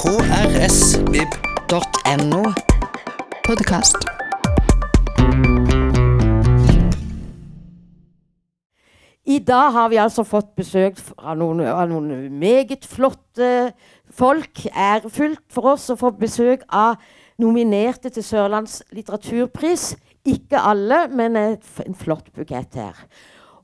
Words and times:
krsvib.no. 0.00 1.72
Podkast. 3.44 3.96
I 9.24 9.38
dag 9.38 9.72
har 9.72 9.88
vi 9.92 9.96
altså 10.00 10.24
fått 10.24 10.56
besøk 10.56 10.96
av 11.18 11.36
noen, 11.36 11.60
av 11.68 11.88
noen 11.90 12.32
meget 12.32 12.88
flotte 12.88 13.72
folk. 14.08 14.64
Ærefullt 14.72 15.44
for 15.52 15.74
oss 15.74 15.92
å 15.92 16.00
få 16.00 16.10
besøk 16.16 16.64
av 16.72 16.96
nominerte 17.36 18.08
til 18.08 18.24
Sørlands 18.24 18.80
litteraturpris. 18.96 20.00
Ikke 20.24 20.64
alle, 20.64 21.08
men 21.12 21.36
en 21.36 21.94
flott 22.00 22.32
bukett 22.32 22.72
her. 22.80 22.96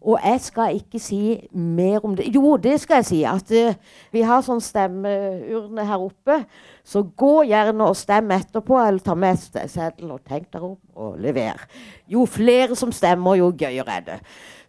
Og 0.06 0.20
jeg 0.22 0.40
skal 0.44 0.76
ikke 0.78 1.00
si 1.02 1.20
mer 1.50 2.04
om 2.06 2.14
det. 2.16 2.28
Jo, 2.34 2.54
det 2.62 2.76
skal 2.80 3.00
jeg 3.02 3.08
si. 3.08 3.20
At 3.26 3.50
uh, 3.50 3.96
vi 4.14 4.22
har 4.22 4.44
sånn 4.46 4.62
stemmeurne 4.62 5.86
her 5.88 6.04
oppe. 6.04 6.36
Så 6.86 7.02
gå 7.18 7.40
gjerne 7.50 7.88
og 7.90 7.98
stem 7.98 8.30
etterpå, 8.36 8.78
eller 8.78 9.02
ta 9.02 9.16
med 9.18 9.40
seddelen 9.42 10.14
og 10.14 10.22
tenk 10.22 10.46
dere 10.54 10.70
opp 10.70 11.02
og 11.02 11.18
lever. 11.18 11.64
Jo 12.06 12.22
flere 12.30 12.78
som 12.78 12.94
stemmer, 12.94 13.40
jo 13.40 13.50
gøyere 13.50 13.98
er 13.98 14.06
det. 14.06 14.20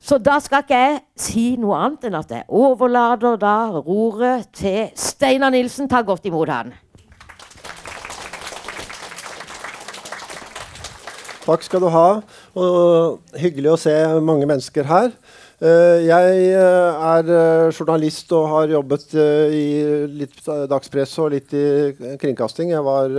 Så 0.02 0.18
da 0.22 0.40
skal 0.42 0.66
ikke 0.66 0.82
jeg 0.82 0.98
si 1.22 1.46
noe 1.62 1.78
annet 1.86 2.10
enn 2.10 2.18
at 2.18 2.34
jeg 2.34 2.46
overlater 2.50 3.38
da 3.42 3.56
roret 3.78 4.50
til 4.58 4.90
Steinar 4.98 5.54
Nilsen. 5.54 5.90
Ta 5.90 6.02
godt 6.06 6.26
imot 6.30 6.50
han. 6.54 6.74
Takk 11.48 11.64
skal 11.64 11.80
du 11.80 11.88
ha. 11.94 12.08
Og 12.60 13.38
hyggelig 13.40 13.72
å 13.72 13.80
se 13.80 13.94
mange 14.20 14.48
mennesker 14.50 14.88
her. 14.90 15.14
Eh, 15.58 16.04
jeg 16.06 16.42
eh, 16.54 16.98
er 17.02 17.30
eh, 17.34 17.72
journalist 17.74 18.30
og 18.38 18.44
har 18.52 18.70
jobbet 18.76 19.16
i 19.18 19.64
litt 20.20 20.44
dagspress 20.46 21.16
og 21.24 21.32
litt 21.34 21.56
i 21.58 21.64
kringkasting. 22.22 22.76
Jeg 22.76 22.86
var 22.86 23.10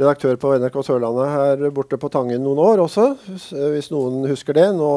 redaktør 0.00 0.40
på 0.42 0.56
NRK 0.58 0.80
Sørlandet 0.88 1.30
her 1.30 1.62
borte 1.70 2.00
på 2.02 2.10
Tangen 2.10 2.42
noen 2.42 2.58
år 2.58 2.82
også, 2.82 3.06
hvis 3.28 3.92
noen 3.94 4.26
husker 4.26 4.58
det. 4.58 4.66
Nå 4.74 4.90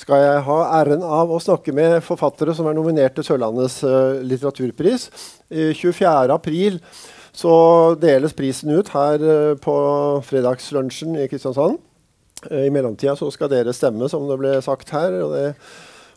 skal 0.00 0.24
jeg 0.24 0.42
ha 0.48 0.58
æren 0.80 1.04
av 1.04 1.28
å 1.28 1.42
snakke 1.44 1.76
med 1.76 2.00
forfattere 2.06 2.56
som 2.56 2.70
er 2.70 2.78
nominert 2.78 3.18
til 3.18 3.28
Sørlandets 3.28 3.82
litteraturpris. 4.24 5.10
24.4 5.52 6.80
så 7.36 7.52
deles 8.00 8.32
prisen 8.36 8.72
ut 8.72 8.88
her 8.96 9.22
på 9.60 9.74
fredagslunsjen 10.24 11.20
i 11.20 11.28
Kristiansand. 11.28 11.80
I 12.50 12.70
mellomtida 12.74 13.14
så 13.18 13.30
skal 13.30 13.50
dere 13.52 13.74
stemme, 13.76 14.08
som 14.10 14.26
det 14.28 14.38
ble 14.40 14.56
sagt 14.64 14.90
her. 14.94 15.14
og 15.22 15.34
det 15.36 15.48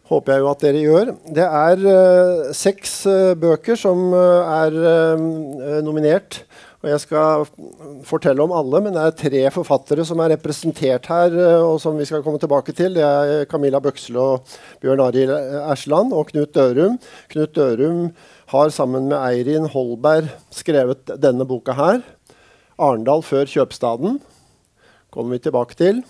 håper 0.09 0.35
jeg 0.35 0.43
jo 0.43 0.51
at 0.51 0.61
dere 0.63 0.83
gjør. 0.83 1.11
Det 1.33 1.45
er 1.45 1.81
uh, 1.85 2.53
seks 2.53 2.99
uh, 3.09 3.33
bøker 3.39 3.77
som 3.79 4.13
uh, 4.13 4.45
er 4.65 5.81
nominert. 5.85 6.43
Og 6.85 6.91
jeg 6.91 7.01
skal 7.01 7.45
fortelle 8.05 8.43
om 8.43 8.51
alle, 8.53 8.77
men 8.85 8.93
det 8.93 9.01
er 9.01 9.15
tre 9.17 9.39
forfattere 9.49 10.03
som 10.05 10.19
er 10.21 10.35
representert 10.35 11.07
her, 11.09 11.33
og 11.65 11.79
som 11.81 11.97
vi 11.97 12.05
skal 12.05 12.21
komme 12.21 12.37
tilbake 12.37 12.75
til. 12.77 12.93
Det 12.93 13.01
er 13.01 13.47
Camilla 13.49 13.79
Bøksle 13.81 14.21
og 14.21 14.53
Bjørn 14.83 15.01
Arild 15.01 15.33
Ersland 15.63 16.13
og 16.13 16.29
Knut 16.29 16.53
Dørum. 16.53 16.99
Knut 17.33 17.55
Dørum 17.57 18.03
har 18.53 18.69
sammen 18.69 19.09
med 19.09 19.17
Eirin 19.17 19.65
Holberg 19.73 20.29
skrevet 20.53 21.09
denne 21.17 21.49
boka 21.49 21.73
her. 21.73 22.05
'Arendal 22.77 23.23
før 23.23 23.49
kjøpstaden' 23.49 24.19
kommer 25.09 25.39
vi 25.39 25.45
tilbake 25.47 25.77
til. 25.79 26.03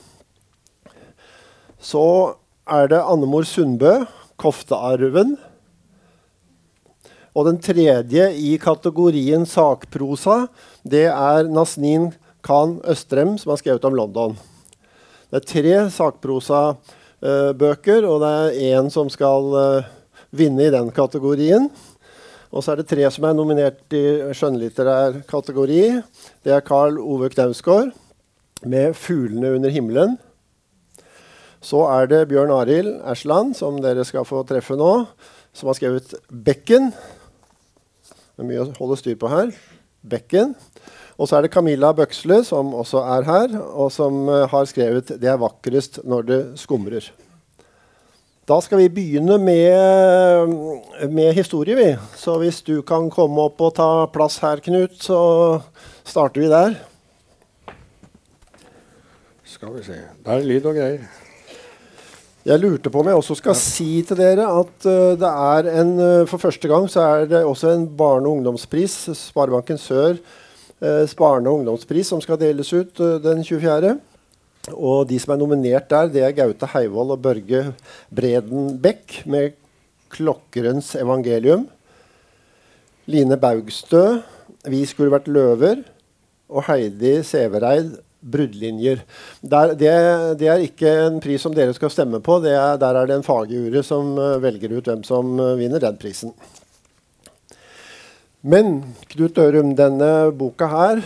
Så 1.80 2.36
er 2.66 2.88
det 2.90 3.04
Annemor 3.04 3.44
Sundbø, 3.44 4.06
'Koftearven'. 4.40 5.38
Og 7.36 7.46
den 7.50 7.58
tredje 7.60 8.32
i 8.40 8.58
kategorien 8.58 9.46
sakprosa, 9.46 10.48
det 10.88 11.06
er 11.12 11.44
Nasnin 11.52 12.14
Khan 12.44 12.82
Østrem, 12.88 13.38
som 13.38 13.50
har 13.52 13.58
skrevet 13.60 13.86
om 13.86 13.96
London. 13.98 14.38
Det 15.30 15.36
er 15.42 15.46
tre 15.50 15.90
sakprosabøker, 15.92 18.06
og 18.08 18.22
det 18.24 18.32
er 18.32 18.52
én 18.78 18.90
som 18.94 19.10
skal 19.12 19.44
uh, 19.52 19.84
vinne 20.32 20.64
i 20.68 20.72
den 20.72 20.92
kategorien. 20.96 21.70
Og 22.56 22.64
så 22.64 22.72
er 22.72 22.78
det 22.80 22.88
tre 22.88 23.04
som 23.12 23.28
er 23.28 23.36
nominert 23.36 23.84
i 23.92 24.32
skjønnlitterær 24.32 25.28
kategori. 25.28 26.00
Det 26.46 26.52
er 26.56 26.64
Carl 26.64 26.96
Ove 27.02 27.28
Knausgård 27.34 27.92
med 28.64 28.96
'Fuglene 28.96 29.56
under 29.58 29.70
himmelen'. 29.70 30.16
Så 31.66 31.82
er 31.90 32.10
det 32.12 32.28
Bjørn 32.30 32.54
Arild 32.54 33.00
Ersland, 33.10 33.56
som 33.58 33.80
dere 33.82 34.06
skal 34.06 34.26
få 34.28 34.44
treffe 34.46 34.78
nå, 34.78 34.92
som 35.56 35.72
har 35.72 35.78
skrevet 35.80 36.14
'Bekken'. 36.30 36.92
Det 38.36 38.44
er 38.44 38.50
mye 38.50 38.66
å 38.66 38.74
holde 38.78 39.00
styr 39.00 39.18
på 39.18 39.32
her. 39.32 39.50
Bekken. 40.06 40.54
Og 41.18 41.30
så 41.30 41.38
er 41.38 41.46
det 41.46 41.54
Camilla 41.56 41.94
Bøksle, 41.96 42.44
som 42.44 42.74
også 42.76 43.02
er 43.16 43.26
her, 43.26 43.58
og 43.64 43.90
som 43.92 44.28
uh, 44.30 44.46
har 44.52 44.66
skrevet 44.70 45.08
'Det 45.08 45.32
er 45.32 45.42
vakrest 45.42 46.04
når 46.04 46.22
det 46.22 46.42
skumrer'. 46.60 47.10
Da 48.46 48.60
skal 48.62 48.78
vi 48.78 48.90
begynne 48.90 49.40
med, 49.42 50.54
med, 51.10 51.34
historie, 51.34 51.76
vi. 51.76 51.98
Så 52.16 52.38
hvis 52.38 52.62
du 52.62 52.84
kan 52.86 53.10
komme 53.10 53.42
opp 53.42 53.62
og 53.62 53.74
ta 53.74 54.06
plass 54.06 54.38
her, 54.38 54.62
Knut, 54.62 55.02
så 55.02 55.62
starter 56.06 56.42
vi 56.42 56.48
der. 56.48 56.76
Skal 59.46 59.74
vi 59.74 59.82
se. 59.84 59.98
Det 60.26 60.30
er 60.34 60.46
lyd 60.46 60.66
og 60.66 60.76
greier. 60.76 61.25
Jeg 62.46 62.62
lurte 62.62 62.92
på 62.94 63.00
om 63.02 63.08
jeg 63.10 63.18
også 63.18 63.40
skal 63.40 63.56
si 63.58 64.04
til 64.06 64.20
dere 64.20 64.44
at 64.46 64.86
uh, 64.86 65.16
det 65.18 65.30
er 65.30 65.70
en 65.82 65.94
uh, 65.98 66.28
For 66.30 66.38
første 66.38 66.70
gang 66.70 66.84
så 66.94 67.02
er 67.02 67.24
det 67.32 67.40
også 67.42 67.72
en 67.74 67.88
barne- 67.90 68.30
og 68.30 68.38
ungdomspris, 68.38 68.94
Sparebanken 69.18 69.80
Sør 69.82 70.20
uh, 70.20 71.16
barne- 71.18 71.50
og 71.50 71.64
ungdomspris, 71.64 72.12
som 72.14 72.22
skal 72.22 72.38
deles 72.38 72.70
ut 72.70 73.02
den 73.24 73.42
24. 73.42 73.96
Og 74.78 75.10
de 75.10 75.18
som 75.22 75.34
er 75.34 75.42
nominert 75.42 75.90
der, 75.90 76.12
det 76.14 76.22
er 76.22 76.38
Gaute 76.38 76.70
Heivold 76.70 77.16
og 77.18 77.24
Børge 77.26 77.74
Breden 78.14 78.78
Bech 78.78 79.26
med 79.26 79.58
'Klokkerens 80.14 80.94
evangelium'. 81.02 81.66
Line 83.10 83.38
Baugstø 83.38 84.22
'Vi 84.66 84.86
skulle 84.86 85.12
vært 85.12 85.28
løver'. 85.28 85.82
Og 86.50 86.64
Heidi 86.70 87.24
Severeid 87.24 88.05
bruddlinjer. 88.26 89.02
Der, 89.42 89.74
det, 89.78 89.92
det, 90.40 90.50
er 90.50 90.64
ikke 90.66 90.92
en 91.06 91.20
pris 91.24 91.44
som 91.46 91.54
dere 91.56 91.76
skal 91.78 91.94
stemme 91.94 92.22
på. 92.24 92.40
Er, 92.44 92.80
der 92.82 93.00
er 93.00 93.10
det 93.10 93.20
en 93.20 93.26
fagjury 93.26 93.84
som 93.86 94.16
uh, 94.18 94.36
velger 94.44 94.74
ut 94.78 94.90
hvem 94.90 95.06
som 95.08 95.36
uh, 95.40 95.54
vinner 95.60 95.84
den 95.84 96.00
prisen. 96.02 96.34
Men 98.46 98.82
Knut 99.14 99.38
Dørum, 99.38 99.74
denne 99.78 100.32
boka 100.38 100.70
her, 100.70 101.02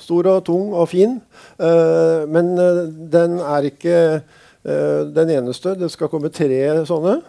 stor 0.00 0.28
og 0.34 0.42
tung 0.48 0.74
og 0.76 0.90
fin, 0.92 1.18
uh, 1.60 2.24
men 2.28 2.52
den 3.12 3.38
er 3.40 3.70
ikke 3.70 4.00
den 5.16 5.30
eneste. 5.30 5.76
Det 5.78 5.86
skal 5.92 6.10
komme 6.10 6.26
tre 6.34 6.58
sånne. 6.88 7.20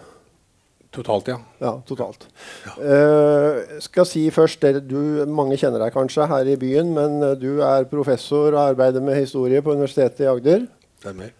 Totalt, 0.95 1.27
ja. 1.27 1.37
Ja, 1.59 1.73
totalt. 1.87 2.25
Ja. 2.65 2.73
Uh, 2.79 3.79
skal 3.83 4.07
si 4.07 4.23
først, 4.33 4.63
du, 4.87 5.25
Mange 5.27 5.57
kjenner 5.59 5.83
deg 5.83 5.93
kanskje 5.95 6.27
her 6.29 6.47
i 6.47 6.55
byen, 6.59 6.93
men 6.95 7.19
uh, 7.23 7.33
du 7.37 7.59
er 7.65 7.89
professor 7.91 8.53
og 8.53 8.61
arbeider 8.71 9.03
med 9.03 9.19
historie 9.19 9.61
på 9.63 9.75
Universitetet 9.75 10.23
i 10.23 10.31
Agder. 10.31 10.65
Stemmer. 11.01 11.35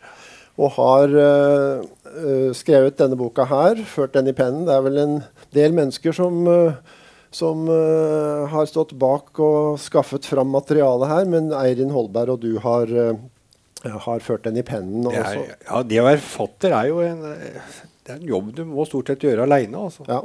Og 0.58 0.74
har 0.76 1.16
uh, 1.16 2.52
skrevet 2.58 3.00
denne 3.00 3.18
boka 3.18 3.48
her, 3.48 3.80
ført 3.88 4.18
den 4.18 4.30
i 4.30 4.36
pennen. 4.36 4.68
Det 4.68 4.76
er 4.76 4.86
vel 4.86 5.02
en 5.02 5.18
del 5.56 5.76
mennesker 5.78 6.16
som, 6.18 6.40
som 7.32 7.68
har 7.70 8.66
stått 8.68 8.96
bak 9.00 9.38
og 9.44 9.78
skaffet 9.80 10.26
fram 10.28 10.50
materialet 10.52 11.12
her, 11.12 11.28
men 11.30 11.52
Eirin 11.56 11.94
Holberg 11.94 12.36
og 12.36 12.42
du 12.42 12.58
har, 12.64 12.90
har 13.86 14.26
ført 14.26 14.48
den 14.50 14.58
i 14.58 14.66
pennen. 14.66 15.06
Er, 15.14 15.44
ja, 15.62 15.84
Det 15.86 16.02
å 16.02 16.08
være 16.10 16.24
forfatter 16.26 16.74
er 16.74 16.90
jo 16.90 17.06
en 17.06 17.22
det 18.08 18.14
er 18.14 18.20
en 18.22 18.30
jobb 18.30 18.52
du 18.56 18.62
må 18.70 18.86
stort 18.88 19.10
sett 19.12 19.24
gjøre 19.28 19.44
aleine. 19.44 19.82
Altså. 19.90 20.06
Ja. 20.08 20.22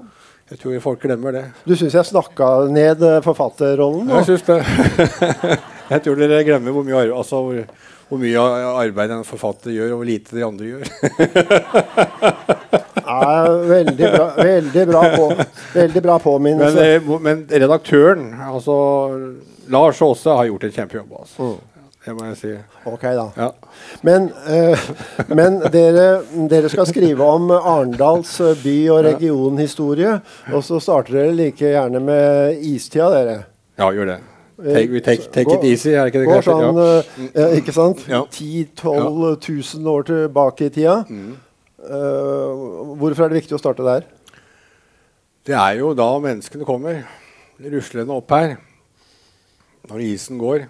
Jeg 0.52 0.60
tror 0.60 0.82
folk 0.84 1.00
glemmer 1.02 1.34
det. 1.34 1.42
Du 1.66 1.72
syns 1.78 1.96
jeg 1.96 2.06
snakka 2.06 2.48
ned 2.70 3.02
eh, 3.08 3.22
forfatterrollen? 3.24 4.06
Da? 4.06 4.20
Jeg 4.20 4.28
syns 4.28 4.44
det. 4.46 4.58
jeg 5.94 6.04
tror 6.04 6.20
dere 6.20 6.42
glemmer 6.46 6.76
hvor 6.76 6.86
mye, 6.86 7.00
altså, 7.08 7.40
hvor, 7.42 7.88
hvor 8.10 8.20
mye 8.22 8.44
arbeid 8.84 9.16
en 9.16 9.26
forfatter 9.26 9.74
gjør, 9.74 9.96
og 9.96 10.02
hvor 10.02 10.10
lite 10.12 10.36
de 10.38 10.44
andre 10.46 10.70
gjør. 10.70 10.92
ja, 13.08 13.26
veldig 13.72 14.12
bra, 14.14 14.28
veldig 14.38 14.86
bra, 14.92 15.02
på, 15.16 15.28
veldig 15.74 16.04
bra 16.06 16.20
påminnelse. 16.22 16.86
Men, 16.86 17.10
eh, 17.16 17.26
men, 17.26 17.44
redaktøren, 17.50 18.30
altså 18.52 18.78
Lars 19.72 20.04
Aase, 20.06 20.38
har 20.38 20.52
gjort 20.52 20.68
en 20.68 20.78
kjempejobb. 20.78 21.18
Altså. 21.24 21.50
Mm. 21.50 21.71
Det 22.02 22.12
må 22.16 22.24
jeg 22.32 22.38
si. 22.40 22.50
Ok, 22.90 23.04
da. 23.14 23.28
Ja. 23.36 23.48
Men, 24.02 24.24
uh, 24.50 24.86
men 25.30 25.60
dere, 25.70 26.06
dere, 26.50 26.70
skal 26.72 26.88
skrive 26.90 27.22
om 27.22 27.52
Arendals 27.54 28.32
eh, 28.42 28.58
by- 28.58 28.90
og 28.90 29.04
regionhistorie. 29.06 30.16
Og 30.50 30.64
så 30.66 30.80
starter 30.82 31.20
dere 31.20 31.36
like 31.38 31.62
gjerne 31.62 32.02
med 32.02 32.58
istida, 32.72 33.06
dere. 33.14 33.36
Ja, 33.78 33.92
gjør 33.94 34.10
det. 34.16 34.18
Take, 34.62 35.00
take, 35.06 35.30
take 35.34 35.54
it 35.56 35.64
easy, 35.66 35.94
er 35.94 36.10
ikke 36.10 36.20
det 36.22 36.28
går 36.28 36.44
sånn, 36.46 36.76
ja. 36.78 36.98
uh, 37.34 37.54
ikke 37.58 37.74
sant? 37.74 38.02
Ja. 38.10 38.20
10 38.30 38.74
000-12 38.78 39.48
000 39.78 39.94
år 39.94 40.04
tilbake 40.10 40.68
i 40.68 40.74
tida. 40.74 40.98
Mm. 41.06 41.32
Uh, 41.82 42.92
hvorfor 42.98 43.24
er 43.24 43.32
det 43.32 43.40
viktig 43.42 43.56
å 43.58 43.62
starte 43.62 43.86
der? 43.86 44.06
Det 45.46 45.54
er 45.58 45.80
jo 45.80 45.94
da 45.98 46.10
menneskene 46.22 46.66
kommer 46.66 47.00
ruslende 47.62 48.14
opp 48.14 48.30
her. 48.34 48.56
når 49.90 50.04
isen 50.06 50.38
går, 50.38 50.68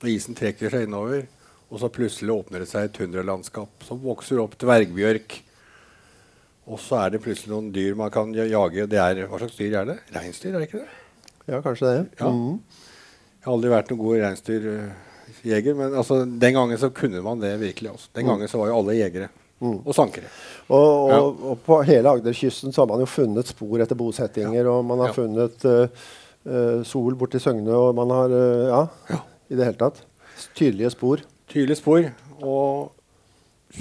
når 0.00 0.10
isen 0.14 0.34
trekker 0.38 0.72
seg 0.72 0.86
innover, 0.86 1.26
og 1.70 1.78
så 1.82 1.90
plutselig 1.92 2.32
åpner 2.34 2.64
det 2.64 2.68
seg 2.70 2.88
et 2.88 2.94
tundralandskap 2.96 3.84
som 3.86 4.00
vokser 4.02 4.40
opp 4.42 4.56
dvergbjørk. 4.58 5.36
Og 6.70 6.78
så 6.82 6.98
er 7.04 7.14
det 7.14 7.22
plutselig 7.24 7.50
noen 7.52 7.70
dyr 7.74 7.94
man 7.98 8.10
kan 8.14 8.32
ja- 8.34 8.46
jage. 8.48 8.86
Det 8.90 8.98
er, 8.98 9.24
hva 9.30 9.38
slags 9.42 9.56
dyr 9.58 9.76
er 9.80 9.84
det? 9.92 9.98
Reinsdyr, 10.14 10.54
er 10.54 10.58
det 10.62 10.68
ikke 10.70 10.82
det? 10.84 10.88
Ja, 11.50 11.60
kanskje 11.64 11.86
det. 11.90 12.02
Ja. 12.20 12.30
Mm. 12.30 12.60
Jeg 13.40 13.46
har 13.48 13.54
aldri 13.56 13.70
vært 13.72 13.90
noen 13.90 14.00
god 14.04 14.18
reinsdyrjeger, 14.24 15.74
men 15.78 15.94
altså, 15.98 16.20
den 16.26 16.54
gangen 16.58 16.78
så 16.78 16.90
kunne 16.94 17.22
man 17.24 17.40
det 17.42 17.54
virkelig. 17.60 17.94
Også. 17.96 18.10
Den 18.18 18.28
gangen 18.28 18.48
så 18.50 18.58
var 18.60 18.70
jo 18.70 18.78
alle 18.82 18.98
jegere. 18.98 19.30
Og 19.60 19.90
sankere. 19.92 20.28
Og, 20.72 21.10
og, 21.12 21.40
og 21.52 21.58
på 21.66 21.80
hele 21.84 22.08
Agderkysten 22.16 22.72
så 22.72 22.80
har 22.82 22.88
man 22.88 23.02
jo 23.02 23.08
funnet 23.10 23.50
spor 23.50 23.82
etter 23.84 23.98
bosettinger, 23.98 24.68
og 24.72 24.84
man 24.88 25.02
har 25.04 25.10
Ja. 25.10 25.16
funnet 25.18 25.66
uh, 25.68 26.04
uh, 26.48 26.78
sol 26.88 27.16
borti 27.20 27.40
Søgne, 27.42 27.74
og 27.76 27.94
man 27.98 28.08
har 28.14 28.32
uh, 28.32 28.68
ja, 28.70 28.80
Ja. 29.10 29.18
I 29.50 29.58
det 29.58 29.66
hele 29.66 29.80
tatt. 29.80 30.04
Tydelige 30.56 30.92
spor. 30.94 31.24
Tydelige 31.50 31.80
spor. 31.80 32.06
Og 32.40 32.94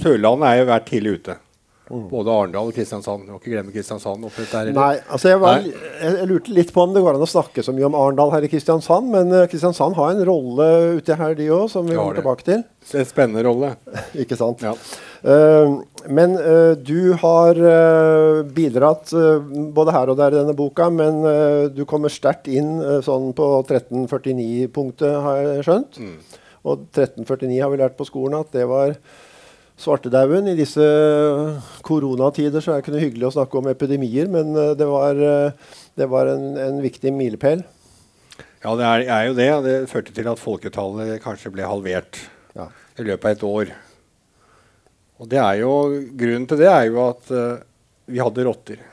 Sørlandet 0.02 0.50
er 0.50 0.60
jo 0.60 0.68
vært 0.70 0.90
tidlig 0.90 1.14
ute. 1.20 1.38
Både 1.90 2.30
Arendal 2.30 2.70
og 2.70 2.76
Kristiansand. 2.78 3.26
Du 3.26 3.34
må 3.34 3.40
ikke 3.40 3.56
glemme 3.56 3.74
Kristiansand. 3.74 4.22
dette? 4.30 4.64
Nei, 4.76 4.92
altså 5.10 5.32
jeg, 5.32 5.42
var, 5.42 5.64
jeg, 5.66 6.14
jeg 6.20 6.30
lurte 6.30 6.54
litt 6.54 6.74
på 6.74 6.84
om 6.86 6.94
det 6.94 7.02
går 7.02 7.18
an 7.18 7.26
å 7.26 7.30
snakke 7.30 7.64
så 7.66 7.74
mye 7.74 7.88
om 7.88 7.98
Arendal 7.98 8.34
her 8.36 8.46
i 8.46 8.50
Kristiansand, 8.52 9.10
men 9.10 9.34
eh, 9.34 9.48
Kristiansand 9.50 9.98
har 9.98 10.12
en 10.14 10.22
rolle 10.28 10.68
uti 11.00 11.18
her, 11.18 11.34
de 11.40 11.48
òg, 11.56 11.66
som 11.74 11.88
vi 11.88 11.96
Det 11.96 12.02
kommer 12.02 12.20
tilbake 12.22 12.46
til. 12.46 12.66
En 13.00 13.08
spennende 13.10 13.46
rolle. 13.48 13.72
Ikke 14.22 14.38
sant? 14.38 14.62
Ja. 14.66 14.76
Uh, 15.20 15.82
men 16.08 16.36
uh, 16.40 16.78
du 16.78 17.16
har 17.20 17.58
uh, 17.58 18.42
bidratt 18.56 19.10
både 19.76 19.96
her 19.96 20.12
og 20.14 20.20
der 20.22 20.36
i 20.36 20.40
denne 20.40 20.56
boka, 20.58 20.92
men 20.94 21.26
du 21.74 21.82
kommer 21.90 22.14
sterkt 22.14 22.48
inn 22.52 22.78
sånn 23.06 23.34
på 23.38 23.48
1349-punktet, 23.66 25.18
har 25.26 25.42
jeg 25.42 25.66
skjønt. 25.66 26.00
Og 26.68 26.86
1349 26.92 27.58
har 27.64 27.74
vi 27.74 27.82
lært 27.82 27.98
på 27.98 28.08
skolen 28.08 28.40
at 28.40 28.54
det 28.54 28.68
var 28.70 28.94
svartedauden. 29.80 30.52
I 30.52 30.58
disse 30.60 30.86
koronatider 31.86 32.64
så 32.64 32.74
er 32.74 32.80
det 32.80 32.86
ikke 32.86 32.96
noe 32.96 33.04
hyggelig 33.06 33.30
å 33.30 33.36
snakke 33.38 33.60
om 33.60 33.70
epidemier, 33.72 34.30
men 34.32 34.52
eh, 34.56 34.74
det 34.80 34.88
var, 34.90 35.20
eh, 35.20 35.76
det 36.00 36.10
var 36.12 36.32
en, 36.34 36.50
en 36.60 36.82
viktig 36.84 37.14
milepæl. 37.16 37.64
Ja, 38.60 38.74
det 38.76 38.88
er, 38.88 39.06
er 39.08 39.28
jo 39.30 39.38
det. 39.38 39.50
Det 39.64 39.76
førte 39.92 40.16
til 40.16 40.28
at 40.28 40.42
folketallet 40.42 41.22
kanskje 41.24 41.54
ble 41.56 41.68
halvert 41.68 42.20
Ja. 42.58 42.68
i 43.00 43.06
løpet 43.08 43.26
av 43.26 43.32
et 43.38 43.48
år. 43.48 43.74
Og 45.20 45.28
det 45.32 45.40
er 45.40 45.62
jo, 45.62 45.72
Grunnen 46.20 46.48
til 46.48 46.60
det 46.60 46.68
er 46.72 46.86
jo 46.88 47.00
at 47.06 47.32
uh, 47.32 47.62
vi 48.08 48.20
hadde 48.20 48.46
rotter. 48.48 48.84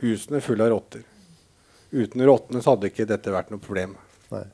Husene 0.00 0.40
fulle 0.44 0.64
av 0.64 0.72
rotter. 0.72 1.04
Uten 1.92 2.24
rottene 2.24 2.62
så 2.64 2.74
hadde 2.74 2.88
ikke 2.88 3.08
dette 3.08 3.32
vært 3.32 3.52
noe 3.52 3.60
problem. 3.60 3.94
Nei. 4.32 4.44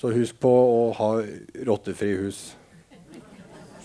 Så 0.00 0.12
husk 0.12 0.36
på 0.40 0.52
å 0.52 0.80
ha 0.96 1.08
rottefrie 1.68 2.20
hus. 2.20 2.42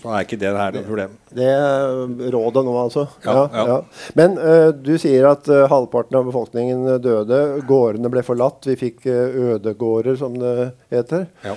Så 0.04 0.10
er 0.12 0.24
ikke 0.26 0.36
det 0.36 0.50
her 0.52 0.74
noe 0.76 0.84
problem. 0.84 1.12
Det 1.32 1.46
er 1.48 2.30
rådet 2.34 2.62
nå, 2.66 2.72
altså. 2.76 3.06
Ja, 3.24 3.44
ja. 3.56 3.76
Men 4.18 4.34
uh, 4.36 4.68
du 4.76 4.92
sier 5.00 5.30
at 5.30 5.48
uh, 5.48 5.64
halvparten 5.70 6.18
av 6.18 6.28
befolkningen 6.28 6.98
døde. 7.00 7.38
Gårdene 7.64 8.10
ble 8.12 8.20
forlatt. 8.26 8.68
Vi 8.68 8.76
fikk 8.82 9.06
uh, 9.08 9.54
ødegårder, 9.54 10.18
som 10.20 10.36
det 10.36 10.52
heter. 10.92 11.24
Ja. 11.46 11.56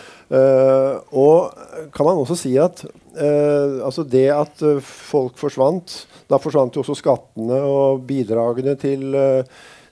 Og 1.15 1.91
kan 1.95 2.07
man 2.07 2.19
også 2.19 2.35
si 2.39 2.49
at 2.59 2.81
altså 3.17 4.03
det 4.03 4.25
at 4.29 4.59
folk 4.83 5.37
forsvant 5.39 5.93
Da 6.27 6.35
forsvant 6.37 6.75
jo 6.75 6.83
også 6.83 6.97
skattene 6.99 7.61
og 7.63 8.01
bidragene 8.09 8.73
til, 8.77 9.15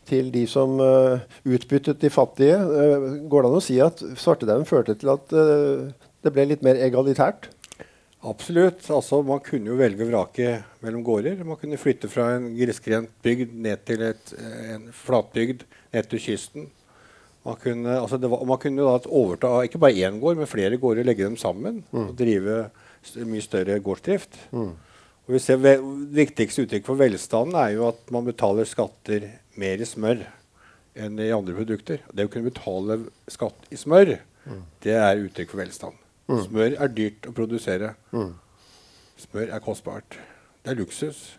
til 0.09 0.29
de 0.33 0.43
som 0.49 0.75
uh, 0.81 1.23
utbyttet 1.47 2.01
de 2.03 2.11
fattige. 2.13 2.57
Uh, 2.59 3.07
går 3.31 3.45
det 3.45 3.51
an 3.51 3.59
å 3.61 3.63
si 3.63 3.79
at 3.83 4.03
svartedauden 4.19 4.67
førte 4.69 4.97
til 4.99 5.13
at 5.15 5.35
uh, 5.35 5.87
det 6.25 6.33
ble 6.35 6.49
litt 6.51 6.65
mer 6.65 6.79
egalitært? 6.81 7.49
Absolutt. 8.25 8.87
Altså, 8.89 9.19
man 9.25 9.41
kunne 9.45 9.69
jo 9.69 9.77
velge 9.79 10.05
og 10.05 10.09
vrake 10.09 10.53
mellom 10.81 11.03
gårder. 11.05 11.43
Man 11.45 11.59
kunne 11.61 11.77
flytte 11.77 12.09
fra 12.09 12.31
en 12.35 12.47
grisgrendt 12.57 13.11
bygd 13.25 13.53
ned 13.65 13.83
til 13.85 14.01
et, 14.01 14.33
eh, 14.39 14.73
en 14.75 14.87
flatbygd 14.91 15.65
ned 15.93 16.09
til 16.09 16.19
kysten. 16.19 16.69
Man 17.45 17.59
kunne, 17.61 17.99
altså 18.01 18.17
det 18.17 18.29
var, 18.31 18.43
man 18.49 18.57
kunne 18.57 18.81
da 18.81 18.97
overta 19.05 19.51
ikke 19.67 19.77
bare 19.77 19.93
én 19.93 20.19
gård, 20.19 20.37
men 20.37 20.49
flere 20.49 20.77
gårder, 20.81 21.05
legge 21.05 21.23
dem 21.27 21.37
sammen 21.37 21.83
og 21.93 22.15
drive 22.17 22.71
st 23.05 23.21
mye 23.29 23.41
større 23.45 23.79
gårdsdrift. 23.79 24.39
Og 25.27 25.33
vi 25.35 25.39
ser 25.39 25.57
ve 25.61 25.75
viktigste 26.13 26.65
uttrykk 26.65 26.85
for 26.85 26.97
velstanden 26.97 27.55
er 27.57 27.75
jo 27.75 27.87
at 27.89 28.09
man 28.11 28.25
betaler 28.25 28.65
skatter 28.65 29.27
mer 29.57 29.77
i 29.77 29.85
smør 29.85 30.25
enn 30.95 31.19
i 31.21 31.29
andre 31.33 31.53
produkter. 31.53 32.01
Det 32.13 32.25
å 32.25 32.31
kunne 32.33 32.49
betale 32.49 32.97
skatt 33.29 33.69
i 33.69 33.77
smør, 33.77 34.15
det 34.81 34.93
er 34.97 35.21
uttrykk 35.27 35.53
for 35.53 35.61
velstand. 35.61 35.93
Smør 36.25 36.75
er 36.81 36.87
dyrt 36.97 37.27
å 37.29 37.33
produsere. 37.37 37.93
Smør 39.21 39.51
er 39.53 39.61
kostbart. 39.63 40.17
Det 40.65 40.73
er 40.73 40.79
luksus. 40.81 41.35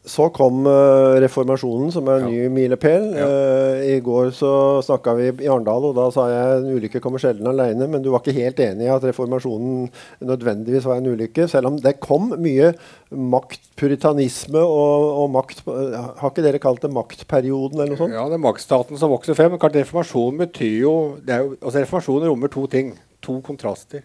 Så 0.00 0.30
kom 0.32 0.62
uh, 0.64 1.18
reformasjonen, 1.20 1.90
som 1.92 2.06
er 2.08 2.22
en 2.22 2.30
Ja. 2.32 2.46
ny 2.48 2.48
milepæl. 2.48 3.02
Ja. 3.12 3.26
Uh, 3.28 3.82
I 3.84 3.98
går 4.00 4.30
så 4.32 4.80
snakka 4.82 5.12
vi 5.18 5.26
i 5.44 5.48
Arendal, 5.52 5.84
og 5.90 5.94
da 5.98 6.06
sa 6.14 6.24
jeg 6.30 6.62
en 6.62 6.70
ulykke 6.78 7.02
kommer 7.04 7.20
sjelden 7.20 7.46
alene. 7.50 7.84
Men 7.86 8.00
du 8.00 8.08
var 8.10 8.22
ikke 8.24 8.32
helt 8.38 8.56
enig 8.64 8.86
i 8.88 8.94
at 8.94 9.04
reformasjonen 9.04 9.90
nødvendigvis 10.24 10.88
var 10.88 11.02
en 11.02 11.10
ulykke. 11.12 11.44
Selv 11.52 11.68
om 11.68 11.76
det 11.76 11.98
kom 12.00 12.32
mye 12.40 12.72
makt, 13.12 13.60
puritanisme 13.76 14.58
og, 14.64 15.04
og 15.20 15.30
makt 15.36 15.62
Har 15.68 16.30
ikke 16.30 16.44
dere 16.48 16.58
kalt 16.62 16.80
det 16.80 16.90
maktperioden 16.96 17.76
eller 17.80 17.92
noe 17.92 18.00
sånt? 18.00 18.16
Ja, 18.16 18.24
det 18.32 18.40
er 18.40 18.44
maktstaten 18.48 18.96
som 18.96 19.12
vokser 19.12 19.36
frem. 19.36 19.52
Men 19.52 19.60
reformasjonen 19.76 20.40
betyr 20.46 20.80
jo, 20.80 20.96
det 21.20 21.36
er 21.36 21.44
jo 21.44 21.54
altså 21.60 21.84
Reformasjonen 21.84 22.32
rommer 22.32 22.48
to 22.48 22.64
ting. 22.72 22.94
To 23.20 23.40
kontraster. 23.44 24.04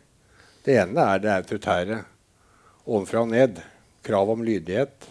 Det 0.65 0.75
ene 0.81 1.03
er 1.13 1.21
det 1.23 1.31
autoritære. 1.31 2.01
Ovenfra 2.85 3.21
og 3.23 3.31
ned. 3.31 3.62
Krav 4.06 4.31
om 4.33 4.44
lydighet. 4.45 5.07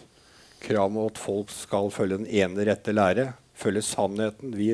Krav 0.63 0.89
om 0.89 1.01
at 1.05 1.19
folk 1.19 1.51
skal 1.53 1.91
følge 1.93 2.21
den 2.21 2.29
ene 2.29 2.67
rette 2.67 2.93
lære. 2.93 3.31
Følge 3.55 3.85
sannheten. 3.87 4.51
Vi, 4.55 4.69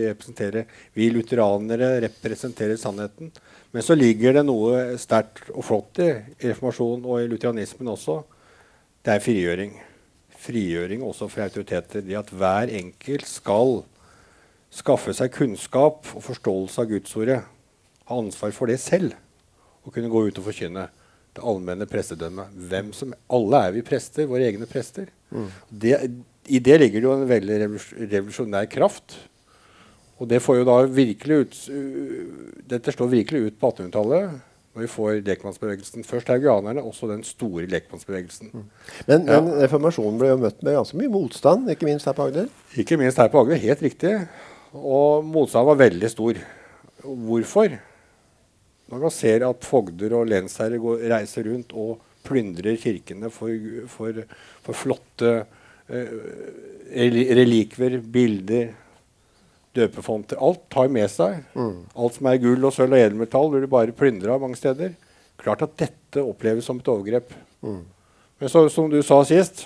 vi 0.97 1.09
lutheranere 1.13 1.93
representerer 2.07 2.79
sannheten. 2.81 3.31
Men 3.71 3.85
så 3.85 3.95
ligger 3.95 4.35
det 4.35 4.43
noe 4.47 4.97
sterkt 4.99 5.47
og 5.53 5.63
flott 5.63 6.01
i, 6.03 6.09
reformasjonen 6.43 7.05
og 7.07 7.21
i 7.21 7.29
lutheranismen 7.31 7.93
også. 7.93 8.17
Det 9.05 9.15
er 9.15 9.23
frigjøring. 9.23 9.77
Frigjøring 10.41 11.05
også 11.05 11.29
fra 11.31 11.45
autoriteter. 11.47 12.03
Det 12.03 12.17
at 12.19 12.33
hver 12.35 12.73
enkelt 12.81 13.29
skal 13.29 13.83
skaffe 14.71 15.13
seg 15.15 15.33
kunnskap 15.35 16.09
og 16.15 16.23
forståelse 16.25 16.83
av 16.83 16.89
Gudsordet. 16.91 17.41
Ha 18.11 18.17
ansvar 18.19 18.51
for 18.55 18.67
det 18.71 18.77
selv. 18.83 19.15
Å 19.87 19.91
kunne 19.93 20.11
gå 20.11 20.25
ut 20.27 20.37
og 20.41 20.45
forkynne 20.49 20.89
det 21.31 21.43
allmenne 21.47 21.87
prestedømmet. 21.87 22.51
Hvem 22.69 22.91
som, 22.93 23.13
alle 23.31 23.61
er 23.69 23.75
vi 23.77 23.83
prester, 23.87 24.27
våre 24.27 24.49
egne 24.51 24.67
prester. 24.69 25.07
Det, 25.71 25.95
I 26.51 26.59
det 26.59 26.75
ligger 26.81 26.99
det 26.99 27.07
jo 27.07 27.13
en 27.15 27.27
veldig 27.29 27.59
revolusjonær 28.11 28.67
kraft. 28.71 29.15
Og 30.19 30.27
det 30.29 30.41
får 30.43 30.59
jo 30.59 30.65
da 30.67 30.75
virkelig 30.85 31.37
ut 31.41 31.55
uh, 31.73 32.57
Dette 32.69 32.93
slår 32.93 33.09
virkelig 33.15 33.39
ut 33.47 33.55
på 33.61 33.71
1800-tallet. 33.71 34.35
Når 34.75 34.85
vi 34.85 34.89
får 34.91 35.17
lekmannsbevegelsen. 35.27 36.05
Først 36.07 36.29
haugianerne, 36.31 36.83
også 36.87 37.09
den 37.09 37.23
store 37.27 37.65
lekmannsbevegelsen. 37.67 38.51
Men, 39.07 39.25
Ja. 39.27 39.39
men 39.41 39.49
reformasjonen 39.63 40.19
ble 40.19 40.29
jo 40.29 40.37
møtt 40.39 40.61
med 40.63 40.77
ganske 40.77 40.95
mye 40.99 41.11
motstand, 41.11 41.67
ikke 41.73 41.89
minst 41.89 42.07
her 42.07 42.15
på 42.15 42.27
Agder. 42.29 42.47
Ikke 42.79 42.99
minst 43.01 43.19
her 43.19 43.27
på 43.33 43.41
Agder. 43.43 43.59
Helt 43.59 43.83
riktig. 43.83 44.13
Og 44.71 45.25
motstanden 45.27 45.67
var 45.73 45.81
veldig 45.81 46.11
stor. 46.13 46.39
Hvorfor? 47.03 47.75
Når 48.91 48.99
man 49.05 49.13
ser 49.15 49.45
at 49.47 49.63
fogder 49.67 50.13
og 50.19 50.27
lensherrer 50.27 50.81
går- 50.83 51.05
reiser 51.13 51.47
rundt 51.47 51.71
og 51.73 51.99
plyndrer 52.27 52.75
kirkene 52.77 53.29
for, 53.33 53.49
for, 53.89 54.19
for 54.65 54.77
flotte 54.77 55.31
eh, 55.89 56.11
relikver, 57.31 57.97
bilder, 58.13 58.73
døpefonter 59.75 60.39
Alt 60.43 60.65
tar 60.73 60.89
med 60.91 61.07
seg. 61.11 61.45
Alt 61.55 62.17
som 62.17 62.27
er 62.27 62.41
gull 62.43 62.67
og 62.67 62.73
sølv 62.75 62.91
og 62.97 62.99
edelmetall, 62.99 63.49
blir 63.53 63.63
det 63.65 63.71
bare 63.71 63.95
plyndra 63.95 64.35
mange 64.41 64.59
steder. 64.59 64.93
Klart 65.41 65.63
at 65.65 65.77
dette 65.79 66.21
oppleves 66.27 66.67
som 66.67 66.81
et 66.81 66.89
overgrep. 66.91 67.31
Men 67.63 68.49
så, 68.51 68.65
som 68.73 68.89
du 68.91 68.99
sa 69.05 69.21
sist, 69.27 69.63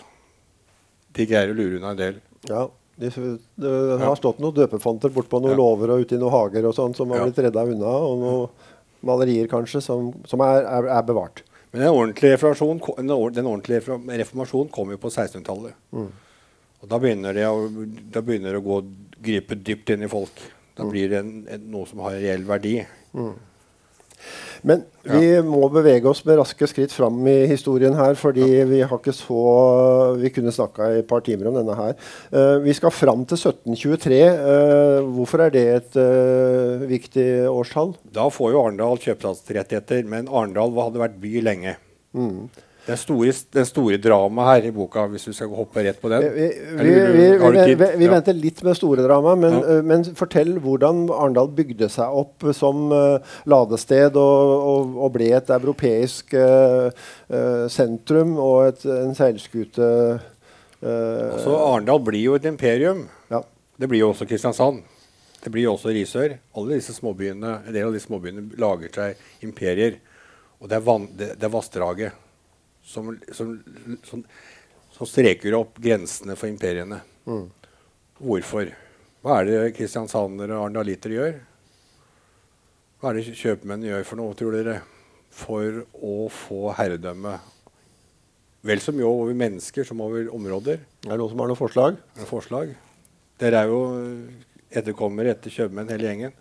de 1.16 1.26
greier 1.28 1.52
å 1.54 1.58
lure 1.58 1.80
unna 1.80 1.94
en 1.96 2.00
del. 2.00 2.22
Ja, 2.50 2.68
de, 3.00 3.10
det 3.60 3.74
har 4.00 4.16
stått 4.20 4.38
noen 4.44 4.56
døpefonter 4.56 5.12
bortpå 5.16 5.42
noen 5.42 5.56
Ja. 5.56 5.60
låver 5.60 5.92
og 5.96 6.06
ute 6.06 6.16
i 6.16 6.22
noen 6.22 6.32
hager 6.36 6.70
og 6.70 6.76
sånn 6.78 6.94
som 6.96 7.10
har 7.12 7.26
blitt 7.26 7.42
redda 7.48 7.66
unna. 7.68 7.92
Og 8.06 8.22
noen 8.22 8.50
malerier 9.06 9.50
kanskje 9.52 9.82
som, 9.84 10.12
som 10.30 10.44
er, 10.46 10.66
er, 10.66 10.90
er 10.98 11.06
bevart. 11.08 11.44
Men 11.72 11.84
den 11.84 11.92
ordentlige 11.92 12.38
reformasjonen, 12.38 13.10
den 13.36 13.50
ordentlige 13.50 13.98
reformasjonen 14.22 14.72
kom 14.72 14.94
jo 14.94 15.00
på 15.02 15.12
1600-tallet. 15.12 15.76
Og 16.82 16.92
da 16.92 17.00
begynner, 17.02 17.36
det 17.36 17.48
å, 17.50 17.66
da 18.14 18.22
begynner 18.24 18.56
det 18.56 18.62
å 18.62 18.66
gå 18.66 18.78
gripe 19.26 19.58
dypt 19.58 19.92
inn 19.96 20.06
i 20.06 20.12
folk. 20.12 20.40
Da 20.78 20.86
blir 20.88 21.10
det 21.12 21.20
en, 21.24 21.34
en, 21.52 21.68
noe 21.74 21.90
som 21.90 22.04
har 22.06 22.16
reell 22.20 22.46
verdi. 22.48 22.78
Men 24.66 24.82
vi 25.06 25.28
må 25.46 25.68
bevege 25.70 26.10
oss 26.10 26.24
med 26.26 26.40
raske 26.40 26.66
skritt 26.70 26.94
fram 26.96 27.20
i 27.30 27.36
historien 27.52 27.94
her, 27.98 28.18
fordi 28.18 28.48
vi 28.66 28.82
har 28.82 28.98
ikke 28.98 29.14
så 29.14 29.44
Vi 30.18 30.32
kunne 30.34 30.54
snakka 30.54 30.90
i 30.90 31.00
et 31.04 31.10
par 31.10 31.22
timer 31.26 31.52
om 31.52 31.60
denne 31.60 31.76
her. 31.78 31.94
Uh, 32.34 32.58
vi 32.66 32.74
skal 32.74 32.94
fram 32.94 33.26
til 33.30 33.38
1723. 33.38 34.20
Uh, 34.42 35.10
hvorfor 35.18 35.46
er 35.46 35.54
det 35.54 35.66
et 35.76 36.00
uh, 36.02 36.86
viktig 36.90 37.28
årstall? 37.52 37.94
Da 38.16 38.26
får 38.34 38.56
jo 38.56 38.64
Arendal 38.64 39.02
kjøpsrettigheter, 39.06 40.06
men 40.10 40.32
Arendal 40.32 40.74
hadde 40.82 41.04
vært 41.04 41.20
by 41.22 41.46
lenge. 41.46 41.78
Den 42.86 42.98
store, 43.02 43.32
den 43.56 43.66
store 43.66 43.98
dramaet 43.98 44.50
her 44.52 44.68
i 44.70 44.74
boka, 44.74 45.08
hvis 45.10 45.24
du 45.26 45.34
skal 45.34 45.50
hoppe 45.58 45.82
rett 45.82 45.98
på 46.02 46.10
den 46.12 46.26
Vi, 46.36 46.50
vi, 46.78 46.92
vi, 47.16 47.24
vi, 47.74 47.88
vi, 47.98 48.10
venter 48.12 48.36
litt 48.38 48.62
med 48.66 48.78
store 48.78 49.02
drama, 49.08 49.34
men, 49.40 49.56
Ja. 49.58 49.78
eh, 49.78 49.82
men 49.82 50.06
fortell 50.18 50.60
hvordan 50.62 51.08
Arendal 51.10 51.50
bygde 51.58 51.90
seg 51.90 52.14
opp 52.14 52.46
som 52.54 52.92
uh, 52.94 53.18
ladested 53.50 54.18
og, 54.22 54.54
og, 54.70 54.98
og 55.02 55.14
ble 55.16 55.32
et 55.34 55.50
europeisk 55.50 56.36
uh, 56.38 56.94
sentrum 57.74 58.36
og 58.38 58.68
et, 58.68 58.86
en 58.86 59.16
seilskute 59.18 59.88
Så 60.80 61.56
Arendal 61.58 62.04
blir 62.06 62.22
jo 62.22 62.36
et 62.38 62.46
imperium. 62.46 63.08
ja. 63.34 63.42
Det 63.76 63.90
blir 63.92 64.06
jo 64.06 64.12
også 64.14 64.28
Kristiansand. 64.30 64.84
Det 65.44 65.52
blir 65.52 65.66
jo 65.66 65.74
også 65.74 65.92
Risør. 65.92 66.38
Alle 66.56 66.78
disse 66.78 66.94
småbyene, 66.96 67.58
En 67.68 67.74
del 67.74 67.88
av 67.90 67.94
de 67.94 68.00
småbyene 68.00 68.46
lager 68.62 68.94
seg 68.94 69.44
imperier. 69.44 69.98
Og 70.62 70.70
det 70.70 70.78
er, 70.78 70.86
van, 70.86 71.10
det, 71.12 71.34
det 71.42 71.50
er 71.50 71.52
vassdraget 71.52 72.22
som, 72.86 73.12
som, 73.34 73.52
som, 74.06 74.24
som 74.94 75.10
streker 75.10 75.58
opp 75.58 75.80
grensene 75.82 76.38
for 76.40 76.52
imperiene. 76.52 77.02
Hvorfor? 78.22 78.70
Hva 79.26 79.40
er 79.42 79.50
det 79.50 79.74
kristiansandere 79.78 80.54
og 80.54 80.68
arendalitere 80.68 81.18
gjør? 81.18 81.36
Hva 83.02 83.12
er 83.12 83.20
det 83.20 83.36
kjøpmenn 83.38 83.84
gjør 83.88 84.06
for 84.08 84.22
noe, 84.22 84.38
tror 84.38 84.56
dere? 84.56 84.80
For 85.36 85.82
å 85.98 86.30
få 86.32 86.72
herredømme. 86.78 87.36
Vel 88.66 88.82
så 88.82 88.94
mye 88.96 89.10
over 89.10 89.36
mennesker 89.38 89.86
som 89.86 90.00
over 90.02 90.30
områder. 90.34 90.80
Er 91.06 91.12
det 91.12 91.20
noen 91.20 91.34
som 91.34 91.42
har 91.44 91.52
noen 91.52 91.60
forslag? 91.60 92.00
Noen 92.18 92.30
forslag. 92.30 92.72
Dere 93.42 93.66
er 93.66 93.74
jo 93.74 93.82
etterkommere 94.72 95.34
etter 95.36 95.54
kjøpmenn, 95.54 95.92
hele 95.92 96.08
gjengen. 96.08 96.38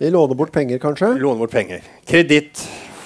De 0.00 0.08
låner 0.10 0.38
bort 0.38 0.54
penger, 0.54 0.80
kanskje? 0.82 1.12
Låner 1.20 1.44
bort 1.44 1.54
penger. 1.54 1.84
Kreditt. 2.08 2.62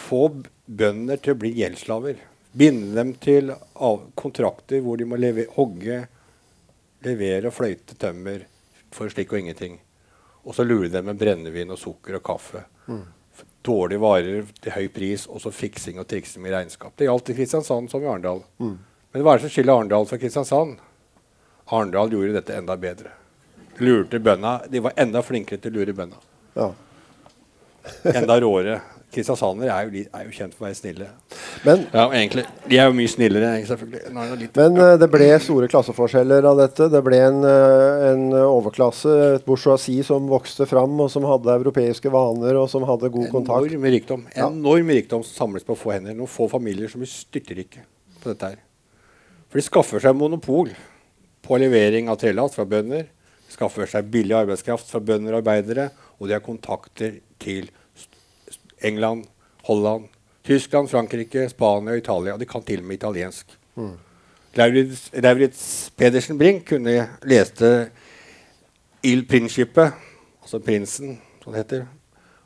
Få 0.06 0.28
bønder 0.66 1.20
til 1.22 1.34
å 1.34 1.40
bli 1.42 1.52
gjeldsslaver. 1.58 2.20
Binde 2.52 2.96
dem 2.96 3.12
til 3.22 3.52
kontrakter 4.18 4.82
hvor 4.82 4.98
de 4.98 5.06
må 5.06 5.18
leve 5.20 5.46
hogge, 5.54 6.00
levere 7.06 7.48
og 7.48 7.54
fløyte 7.54 7.94
tømmer 8.00 8.42
for 8.94 9.12
slik 9.12 9.32
og 9.32 9.38
ingenting. 9.38 9.78
Og 10.42 10.56
så 10.56 10.64
lure 10.64 10.88
dem 10.90 11.06
med 11.06 11.18
brennevin 11.20 11.70
og 11.70 11.78
sukker 11.78 12.18
og 12.18 12.24
kaffe. 12.26 12.64
Mm. 12.88 13.04
Dårlige 13.62 14.00
varer 14.00 14.46
til 14.56 14.72
høy 14.72 14.88
pris, 14.92 15.26
og 15.28 15.42
så 15.42 15.52
fiksing 15.52 16.00
og 16.00 16.08
triksing 16.08 16.42
med 16.42 16.54
regnskap. 16.56 16.94
Det 16.96 17.06
gjaldt 17.06 17.30
i 17.30 17.36
Kristiansand 17.36 17.90
som 17.92 18.02
i 18.02 18.08
Arendal. 18.08 18.42
Men 19.12 19.24
hva 19.24 19.34
er 19.34 19.40
det 19.40 19.46
som 19.46 19.52
skiller 19.52 19.76
Arendal 19.76 20.06
fra 20.08 20.18
Kristiansand? 20.18 20.78
Arendal 21.70 22.10
gjorde 22.10 22.38
dette 22.38 22.56
enda 22.56 22.76
bedre. 22.80 23.12
Lurte 23.80 24.18
bønda. 24.18 24.62
De 24.68 24.80
var 24.82 24.96
enda 24.96 25.22
flinkere 25.24 25.60
til 25.60 25.74
å 25.74 25.80
lure 25.80 25.94
bønda. 25.96 26.18
Ja. 26.56 26.70
Enda 28.10 28.40
råere. 28.40 28.80
Kristiansandere 29.10 29.74
er, 29.74 29.88
er 30.14 30.26
jo 30.28 30.30
kjent 30.36 30.52
for 30.54 30.62
å 30.64 30.68
være 30.68 30.76
snille. 30.78 31.06
Men, 31.66 31.80
Ja, 31.92 32.04
egentlig. 32.14 32.44
De 32.70 32.78
er 32.78 32.86
jo 32.86 32.94
mye 32.94 33.10
snillere, 33.10 33.48
selvfølgelig. 33.66 34.02
Nå 34.14 34.22
er 34.22 34.28
det 34.30 34.38
litt- 34.44 34.56
men 34.60 34.76
ja. 34.78 34.96
det 35.02 35.08
ble 35.10 35.28
store 35.42 35.66
klasseforskjeller 35.72 36.46
av 36.46 36.56
dette. 36.60 36.86
Det 36.92 37.00
ble 37.02 37.18
en, 37.26 37.40
eh, 37.42 38.04
en 38.12 38.22
overklasse, 38.38 39.10
et 39.34 39.44
bourgeoisie, 39.44 40.04
som 40.06 40.28
vokste 40.30 40.66
fram, 40.70 40.94
og 41.00 41.10
som 41.10 41.26
hadde 41.26 41.50
europeiske 41.58 42.10
vaner, 42.14 42.54
og 42.62 42.70
som 42.70 42.86
hadde 42.86 43.10
god 43.10 43.30
kontakt. 43.34 43.66
Enorm 43.72 43.88
rikdom. 43.90 44.26
Enorm 44.36 44.86
rikdom 44.94 45.24
som 45.26 45.48
samles 45.48 45.64
på 45.66 45.76
få 45.76 45.92
hender. 45.96 46.14
Noen 46.14 46.30
få 46.30 46.48
familier 46.48 46.88
som 46.88 47.00
blir 47.02 47.10
styrtrike 47.10 47.82
på 48.22 48.30
dette 48.30 48.52
her. 48.52 48.56
For 49.50 49.58
de 49.58 49.66
skaffer 49.66 49.98
seg 50.00 50.14
monopol 50.14 50.70
på 51.42 51.58
levering 51.58 52.08
av 52.08 52.18
trelast 52.22 52.54
fra 52.54 52.64
bønder. 52.64 53.08
De 53.10 53.56
skaffer 53.56 53.88
seg 53.90 54.06
billig 54.08 54.36
arbeidskraft 54.38 54.86
fra 54.86 55.00
bønder 55.02 55.34
og 55.34 55.42
arbeidere. 55.42 55.90
Og 56.20 56.28
de 56.28 56.34
har 56.36 56.40
kontakter 56.44 57.18
til 57.40 57.64
st- 57.64 57.74
England, 58.80 59.26
Holland, 59.66 60.08
Tyskland, 60.46 60.90
Frankrike, 60.90 61.48
Spania 61.48 61.96
Italia. 61.96 62.36
De 62.36 62.46
kan 62.48 62.62
til 62.62 62.80
og 62.80 62.88
med 62.88 63.00
italiensk. 63.00 63.46
Mm. 63.76 63.96
Lauritz 64.54 65.90
Pedersen 65.96 66.38
Brink 66.38 66.66
kunne 66.68 67.08
leste 67.22 67.90
Il 69.02 69.26
Principe, 69.28 69.92
altså 70.42 70.58
Prinsen, 70.58 71.20
som 71.42 71.52
det 71.52 71.62
heter, 71.62 71.86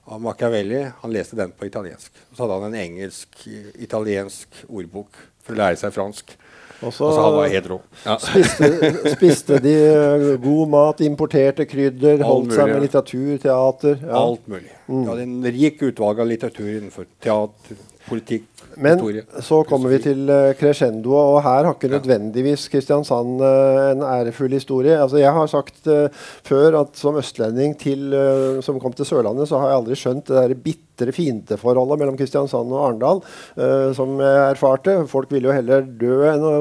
av 0.04 0.20
Machiavelli. 0.20 0.84
Han 1.00 1.12
leste 1.12 1.36
den 1.36 1.52
på 1.56 1.66
italiensk. 1.66 2.12
Så 2.34 2.42
hadde 2.44 2.60
han 2.60 2.74
en 2.74 2.80
engelsk-italiensk 2.80 4.64
ordbok 4.68 5.16
for 5.42 5.54
å 5.54 5.62
lære 5.62 5.80
seg 5.80 5.94
fransk. 5.96 6.36
Og 6.82 6.92
så 6.92 7.08
Altså, 7.08 7.20
han 7.22 7.36
var 7.36 7.52
helt 7.52 7.68
rå. 7.70 7.78
Ja. 8.04 8.16
spiste, 8.24 8.92
spiste 9.14 9.58
de 9.62 9.74
eh, 9.86 10.26
god 10.42 10.72
mat, 10.74 11.02
importerte 11.06 11.66
krydder, 11.70 12.18
Alt 12.18 12.28
holdt 12.28 12.56
seg 12.56 12.72
med 12.72 12.84
litteratur, 12.86 13.34
teater. 13.44 13.98
Ja. 14.02 14.20
Alt 14.20 14.48
mulig. 14.50 14.72
De 14.88 15.02
hadde 15.08 15.26
en 15.28 15.50
rik 15.54 15.82
utvalg 15.86 16.20
av 16.24 16.30
litteratur 16.30 16.70
innenfor 16.74 17.08
teater, 17.24 17.80
politikk, 18.08 18.48
Men 18.76 19.00
så 19.44 19.60
kommer 19.68 19.92
vi 19.92 19.98
til 20.06 20.24
uh, 20.30 20.52
crescendoet, 20.58 21.30
og 21.34 21.42
her 21.44 21.68
har 21.68 21.74
ikke 21.76 21.90
nødvendigvis 21.92 22.68
Kristiansand 22.72 23.42
uh, 23.42 23.92
en 23.92 24.02
ærefull 24.06 24.52
historie. 24.56 24.96
Altså, 25.00 25.20
jeg 25.22 25.32
har 25.36 25.50
sagt 25.50 25.86
uh, 25.86 26.08
før 26.46 26.80
at 26.82 26.96
som 26.98 27.18
østlending 27.20 27.76
til, 27.80 28.08
uh, 28.14 28.62
som 28.64 28.80
kom 28.82 28.92
til 28.96 29.06
Sørlandet, 29.08 29.48
så 29.50 29.60
har 29.62 29.70
jeg 29.72 29.80
aldri 29.82 29.98
skjønt 30.00 30.26
det 30.30 30.40
der 30.40 30.56
bitre 30.64 31.14
fiendeforholdet 31.14 32.00
mellom 32.00 32.18
Kristiansand 32.18 32.72
og 32.74 32.82
Arendal, 32.88 33.22
uh, 33.58 33.90
som 33.96 34.16
jeg 34.22 34.40
erfarte. 34.54 34.96
Folk 35.10 35.30
ville 35.34 35.50
jo 35.50 35.56
heller 35.56 35.84
dø 35.84 36.18
enn 36.32 36.44
å 36.48 36.54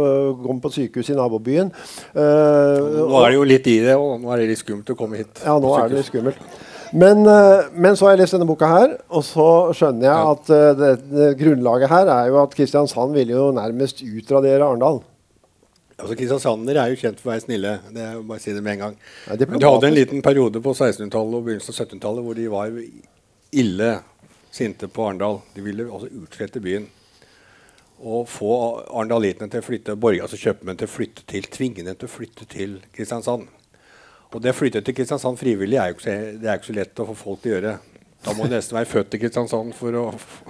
komme 0.43 0.61
på 0.63 0.73
sykehus 0.73 1.09
i 1.13 1.17
nabobyen. 1.17 1.71
Eh, 2.13 2.77
Nå 3.03 3.19
er 3.23 3.31
det 3.31 3.37
jo 3.37 3.47
litt 3.47 3.67
i 3.71 3.79
det, 3.83 3.95
og 3.99 4.21
nå 4.21 4.31
er 4.33 4.43
det 4.43 4.51
litt 4.53 4.61
skummelt 4.61 4.89
å 4.93 4.95
komme 4.99 5.19
hit. 5.21 5.41
ja, 5.45 5.55
nå 5.61 5.73
er 5.77 5.89
det 5.89 6.01
litt 6.01 6.09
skummelt. 6.09 6.39
Men, 6.93 7.25
eh, 7.25 7.71
men 7.73 7.95
så 7.97 8.05
har 8.05 8.13
jeg 8.13 8.21
lest 8.21 8.35
denne 8.35 8.45
boka 8.45 8.67
her, 8.69 8.91
og 9.09 9.23
så 9.25 9.47
skjønner 9.73 10.05
jeg 10.05 10.33
at 10.33 10.51
eh, 10.53 10.67
det, 10.77 10.91
det 11.09 11.29
grunnlaget 11.39 11.89
her 11.89 12.11
er 12.13 12.27
jo 12.29 12.37
at 12.43 12.53
Kristiansand 12.53 13.15
ville 13.17 13.33
jo 13.33 13.47
nærmest 13.55 14.03
utradere 14.05 14.61
Arendal. 14.61 15.01
Altså, 15.97 16.17
Kristiansandere 16.19 16.83
er 16.83 16.93
jo 16.93 16.99
kjent 17.01 17.17
for 17.21 17.31
å 17.31 17.33
være 17.33 17.45
snille. 17.47 17.71
Det 17.95 18.03
er 18.03 18.13
jo 18.19 18.21
bare 18.29 18.41
å 18.41 18.43
si 18.43 18.53
det 18.53 18.61
med 18.61 18.75
en 18.75 18.83
gang. 18.83 18.99
Men 19.25 19.41
de 19.41 19.69
hadde 19.71 19.89
en 19.89 19.97
liten 19.97 20.21
periode 20.25 20.61
på 20.61 20.73
1600-tallet 20.75 21.39
og 21.39 21.47
begynnelsen 21.47 21.73
av 21.73 21.79
1700-tallet 21.79 22.27
hvor 22.27 22.37
de 22.37 22.45
var 22.53 22.77
ille 23.63 23.89
sinte 24.53 24.89
på 24.93 25.07
Arendal. 25.07 25.41
De 25.55 25.65
ville 25.65 25.89
altså 25.89 26.11
utslette 26.13 26.61
byen. 26.61 26.85
Og 28.03 28.29
få 28.29 28.53
arendalitene 28.83 29.49
til 29.49 29.63
å 29.63 29.65
flytte, 29.65 29.97
borge, 29.97 30.21
altså 30.25 30.37
kjøpmenn 30.37 30.77
til 30.77 30.89
å 30.89 30.93
flytte 30.93 31.25
til, 31.29 31.49
tvinge 31.49 31.85
dem 31.87 31.97
til 31.97 32.09
å 32.09 32.15
flytte 32.19 32.49
til 32.53 32.77
Kristiansand. 32.93 33.49
Og 34.33 34.41
det 34.41 34.49
å 34.53 34.57
flytte 34.57 34.81
til 34.81 34.95
Kristiansand 34.97 35.37
frivillig 35.37 35.77
er 35.77 35.91
jo 35.91 35.99
ikke, 35.99 36.13
det 36.41 36.47
er 36.49 36.57
ikke 36.57 36.71
så 36.71 36.77
lett 36.79 37.01
å 37.03 37.09
få 37.11 37.15
folk 37.19 37.41
til 37.43 37.51
å 37.51 37.55
gjøre. 37.59 37.73
Da 38.23 38.31
må 38.37 38.45
du 38.47 38.53
nesten 38.55 38.77
være 38.77 38.87
født 38.87 39.17
i 39.17 39.19
Kristiansand 39.19 39.73
for 39.75 39.95
å 39.99 40.03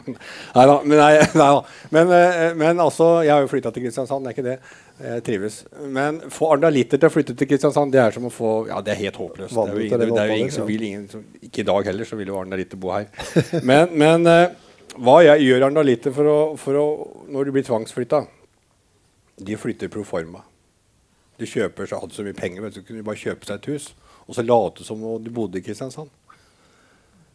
Nei 0.55 0.65
da. 0.69 0.75
Men, 0.85 0.99
nei, 1.01 1.13
nei 1.41 1.47
da. 1.57 1.61
men, 1.95 2.11
eh, 2.13 2.51
men 2.61 2.79
altså, 2.83 3.07
jeg 3.25 3.33
har 3.33 3.41
jo 3.41 3.49
flytta 3.49 3.71
til 3.73 3.87
Kristiansand, 3.87 4.23
det 4.27 4.29
er 4.29 4.37
ikke 4.37 4.45
det. 4.45 4.57
Jeg 5.07 5.23
trives. 5.25 5.55
Men 5.97 6.19
få 6.31 6.51
arendalitter 6.53 7.01
til 7.01 7.09
å 7.09 7.15
flytte 7.15 7.33
til 7.39 7.49
Kristiansand, 7.49 7.91
det 7.95 8.03
er 8.03 8.13
som 8.13 8.29
å 8.29 8.31
få 8.31 8.51
Ja, 8.69 8.77
det 8.85 8.93
er 8.93 9.01
helt 9.01 9.17
håpløst. 9.19 9.57
Det 9.57 9.65
er 9.65 9.73
jo 9.73 9.87
ingen, 9.89 10.17
er 10.21 10.29
jo 10.29 10.37
ingen 10.43 10.53
som 10.53 10.69
vil 10.69 10.85
ingen 10.91 11.09
som, 11.09 11.25
Ikke 11.41 11.65
i 11.65 11.67
dag 11.73 11.89
heller, 11.89 12.05
så 12.07 12.19
vil 12.21 12.29
jo 12.29 12.37
arendalitter 12.39 12.77
bo 12.85 12.93
her. 12.93 13.09
Men, 13.71 13.89
men 13.97 14.29
eh, 14.29 14.53
hva 15.01 15.17
jeg 15.25 15.41
gjør 15.49 15.65
arendalitter 15.65 16.13
for, 16.13 16.29
å- 16.29 16.55
for 16.61 16.77
å 16.77 16.87
Når 17.33 17.49
de 17.49 17.57
blir 17.57 17.65
tvangsflytta? 17.65 18.21
De 19.43 19.57
flytter 19.57 19.89
pro 19.89 20.05
De 21.43 21.49
kjøper 21.51 21.89
så 21.91 21.99
hadde 22.01 22.15
så 22.15 22.23
mye 22.25 22.37
penger, 22.39 22.63
men 22.63 22.71
så 22.73 22.81
kunne 22.81 23.01
de 23.03 23.07
bare 23.11 23.19
kjøpe 23.19 23.47
seg 23.49 23.59
et 23.59 23.71
hus. 23.73 23.89
Og 24.27 24.37
så 24.37 24.45
late 24.47 24.85
som 24.87 25.01
om 25.03 25.19
de 25.23 25.31
bodde 25.35 25.59
i 25.59 25.65
Kristiansand. 25.65 26.11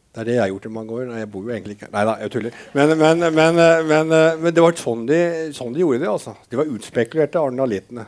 Det 0.08 0.22
er 0.22 0.28
det 0.30 0.34
jeg 0.38 0.42
har 0.42 0.50
gjort 0.50 0.66
i 0.66 0.70
mange 0.72 0.94
år. 0.96 1.02
Nei, 1.10 1.18
jeg 1.20 1.28
bor 1.30 1.44
jo 1.44 1.52
egentlig 1.52 1.74
ikke 1.76 1.90
Nei 1.92 2.02
da, 2.08 2.14
jeg 2.22 2.32
tuller. 2.32 2.54
Men, 2.74 2.94
men, 2.98 3.20
men, 3.36 3.58
men, 3.90 4.14
men 4.40 4.54
det 4.56 4.62
var 4.64 4.78
sånn 4.80 5.04
de, 5.06 5.18
sånn 5.54 5.74
de 5.76 5.82
gjorde 5.84 6.00
det. 6.02 6.08
altså. 6.10 6.32
De 6.48 6.58
var 6.58 6.70
utspekulerte, 6.72 7.38
arnalittene. 7.42 8.06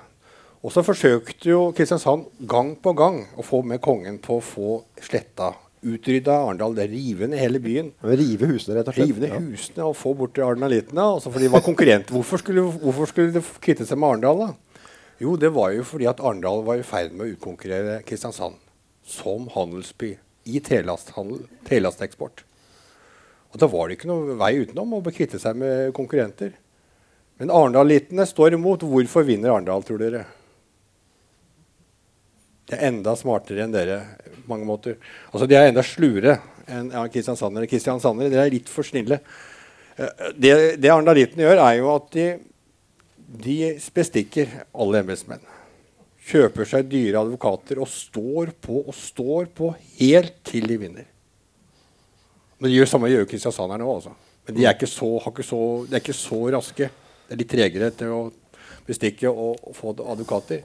Og 0.64 0.72
så 0.74 0.82
forsøkte 0.84 1.52
jo 1.52 1.60
Kristiansand 1.76 2.26
gang 2.48 2.72
på 2.82 2.92
gang 2.96 3.20
å 3.40 3.44
få 3.46 3.60
med 3.68 3.80
kongen 3.84 4.16
på 4.24 4.40
å 4.40 4.44
få 4.44 4.78
sletta. 5.04 5.52
Utrydda 5.80 6.34
Arendal. 6.48 6.74
det 6.76 6.88
Rive 6.90 7.28
ned 7.30 7.40
hele 7.40 7.60
byen. 7.64 7.92
Rive 8.04 8.48
husene, 8.50 8.74
rett 8.80 8.90
og 8.90 8.96
slett. 8.96 9.06
Rive 9.12 9.22
ned 9.22 9.30
Ja. 9.36 9.38
husene 9.44 9.86
og 9.86 9.94
få 9.96 10.12
bort 10.16 10.36
arendalittene. 10.40 11.04
Altså 11.16 11.30
for 11.32 11.40
de 11.40 11.48
var 11.52 11.62
konkurrenter. 11.64 12.12
Hvorfor 12.16 12.42
skulle, 12.42 12.64
hvorfor 12.82 13.08
skulle 13.12 13.32
de 13.36 13.44
kvitte 13.60 13.86
seg 13.88 14.00
med 14.00 14.08
Arendal? 14.16 14.42
da? 14.48 14.50
Jo, 15.20 15.34
det 15.36 15.50
var 15.52 15.74
jo 15.76 15.84
fordi 15.84 16.08
at 16.08 16.20
Arendal 16.24 16.62
var 16.64 16.80
i 16.80 16.86
ferd 16.86 17.12
med 17.12 17.26
å 17.26 17.32
utkonkurrere 17.34 18.00
Kristiansand 18.08 18.56
som 19.04 19.48
handelsby 19.52 20.14
i 20.48 20.60
trelasteksport. 20.64 22.44
Og 23.50 23.60
da 23.60 23.68
var 23.68 23.88
det 23.88 23.98
ikke 23.98 24.08
noe 24.08 24.38
vei 24.40 24.54
utenom 24.62 24.96
å 24.96 25.02
kvitte 25.10 25.40
seg 25.42 25.58
med 25.60 25.92
konkurrenter. 25.96 26.54
Men 27.40 27.52
arendalittene 27.52 28.26
står 28.28 28.54
imot. 28.56 28.84
Hvorfor 28.86 29.24
vinner 29.26 29.52
Arendal, 29.52 29.84
tror 29.84 30.00
dere? 30.00 30.26
Det 32.68 32.78
er 32.78 32.90
enda 32.90 33.16
smartere 33.18 33.64
enn 33.64 33.74
dere. 33.74 34.02
på 34.44 34.52
mange 34.52 34.68
måter. 34.68 34.98
Altså, 35.32 35.46
De 35.46 35.56
er 35.58 35.68
enda 35.68 35.82
sluere 35.82 36.38
enn 36.68 36.92
ja, 36.94 37.06
kristiansandere. 37.08 37.66
Kristiansandere 37.66 38.30
Dere 38.30 38.46
er 38.46 38.54
litt 38.54 38.68
for 38.70 38.86
snille. 38.86 39.20
Eh, 39.96 40.30
det, 40.36 40.52
det 40.78 40.92
arendalittene 40.92 41.48
gjør, 41.48 41.64
er 41.64 41.78
jo 41.80 41.90
at 41.96 42.12
de, 42.14 42.28
de 43.30 43.78
bestikker 43.94 44.48
alle 44.74 45.00
embetsmenn. 45.04 45.42
Kjøper 46.30 46.66
seg 46.68 46.88
dyre 46.90 47.20
advokater 47.22 47.78
og 47.82 47.88
står 47.90 48.50
på 48.62 48.82
og 48.86 48.94
står 48.94 49.46
på 49.56 49.70
helt 49.98 50.34
til 50.46 50.66
de 50.70 50.76
vinner. 50.82 51.06
Men 52.60 52.68
de 52.70 52.76
gjør 52.76 52.90
samme 52.90 53.08
gjør 53.10 53.24
kristiansanderne 53.30 53.86
òg, 53.86 53.94
altså. 54.02 54.12
Men 54.46 54.56
de 54.56 54.64
er, 54.66 54.74
ikke 54.74 54.88
så, 54.90 55.08
ikke 55.30 55.44
så, 55.46 55.60
de 55.88 55.94
er 55.96 56.02
ikke 56.02 56.16
så 56.16 56.40
raske. 56.52 56.88
Det 57.28 57.36
er 57.36 57.40
litt 57.40 57.50
tregere 57.52 57.90
til 57.96 58.10
å 58.12 58.20
bestikke 58.88 59.30
og, 59.30 59.60
og 59.70 59.76
få 59.78 59.92
advokater. 59.94 60.64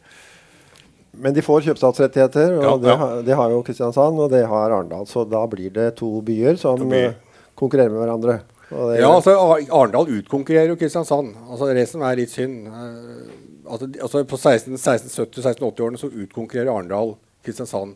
Men 1.16 1.32
de 1.36 1.44
får 1.46 1.64
kjøpstadsrettigheter, 1.70 2.58
og 2.58 2.64
Ja, 2.66 2.74
det, 2.82 2.90
ja. 2.92 2.96
har- 3.00 3.22
det 3.24 3.36
har 3.40 3.50
jo 3.54 3.62
Kristiansand 3.64 4.20
og 4.20 4.32
det 4.34 4.42
har 4.50 4.72
Arendal. 4.76 5.06
Så 5.08 5.24
da 5.30 5.46
blir 5.48 5.70
det 5.72 5.94
to 6.02 6.10
byer 6.26 6.58
som 6.60 6.78
To 6.82 6.90
byer. 6.92 7.14
konkurrerer 7.56 7.94
med 7.94 8.02
hverandre. 8.04 8.42
Det, 8.70 9.00
Ja, 9.00 9.10
altså 9.14 9.36
Ar- 9.38 9.68
Arendal 9.70 10.08
utkonkurrerer 10.20 10.72
jo 10.74 10.76
Kristiansand. 10.80 11.36
Altså 11.50 11.68
Det 11.74 11.84
som 11.90 12.02
er 12.02 12.16
litt 12.18 12.32
synd 12.34 12.68
eh, 12.68 13.30
altså, 13.70 13.90
altså 14.02 14.24
På 14.26 14.38
1670-1680-årene 14.42 16.00
så 16.02 16.10
utkonkurrerer 16.10 16.72
Arendal 16.74 17.16
Kristiansand. 17.46 17.96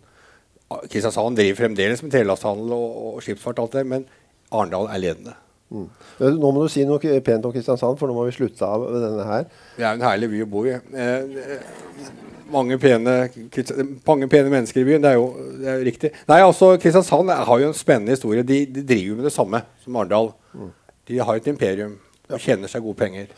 Kristiansand 0.89 1.37
driver 1.39 1.57
fremdeles 1.63 2.03
med 2.05 2.11
trelasthandel 2.13 2.73
og, 2.75 2.97
og 3.15 3.21
skipsfart, 3.25 3.59
alt 3.63 3.73
det, 3.79 3.85
men 3.89 4.03
Arendal 4.53 4.85
er 4.93 5.01
ledende. 5.01 5.33
Eh, 5.71 6.31
Nå 6.33 6.51
må 6.51 6.63
du 6.63 6.69
si 6.71 6.83
noe 6.87 7.19
pent 7.21 7.45
om 7.45 7.53
Kristiansand, 7.53 7.97
for 7.99 8.09
nå 8.09 8.15
må 8.17 8.25
vi 8.27 8.33
slutte 8.35 8.65
av 8.65 8.87
denne 8.89 9.25
her. 9.27 9.45
Det 9.77 9.85
er 9.85 9.93
en 9.99 10.05
herlig 10.07 10.29
by 10.31 10.41
å 10.45 10.49
bo 10.49 10.63
i. 10.65 10.73
Eh, 10.73 11.61
mange, 12.49 12.79
pene, 12.81 13.15
mange 14.07 14.29
pene 14.31 14.49
mennesker 14.49 14.81
i 14.81 14.87
byen. 14.87 15.03
Det 15.05 15.11
er 15.11 15.17
jo 15.19 15.27
det 15.59 15.69
er 15.75 15.83
riktig. 15.85 16.11
Nei, 16.29 16.39
altså 16.41 16.73
Kristiansand 16.81 17.29
har 17.29 17.61
jo 17.61 17.69
en 17.69 17.77
spennende 17.77 18.15
historie. 18.17 18.43
De, 18.43 18.63
de 18.65 18.85
driver 18.89 19.19
med 19.21 19.29
det 19.29 19.35
samme 19.35 19.61
som 19.83 19.99
Arendal. 20.01 20.31
De 21.09 21.19
har 21.21 21.37
et 21.39 21.47
imperium 21.53 21.97
og 22.29 22.41
tjener 22.41 22.69
seg 22.69 22.83
gode 22.85 22.97
penger. 22.99 23.29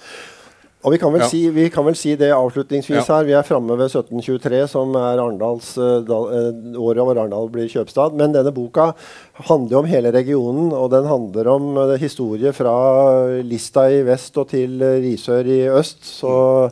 Og 0.83 0.91
vi 0.93 0.97
kan 0.97 1.11
vel, 1.13 1.21
Ja. 1.21 1.27
si, 1.29 1.49
vi 1.53 1.69
kan 1.69 1.85
vel 1.85 1.95
si 1.95 2.15
det 2.15 2.31
avslutningsvis 2.33 3.07
Ja. 3.07 3.17
her. 3.17 3.23
Vi 3.23 3.33
er 3.33 3.43
framme 3.43 3.77
ved 3.77 3.91
1723, 3.91 4.67
som 4.67 4.95
er 4.95 5.19
Arendals, 5.21 5.75
da, 5.75 6.17
eh, 6.33 6.73
året 6.73 7.03
hvor 7.05 7.17
Arendal 7.17 7.49
blir 7.49 7.69
kjøpstad. 7.69 8.15
Men 8.15 8.33
denne 8.33 8.51
boka 8.51 8.93
handler 9.35 9.77
om 9.77 9.85
hele 9.85 10.11
regionen, 10.11 10.73
og 10.73 10.89
den 10.89 11.05
handler 11.05 11.47
om 11.47 11.77
uh, 11.77 11.97
historie 11.97 12.51
fra 12.51 13.41
Lista 13.43 13.81
i 13.91 14.01
vest 14.01 14.35
og 14.37 14.49
til 14.49 14.81
uh, 14.81 14.97
Risør 14.99 15.45
i 15.45 15.69
øst. 15.69 16.01
Så 16.01 16.71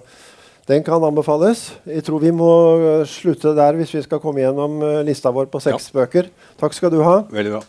den 0.68 0.84
kan 0.84 1.04
anbefales. 1.04 1.72
Jeg 1.86 2.04
tror 2.04 2.20
vi 2.20 2.32
må 2.32 3.06
slutte 3.06 3.56
der 3.56 3.74
hvis 3.74 3.94
vi 3.94 4.02
skal 4.02 4.20
komme 4.20 4.42
gjennom 4.42 5.06
lista 5.06 5.32
vår 5.32 5.46
på 5.50 5.62
seks 5.62 5.92
bøker. 5.92 6.30
Takk 6.60 6.74
skal 6.74 6.90
du 6.92 7.02
ha. 7.04 7.22
Veldig 7.30 7.52
bra. 7.52 7.62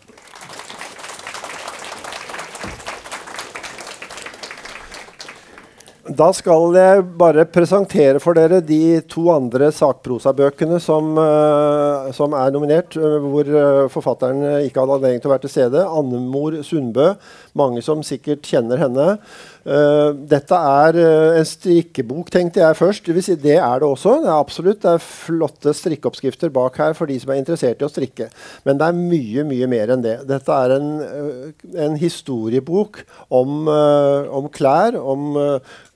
Da 6.10 6.26
skal 6.34 6.74
jeg 6.74 7.02
bare 7.20 7.44
presentere 7.46 8.18
for 8.18 8.34
dere 8.34 8.58
de 8.66 8.98
to 9.06 9.28
andre 9.30 9.68
sakprosabøkene 9.70 10.80
som, 10.82 11.12
eh, 11.22 12.10
som 12.16 12.34
er 12.34 12.50
nominert, 12.50 12.96
eh, 12.96 13.18
hvor 13.22 13.46
eh, 13.46 13.86
forfatteren 13.86 14.64
ikke 14.66 14.80
hadde 14.82 14.96
anledning 14.96 15.22
til 15.22 15.30
å 15.30 15.34
være 15.36 15.44
til 15.46 15.54
stede. 15.54 15.84
Annemor 15.86 16.56
Sundbø. 16.66 17.14
Mange 17.54 17.82
som 17.82 18.02
sikkert 18.02 18.42
kjenner 18.42 18.82
henne. 18.82 19.20
Eh, 19.60 20.10
dette 20.30 20.56
er 20.56 20.96
uh, 20.96 21.36
en 21.36 21.46
strikkebok, 21.46 22.30
tenkte 22.32 22.62
jeg 22.62 22.78
først. 22.78 23.10
Det, 23.12 23.24
si, 23.26 23.36
det 23.40 23.58
er 23.58 23.82
det 23.82 23.88
også. 23.88 24.16
Det 24.24 24.30
er 24.30 24.38
absolutt 24.38 24.80
det 24.84 24.94
er 24.94 25.04
flotte 25.04 25.74
strikkeoppskrifter 25.76 26.52
bak 26.54 26.78
her 26.80 26.96
for 26.96 27.10
de 27.10 27.18
som 27.20 27.34
er 27.34 27.42
interessert 27.42 27.82
i 27.82 27.88
å 27.88 27.92
strikke. 27.92 28.30
Men 28.64 28.80
det 28.80 28.88
er 28.88 29.00
mye, 29.00 29.46
mye 29.50 29.70
mer 29.70 29.94
enn 29.96 30.04
det. 30.06 30.16
Dette 30.30 30.60
er 30.64 30.76
en, 30.78 30.90
uh, 31.00 31.72
en 31.86 31.98
historiebok 32.00 33.02
om, 33.28 33.66
om 33.68 34.46
klær, 34.52 34.96
om 34.96 35.34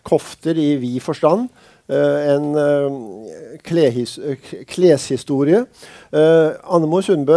kofter 0.05 0.59
i 0.61 0.75
vid 0.81 1.01
forstand. 1.03 1.49
En 1.85 2.55
eh, 2.57 3.59
klehis, 3.61 4.15
eh, 4.19 4.39
k- 4.41 4.63
kleshistorie. 4.65 5.67
Annemor 6.13 7.05
Sundbø, 7.05 7.37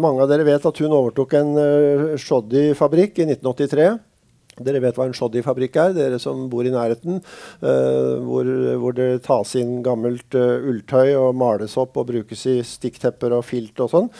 mange 0.00 0.24
av 0.24 0.30
dere 0.30 0.46
vet 0.46 0.64
at 0.64 0.80
hun 0.80 0.94
overtok 0.96 1.34
en 1.36 1.50
uh, 1.58 2.04
shoddy-fabrikk 2.16 3.20
i 3.20 3.26
1983. 3.28 3.90
Dere 4.62 4.82
vet 4.84 4.96
hva 4.98 5.08
en 5.08 5.16
shoddy-fabrikk 5.16 5.78
er, 5.82 5.94
dere 5.96 6.20
som 6.22 6.46
bor 6.52 6.66
i 6.66 6.72
nærheten. 6.74 7.20
Uh, 7.64 8.22
hvor, 8.22 8.50
hvor 8.82 8.96
det 8.96 9.24
tas 9.26 9.54
inn 9.58 9.80
gammelt 9.86 10.36
uh, 10.38 10.62
ulltøy 10.70 11.14
og 11.18 11.34
males 11.38 11.74
opp 11.80 11.98
og 11.98 12.10
brukes 12.12 12.46
i 12.50 12.60
stikktepper 12.66 13.34
og 13.34 13.46
filt 13.48 13.82
og 13.82 13.90
sånn. 13.90 14.10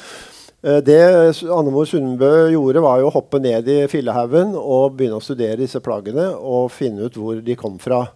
Uh, 0.64 0.80
Det 0.84 0.98
Annemor 1.44 1.86
Sundbø 1.86 2.32
gjorde, 2.54 2.82
var 2.82 3.04
å 3.04 3.12
hoppe 3.14 3.38
ned 3.42 3.68
i 3.70 3.78
fillehaugen 3.90 4.56
og 4.58 4.96
begynne 4.98 5.20
å 5.20 5.24
studere 5.24 5.60
disse 5.62 5.82
plaggene 5.84 6.32
og 6.34 6.72
finne 6.74 7.06
ut 7.06 7.20
hvor 7.20 7.38
de 7.44 7.58
kom 7.60 7.78
fra. 7.82 8.06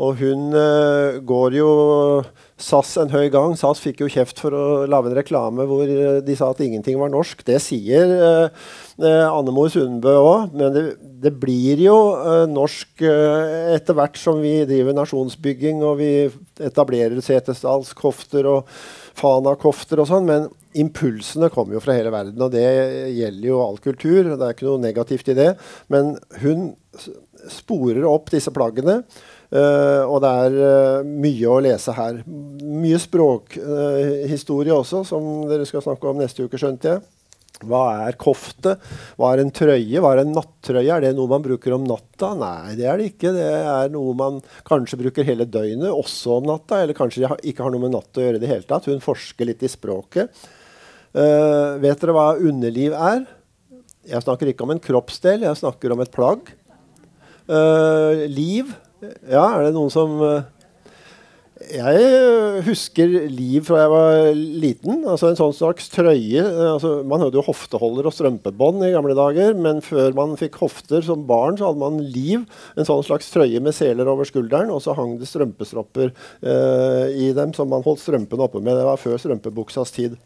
Og 0.00 0.16
hun 0.16 0.54
uh, 0.56 1.20
går 1.28 1.56
jo 1.58 1.70
SAS 2.60 2.94
en 3.02 3.12
høy 3.12 3.28
gang. 3.32 3.52
SAS 3.58 3.82
fikk 3.84 4.00
jo 4.02 4.10
kjeft 4.12 4.40
for 4.40 4.54
å 4.56 4.64
lage 4.88 5.10
en 5.10 5.16
reklame 5.16 5.66
hvor 5.68 5.88
eh, 5.88 6.20
de 6.24 6.36
sa 6.36 6.50
at 6.52 6.60
ingenting 6.64 6.98
var 7.00 7.12
norsk. 7.12 7.42
Det 7.44 7.58
sier 7.60 8.12
uh, 8.20 8.48
Annemor 9.00 9.68
Sundbø 9.72 10.14
òg, 10.20 10.56
men 10.56 10.72
det, 10.76 10.84
det 11.24 11.32
blir 11.40 11.80
jo 11.84 11.96
uh, 12.16 12.44
norsk 12.48 13.04
etter 13.04 13.96
hvert 13.96 14.16
som 14.20 14.40
vi 14.40 14.58
driver 14.68 14.96
nasjonsbygging 14.96 15.84
og 15.84 16.00
vi 16.00 16.12
etablerer 16.60 17.20
setesdalskofter 17.24 18.48
og 18.48 18.72
Fana-kofter 19.20 20.00
og 20.00 20.08
sånn. 20.08 20.28
Men 20.28 20.48
impulsene 20.80 21.50
kommer 21.52 21.76
jo 21.76 21.82
fra 21.84 21.96
hele 21.96 22.12
verden, 22.14 22.40
og 22.40 22.54
det 22.54 22.64
gjelder 23.16 23.50
jo 23.50 23.60
all 23.64 23.80
kultur. 23.82 24.32
Det 24.32 24.38
er 24.38 24.56
ikke 24.56 24.68
noe 24.68 24.84
negativt 24.84 25.28
i 25.32 25.36
det. 25.36 25.50
Men 25.92 26.14
hun 26.40 26.70
sporer 27.50 28.06
opp 28.08 28.32
disse 28.32 28.52
plaggene. 28.54 29.00
Eh, 29.50 30.02
og 30.04 30.20
det 30.24 30.32
er 30.44 30.58
uh, 30.58 31.06
mye 31.06 31.48
å 31.50 31.60
lese 31.64 31.94
her. 31.96 32.20
Mye 32.26 33.00
språkhistorie 33.02 34.74
også, 34.74 35.04
som 35.08 35.48
dere 35.50 35.68
skal 35.68 35.84
snakke 35.86 36.10
om 36.10 36.20
neste 36.20 36.46
uke, 36.46 36.60
skjønte 36.60 36.94
jeg. 36.94 37.02
Hva 37.68 38.06
er 38.06 38.16
kofte? 38.20 38.76
Hva 39.20 39.34
er 39.34 39.42
en 39.42 39.50
trøye? 39.52 40.00
Hva 40.00 40.14
er 40.14 40.22
en 40.22 40.32
nattrøye? 40.32 40.94
Er 40.94 41.04
det 41.04 41.10
noe 41.18 41.28
man 41.28 41.42
bruker 41.44 41.74
om 41.76 41.84
natta? 41.84 42.32
Nei, 42.38 42.76
det 42.78 42.86
er 42.88 43.00
det 43.00 43.10
ikke. 43.10 43.34
Det 43.36 43.48
er 43.58 43.92
noe 43.92 44.14
man 44.16 44.38
kanskje 44.68 45.00
bruker 45.02 45.26
hele 45.28 45.44
døgnet, 45.44 45.90
også 45.92 46.38
om 46.38 46.48
natta. 46.48 46.80
Eller 46.80 46.96
kanskje 46.96 47.26
det 47.26 47.52
ikke 47.52 47.66
har 47.66 47.74
noe 47.74 47.84
med 47.84 47.92
natt 47.92 48.16
å 48.16 48.24
gjøre 48.24 48.40
i 48.40 48.42
det 48.42 48.48
hele 48.48 48.68
tatt. 48.68 48.88
Hun 48.88 49.04
forsker 49.04 49.50
litt 49.50 49.66
i 49.66 49.72
språket. 49.72 50.32
Eh, 51.10 51.76
vet 51.82 52.00
dere 52.00 52.14
hva 52.16 52.30
underliv 52.38 52.96
er? 52.96 53.26
Jeg 54.08 54.24
snakker 54.24 54.48
ikke 54.48 54.64
om 54.64 54.72
en 54.72 54.82
kroppsdel, 54.82 55.44
jeg 55.44 55.60
snakker 55.60 55.92
om 55.92 56.00
et 56.00 56.12
plagg. 56.14 56.52
Eh, 57.50 58.24
liv? 58.30 58.72
Ja, 59.00 59.44
er 59.56 59.68
det 59.68 59.76
noen 59.76 59.92
som 59.92 60.18
eh, 60.26 60.48
jeg 61.70 62.00
øh, 62.00 62.62
husker 62.64 63.10
liv 63.28 63.64
fra 63.68 63.82
jeg 63.82 63.90
var 63.92 64.30
liten. 64.34 65.02
altså 65.04 65.28
En 65.28 65.38
sånn 65.38 65.52
slags 65.56 65.90
trøye. 65.92 66.40
øh, 66.40 66.72
altså 66.74 66.92
Man 67.04 67.20
hadde 67.20 67.36
jo 67.36 67.44
hofteholder 67.44 68.08
og 68.08 68.14
strømpebånd 68.16 68.84
i 68.86 68.92
gamle 68.94 69.16
dager, 69.16 69.52
men 69.56 69.82
før 69.84 70.16
man 70.16 70.36
fikk 70.40 70.56
hofter 70.62 71.04
som 71.04 71.26
barn, 71.28 71.58
så 71.60 71.68
hadde 71.68 71.82
man 71.82 72.00
liv. 72.00 72.46
En 72.76 72.88
sånn 72.88 73.04
slags 73.04 73.28
trøye 73.32 73.60
med 73.60 73.76
seler 73.76 74.08
over 74.08 74.28
skulderen, 74.28 74.72
og 74.72 74.80
så 74.84 74.96
hang 74.96 75.18
det 75.20 75.28
strømpestropper 75.28 76.10
eh, 76.10 77.06
i 77.28 77.30
dem 77.36 77.52
som 77.56 77.68
man 77.72 77.84
holdt 77.84 78.04
strømpene 78.04 78.48
oppe 78.48 78.64
med. 78.64 78.76
Det 78.76 78.88
var 78.88 79.00
før 79.00 79.20
strømpebuksas 79.20 79.92
tid. 79.96 80.16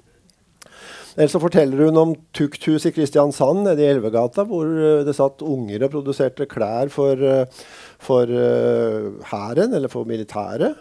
Ellers 1.14 1.34
så 1.36 1.40
forteller 1.42 1.84
hun 1.86 2.00
om 2.00 2.14
tukthus 2.34 2.88
i 2.88 2.92
Kristiansand 2.94 3.62
nede 3.62 3.84
i 3.84 3.90
Elvegata, 3.92 4.42
hvor 4.48 4.66
øh, 4.66 5.04
det 5.06 5.14
satt 5.14 5.44
unger 5.46 5.86
og 5.86 5.92
produserte 5.92 6.48
klær 6.50 6.90
for, 6.90 7.14
øh, 7.14 7.44
for 8.02 8.26
øh, 8.26 9.12
hæren, 9.30 9.74
eller 9.74 9.92
for 9.92 10.08
militæret. 10.08 10.74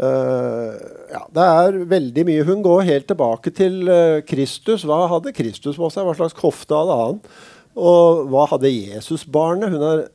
Uh, 0.00 0.72
ja, 1.12 1.20
det 1.36 1.44
er 1.44 1.78
veldig 1.90 2.22
mye. 2.24 2.44
Hun 2.48 2.62
går 2.64 2.86
helt 2.88 3.06
tilbake 3.10 3.50
til 3.52 3.82
uh, 3.84 4.22
Kristus. 4.24 4.86
Hva 4.88 5.02
hadde 5.10 5.34
Kristus 5.36 5.76
på 5.76 5.90
seg? 5.92 6.06
Hva 6.08 6.14
slags 6.16 6.36
kofte 6.38 6.72
hadde 6.72 6.96
han? 6.96 7.18
Og 7.76 8.22
hva 8.32 8.46
hadde 8.48 8.70
Jesusbarnet? 8.72 9.68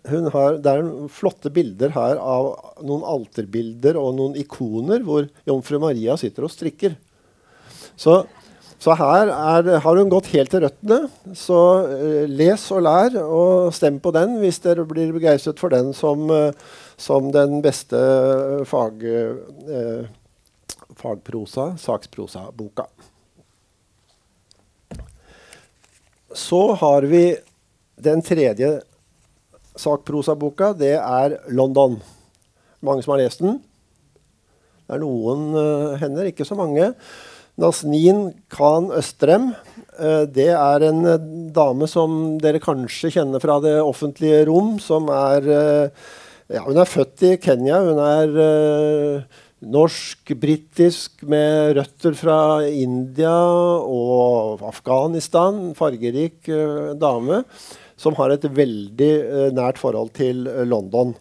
Hun 0.09 0.25
det 0.65 0.71
er 0.73 0.89
flotte 1.13 1.51
bilder 1.53 1.93
her 1.93 2.17
av 2.17 2.49
noen 2.81 3.05
alterbilder 3.13 3.99
og 4.01 4.15
noen 4.17 4.39
ikoner 4.41 5.05
hvor 5.05 5.29
jomfru 5.45 5.77
Maria 5.83 6.17
sitter 6.17 6.49
og 6.49 6.53
strikker. 6.55 6.97
Så, 7.95 8.23
så 8.81 8.95
her 8.99 9.31
er, 9.31 9.69
har 9.81 9.97
hun 9.97 10.11
gått 10.11 10.27
helt 10.33 10.51
til 10.51 10.65
røttene. 10.65 11.07
Så 11.37 11.59
uh, 11.87 12.23
les 12.27 12.65
og 12.75 12.83
lær, 12.85 13.15
og 13.23 13.73
stem 13.75 14.01
på 14.03 14.11
den 14.15 14.37
hvis 14.41 14.59
dere 14.63 14.85
blir 14.87 15.13
begeistret 15.15 15.61
for 15.61 15.73
den 15.73 15.93
som, 15.95 16.27
uh, 16.29 16.51
som 16.99 17.31
den 17.33 17.59
beste 17.63 17.99
eh, 17.99 18.63
fag, 18.67 19.03
uh, 19.03 20.05
fagprosa, 20.99 21.73
saksprosa-boka. 21.81 22.87
Så 26.35 26.61
har 26.79 27.07
vi 27.07 27.23
den 27.95 28.23
tredje 28.23 28.81
sakprosa-boka. 29.79 30.73
Det 30.75 30.97
er 30.99 31.37
'London'. 31.47 32.01
Mange 32.81 33.03
som 33.03 33.15
har 33.15 33.23
lest 33.23 33.39
den? 33.39 33.63
Det 34.85 34.95
er 34.95 35.01
noen 35.01 35.97
hender, 35.97 36.27
ikke 36.29 36.45
så 36.45 36.55
mange. 36.55 36.93
Nasnin 37.61 38.33
Khan 38.51 38.89
Østrem. 38.91 39.53
Eh, 39.95 40.25
det 40.27 40.49
er 40.51 40.85
en 40.89 41.05
eh, 41.07 41.25
dame 41.55 41.87
som 41.87 42.35
dere 42.43 42.59
kanskje 42.63 43.13
kjenner 43.15 43.43
fra 43.43 43.61
det 43.63 43.77
offentlige 43.79 44.43
rom, 44.49 44.75
som 44.83 45.07
er 45.13 45.47
eh, 45.55 46.05
ja, 46.51 46.65
Hun 46.65 46.77
er 46.77 46.89
født 46.89 47.23
i 47.25 47.31
Kenya. 47.41 47.79
Hun 47.81 47.97
er 48.03 49.23
norsk-britisk 49.65 51.23
med 51.25 51.79
røtter 51.79 52.13
fra 52.19 52.37
India 52.67 53.33
og 53.33 54.61
Afghanistan. 54.67 55.71
Fargerik 55.73 56.45
dame 57.01 57.39
som 57.97 58.13
har 58.19 58.35
et 58.35 58.45
veldig 58.45 59.09
nært 59.57 59.81
forhold 59.81 60.13
til 60.13 60.45
London. 60.69 61.15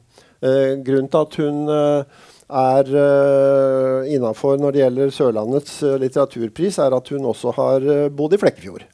grunnen 0.44 1.08
til 1.08 1.22
at 1.24 1.38
hun 1.40 2.04
er 2.50 2.88
uh, 2.92 4.08
innafor 4.10 4.58
når 4.60 4.74
det 4.74 4.82
gjelder 4.82 5.12
Sørlandets 5.14 5.78
uh, 5.84 5.94
litteraturpris, 6.00 6.78
er 6.82 6.96
at 6.96 7.12
hun 7.14 7.28
også 7.30 7.54
har 7.56 7.86
uh, 7.86 8.08
bodd 8.12 8.36
i 8.36 8.40
Flekkefjord. 8.42 8.84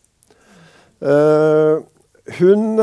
Uh, 1.00 1.82
hun 2.36 2.78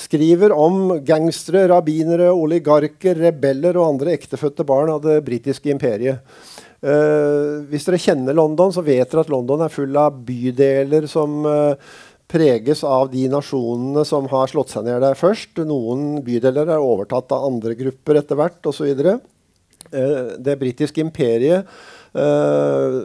skriver 0.00 0.54
om 0.56 0.94
gangstere, 1.04 1.66
rabbinere, 1.68 2.30
oligarker, 2.32 3.18
rebeller 3.20 3.76
og 3.76 3.90
andre 3.90 4.14
ektefødte 4.14 4.64
barn 4.64 4.88
av 4.94 5.02
det 5.04 5.18
britiske 5.26 5.68
imperiet. 5.68 6.22
hvis 7.68 7.84
dere 7.84 8.00
kjenner 8.00 8.32
London, 8.38 8.72
så 8.72 8.80
vet 8.80 9.10
dere 9.10 9.26
at 9.26 9.34
London 9.34 9.66
er 9.66 9.74
full 9.74 9.98
av 9.98 10.16
bydeler 10.24 11.04
som 11.10 11.44
preges 12.32 12.84
av 12.84 13.10
de 13.12 13.26
nasjonene 13.30 14.04
som 14.08 14.26
har 14.30 14.50
slått 14.50 14.72
seg 14.72 14.86
ned 14.86 15.02
der 15.04 15.18
først. 15.18 15.60
Noen 15.68 16.22
bydeler 16.24 16.70
er 16.70 16.82
overtatt 16.82 17.32
av 17.34 17.46
andre 17.50 17.76
grupper 17.78 18.20
etter 18.22 18.38
hvert 18.38 18.70
osv. 18.70 18.88
Eh, 18.88 19.20
det 19.90 20.54
britiske 20.60 21.02
imperiet 21.02 21.66
uh, 22.16 22.98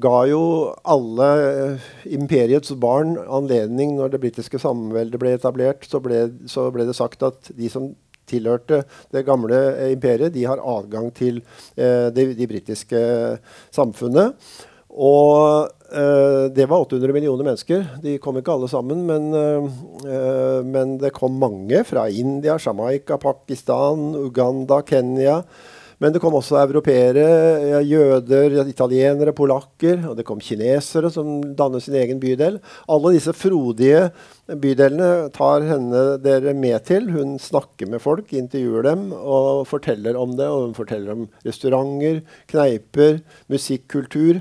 ga 0.00 0.18
jo 0.30 0.42
alle 0.88 1.28
uh, 1.38 1.88
imperiets 2.08 2.72
barn 2.80 3.16
anledning 3.28 3.96
Når 3.98 4.14
det 4.14 4.22
britiske 4.24 4.60
samveldet 4.62 5.20
ble 5.20 5.34
etablert, 5.36 5.86
så 5.88 6.00
ble, 6.02 6.26
så 6.48 6.68
ble, 6.74 6.88
det 6.88 6.96
sagt 6.98 7.24
at 7.26 7.52
de 7.56 7.70
som 7.72 7.92
tilhørte 8.28 8.82
det 9.14 9.24
gamle 9.24 9.56
imperiet, 9.88 10.34
de 10.34 10.44
har 10.44 10.60
adgang 10.60 11.08
til 11.16 11.40
uh, 11.40 12.08
de, 12.12 12.32
de 12.36 12.48
britiske 12.50 13.04
samfunnet. 13.74 14.36
Og 14.98 15.68
det 15.88 16.64
var 16.66 16.82
800 16.82 17.12
millioner 17.14 17.46
mennesker. 17.46 17.84
De 18.02 18.16
kom 18.18 18.40
ikke 18.40 18.50
alle 18.50 18.66
sammen, 18.68 19.04
men, 19.06 19.28
men 20.66 20.96
det 20.98 21.12
kom 21.14 21.36
mange 21.38 21.84
fra 21.86 22.08
India, 22.10 22.56
Jamaica, 22.58 23.16
Pakistan, 23.22 24.10
Uganda, 24.18 24.80
Kenya. 24.88 25.36
Men 25.98 26.14
det 26.14 26.20
kom 26.22 26.36
også 26.38 26.60
europeere, 26.60 27.80
jøder, 27.82 28.54
italienere, 28.70 29.34
polakker. 29.34 30.04
Og 30.06 30.18
det 30.18 30.24
kom 30.28 30.38
kinesere 30.42 31.10
som 31.10 31.40
dannet 31.58 31.82
sin 31.84 31.96
egen 31.98 32.20
bydel. 32.22 32.60
Alle 32.86 33.14
disse 33.16 33.34
frodige 33.34 34.04
bydelene 34.62 35.28
tar 35.34 35.66
henne 35.66 36.04
dere 36.22 36.54
med 36.54 36.86
til. 36.86 37.10
Hun 37.14 37.34
snakker 37.42 37.90
med 37.90 38.02
folk, 38.04 38.30
intervjuer 38.30 38.86
dem 38.86 39.08
og 39.16 39.66
forteller 39.70 40.18
om 40.20 40.36
det. 40.38 40.46
Og 40.46 40.68
hun 40.68 40.76
forteller 40.78 41.16
om 41.16 41.26
restauranter, 41.46 42.22
kneiper, 42.52 43.18
musikkultur. 43.50 44.38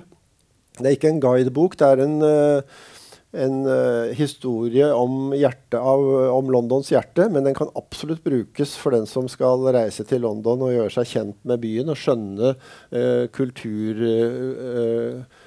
Det 0.78 0.86
er 0.86 0.93
ikke 0.93 1.10
en 1.15 1.24
guidebok. 1.24 1.80
det 1.80 1.89
er 1.89 2.06
en... 2.06 2.22
Uh, 2.22 2.93
en 3.38 3.58
uh, 3.67 4.13
historie 4.17 4.88
om, 4.93 5.32
av, 5.78 6.06
om, 6.34 6.52
Londons 6.54 6.91
hjerte, 6.91 7.28
men 7.34 7.45
den 7.47 7.56
kan 7.58 7.71
absolutt 7.80 8.23
brukes 8.26 8.76
for 8.80 8.95
den 8.95 9.08
som 9.10 9.30
skal 9.32 9.67
reise 9.76 10.06
til 10.08 10.26
London 10.26 10.65
og 10.65 10.73
gjøre 10.73 10.93
seg 10.97 11.12
kjent 11.12 11.39
med 11.47 11.62
byen 11.63 11.93
og 11.93 12.00
skjønne 12.02 12.54
uh, 12.58 13.26
kultur 13.36 14.04
uh, 14.08 15.43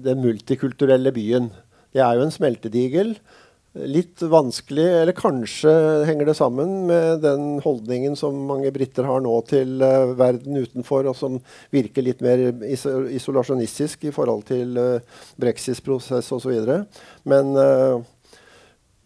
Den 0.00 0.22
multikulturelle 0.24 1.12
byen. 1.12 1.50
Det 1.92 2.00
er 2.00 2.16
jo 2.16 2.24
en 2.24 2.32
smeltedigel 2.32 3.18
litt 3.72 4.22
vanskelig, 4.22 4.84
eller 5.02 5.12
kanskje 5.12 5.70
henger 6.08 6.26
det 6.26 6.34
sammen 6.34 6.86
med 6.88 7.20
den 7.22 7.60
holdningen 7.62 8.16
som 8.16 8.36
mange 8.48 8.70
briter 8.74 9.06
har 9.06 9.20
nå 9.22 9.34
til 9.48 9.82
uh, 9.84 10.14
verden 10.18 10.56
utenfor, 10.56 11.06
og 11.10 11.16
som 11.16 11.36
virker 11.74 12.06
litt 12.06 12.22
mer 12.24 12.48
iso 12.66 13.04
isolasjonistisk 13.12 14.08
i 14.08 14.14
forhold 14.14 14.46
til 14.48 14.78
uh, 14.80 15.20
brexit-prosess 15.40 16.32
osv. 16.34 16.56
Men, 17.28 17.52
uh, 17.54 18.00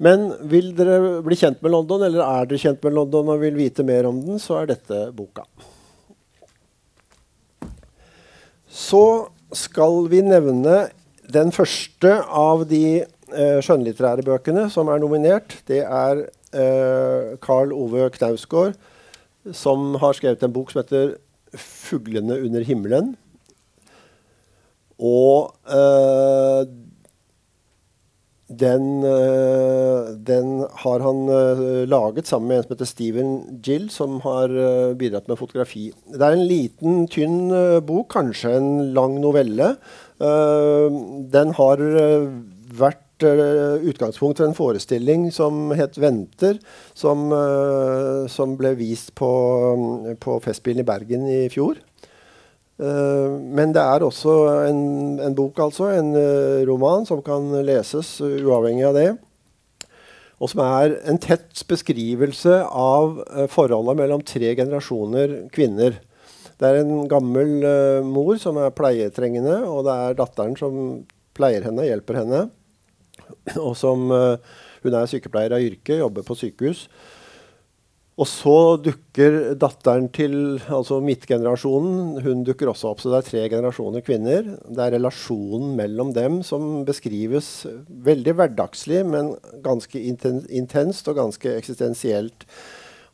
men 0.03 0.31
vil 0.49 0.73
dere 0.79 1.21
bli 1.27 1.39
kjent 1.39 1.61
med 1.65 1.75
London, 1.75 2.07
eller 2.07 2.25
er 2.25 2.49
dere 2.49 2.63
kjent 2.63 2.83
med 2.87 2.97
London 2.97 3.35
og 3.35 3.43
vil 3.43 3.59
vite 3.59 3.85
mer 3.87 4.09
om 4.09 4.23
den, 4.25 4.41
så 4.43 4.63
er 4.63 4.73
dette 4.73 5.05
boka. 5.17 5.45
Så 8.73 9.05
skal 9.53 10.07
vi 10.09 10.23
nevne 10.25 10.87
den 11.33 11.53
første 11.53 12.15
av 12.25 12.65
de 12.71 13.03
skjønnlitterære 13.65 14.25
bøkene 14.27 14.69
som 14.73 14.91
er 14.93 15.01
nominert, 15.03 15.59
det 15.69 15.83
er 15.85 16.27
eh, 16.53 17.35
Carl 17.43 17.73
Ove 17.75 18.11
Knausgård, 18.15 18.77
som 19.53 19.97
har 20.03 20.17
skrevet 20.17 20.45
en 20.45 20.55
bok 20.55 20.71
som 20.73 20.83
heter 20.83 21.17
'Fuglene 21.53 22.39
under 22.45 22.65
himmelen'. 22.65 23.15
Og 25.03 25.53
eh, 25.67 26.65
den, 28.53 29.03
den, 30.29 30.49
har 30.85 31.01
han 31.01 31.21
laget 31.89 32.29
sammen 32.29 32.49
med 32.49 32.57
en 32.57 32.63
som 32.63 32.75
heter 32.75 32.85
Steven 32.85 33.61
Gill, 33.65 33.89
som 33.91 34.21
har 34.21 34.49
bidratt 34.95 35.29
med 35.29 35.39
fotografi. 35.41 35.91
Det 36.13 36.21
er 36.21 36.37
en 36.37 36.47
liten, 36.47 37.07
tynn 37.09 37.49
bok, 37.87 38.11
kanskje 38.13 38.53
en 38.59 38.93
lang 38.93 39.17
novelle. 39.21 39.77
den 40.21 41.55
har 41.57 41.81
vært 42.77 43.02
utgangspunkt 43.25 44.39
for 44.39 44.47
en 44.47 44.57
forestilling 44.57 45.31
som 45.33 45.71
het 45.77 45.99
'Venter', 45.99 46.59
som, 46.95 47.31
som 48.29 48.57
ble 48.57 48.75
vist 48.75 49.15
på, 49.15 49.33
på 50.21 50.41
Festspillen 50.43 50.83
i 50.85 50.89
Bergen 50.89 51.27
i 51.29 51.49
fjor. 51.49 51.81
Uh, 52.83 53.37
men 53.39 53.75
det 53.75 53.83
er 53.83 54.03
også 54.03 54.33
en, 54.67 55.19
en 55.23 55.35
bok, 55.37 55.61
altså, 55.61 55.93
en 55.95 56.15
uh, 56.17 56.63
roman, 56.67 57.05
som 57.07 57.21
kan 57.23 57.45
leses 57.63 58.17
uh, 58.25 58.41
uavhengig 58.43 58.87
av 58.89 58.97
det. 58.97 59.11
Og 60.43 60.51
som 60.51 60.65
er 60.65 60.97
en 61.07 61.21
tett 61.23 61.61
beskrivelse 61.71 62.57
av 62.67 63.21
forholdet 63.53 64.01
mellom 64.01 64.25
tre 64.27 64.49
generasjoner 64.59 65.37
kvinner. 65.55 66.01
Det 66.59 66.67
er 66.67 66.81
en 66.81 67.05
gammel 67.07 67.63
mor 68.03 68.41
som 68.43 68.59
er 68.59 68.75
pleietrengende, 68.75 69.61
og 69.63 69.85
det 69.87 69.95
er 69.95 70.19
datteren 70.19 70.57
som 70.59 70.81
pleier 71.39 71.63
henne, 71.63 71.87
hjelper 71.87 72.19
henne. 72.25 72.41
Og 73.67 73.75
som 73.79 74.09
Hun 74.83 74.95
er 74.99 75.11
sykepleier 75.11 75.55
av 75.55 75.63
yrke, 75.63 76.01
jobber 76.01 76.25
på 76.27 76.35
sykehus. 76.35 76.87
Og 78.21 78.29
så 78.29 78.57
dukker 78.85 79.55
datteren 79.57 80.11
til 80.13 80.35
altså 80.69 80.99
midtgenerasjonen 81.01 82.21
hun 82.21 82.43
dukker 82.45 82.69
også 82.69 82.91
opp. 82.91 83.01
Så 83.01 83.09
det 83.09 83.23
er 83.23 83.29
tre 83.29 83.45
generasjoner 83.55 84.05
kvinner. 84.05 84.51
Det 84.69 84.85
er 84.85 84.95
relasjonen 84.99 85.73
mellom 85.79 86.13
dem 86.17 86.43
som 86.45 86.85
beskrives 86.89 87.65
veldig 87.89 88.37
hverdagslig, 88.37 89.01
men 89.09 89.33
ganske 89.65 90.03
intenst 90.13 91.09
og 91.09 91.19
ganske 91.23 91.57
eksistensielt. 91.57 92.45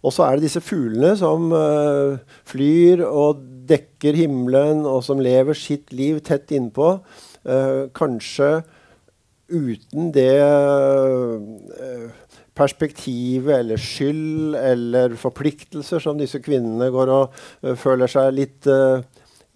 Og 0.03 0.14
så 0.14 0.27
er 0.27 0.37
det 0.37 0.49
disse 0.49 0.62
fuglene 0.62 1.14
som 1.18 1.49
uh, 1.55 2.18
flyr 2.47 3.05
og 3.07 3.44
dekker 3.71 4.18
himmelen, 4.18 4.85
og 4.87 5.05
som 5.07 5.23
lever 5.23 5.59
sitt 5.59 5.94
liv 5.94 6.21
tett 6.27 6.51
innpå. 6.55 6.97
Uh, 7.47 7.87
kanskje 7.94 8.59
uten 9.48 10.11
det 10.12 10.40
uh, 10.42 12.11
perspektivet 12.58 13.62
eller 13.62 13.80
skyld 13.80 14.56
eller 14.58 15.16
forpliktelser 15.18 16.02
som 16.02 16.18
disse 16.20 16.40
kvinnene 16.44 16.90
går 16.94 17.12
og 17.14 17.38
uh, 17.64 17.74
føler 17.78 18.11
seg 18.12 18.37
litt 18.37 18.68
uh, 18.68 19.00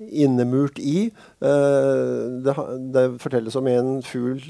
innemurt 0.03 0.81
i. 0.83 1.13
Det, 1.39 2.55
det, 2.91 3.03
fortelles 3.23 3.55
om 3.55 3.69
en 3.71 3.91
fugl 4.03 4.41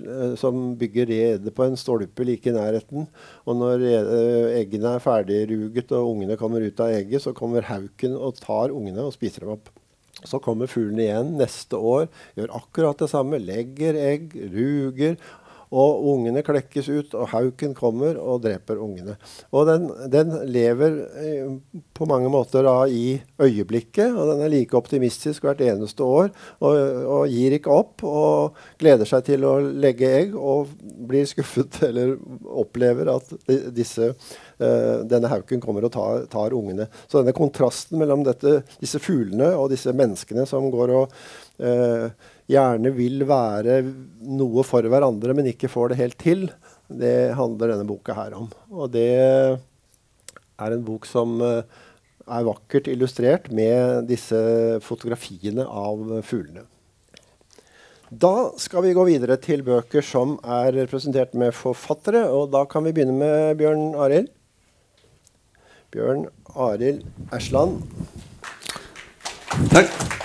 som 0.40 0.62
bygger 0.80 1.10
rede 1.10 1.52
på 1.52 1.66
en 1.66 1.76
stolpe 1.76 2.24
like 2.24 2.48
i 2.48 2.54
nærheten. 2.56 3.04
Og 3.44 3.58
når 3.60 3.84
eggene 4.62 4.94
er 4.96 5.04
ferdigruget 5.04 5.92
og 5.98 6.14
ungene 6.14 6.38
kommer 6.40 6.64
ut 6.64 6.80
av 6.80 6.94
egget, 6.94 7.26
så 7.26 7.34
kommer 7.36 7.68
hauken 7.68 8.16
og 8.16 8.40
tar 8.40 8.72
ungene 8.72 9.04
og 9.04 9.12
spiser 9.12 9.44
dem 9.44 9.52
opp. 9.58 9.68
Så 10.20 10.38
kommer 10.44 10.68
fuglene 10.70 11.06
igjen 11.06 11.30
neste 11.40 11.78
år, 11.80 12.10
gjør 12.36 12.52
akkurat 12.58 13.00
det 13.00 13.08
samme. 13.10 13.40
Legger 13.42 13.96
egg, 13.96 14.34
ruger 14.52 15.16
og 15.72 16.04
ungene 16.12 16.42
klekkes 16.44 16.90
ut, 16.92 17.14
og 17.16 17.30
hauken 17.32 17.72
kommer 17.76 18.18
og 18.20 18.42
dreper 18.44 18.80
ungene. 18.82 19.16
Og 19.56 19.66
den, 19.68 19.88
den 20.12 20.34
lever 20.52 20.98
eh, 21.22 21.80
på 21.96 22.08
mange 22.08 22.28
måter 22.32 22.66
da 22.66 22.76
i 22.86 23.16
øyeblikket, 23.40 24.12
og 24.12 24.34
den 24.34 24.44
er 24.44 24.52
like 24.52 24.76
optimistisk 24.76 25.46
hvert 25.46 25.62
eneste 25.64 26.04
år. 26.04 26.28
Og, 26.60 26.76
og, 26.76 27.24
gir 27.32 27.56
ikke 27.56 27.72
opp, 27.72 28.04
og 28.04 28.60
gleder 28.80 29.08
seg 29.08 29.24
til 29.30 29.48
å 29.48 29.56
legge 29.62 30.10
egg, 30.20 30.36
og 30.36 30.74
blir 31.08 31.28
skuffet 31.30 31.80
eller 31.88 32.16
opplever 32.62 33.14
at 33.16 33.36
disse 33.72 34.12
Uh, 34.62 35.00
denne 35.08 35.26
hauken 35.26 35.58
kommer 35.62 35.82
og 35.82 35.90
tar, 35.90 36.26
tar, 36.30 36.54
ungene. 36.54 36.84
Så 37.10 37.18
denne 37.18 37.34
kontrasten 37.34 37.98
mellom 37.98 38.22
dette, 38.22 38.60
disse 38.78 39.00
fuglene 39.02 39.48
og 39.58 39.72
disse 39.72 39.90
menneskene 39.96 40.44
som 40.46 40.68
går 40.70 40.92
og 40.94 41.16
uh, 41.64 42.12
gjerne 42.52 42.92
vil 42.94 43.24
være 43.28 43.80
noe 44.28 44.64
for 44.66 44.86
hverandre, 44.86 45.34
men 45.36 45.50
ikke 45.52 45.70
får 45.72 45.92
det 45.92 46.00
helt 46.00 46.18
til. 46.20 46.44
Det 46.86 47.32
handler 47.38 47.74
denne 47.74 47.88
boka 47.88 48.16
her 48.16 48.36
om. 48.38 48.50
Og 48.70 48.92
det 48.92 49.08
er 49.16 50.76
en 50.76 50.84
bok 50.86 51.08
som 51.08 51.40
eh, 51.42 51.64
er 52.28 52.46
vakkert 52.46 52.90
illustrert 52.92 53.48
med 53.54 54.06
disse 54.10 54.38
fotografiene 54.84 55.66
av 55.66 56.20
fuglene. 56.26 56.66
Da 58.12 58.52
skal 58.60 58.84
vi 58.84 58.92
gå 58.92 59.06
videre 59.08 59.38
til 59.40 59.62
bøker 59.64 60.04
som 60.04 60.34
er 60.44 60.74
representert 60.76 61.32
med 61.32 61.54
forfattere. 61.56 62.26
Og 62.28 62.50
da 62.52 62.66
kan 62.68 62.84
vi 62.84 62.92
begynne 62.92 63.16
med 63.16 63.56
Bjørn 63.60 63.94
Arild. 63.96 64.28
Bjørn 65.92 66.26
Arild 66.52 67.06
Ersland. 67.32 67.80
Takk. 69.72 70.21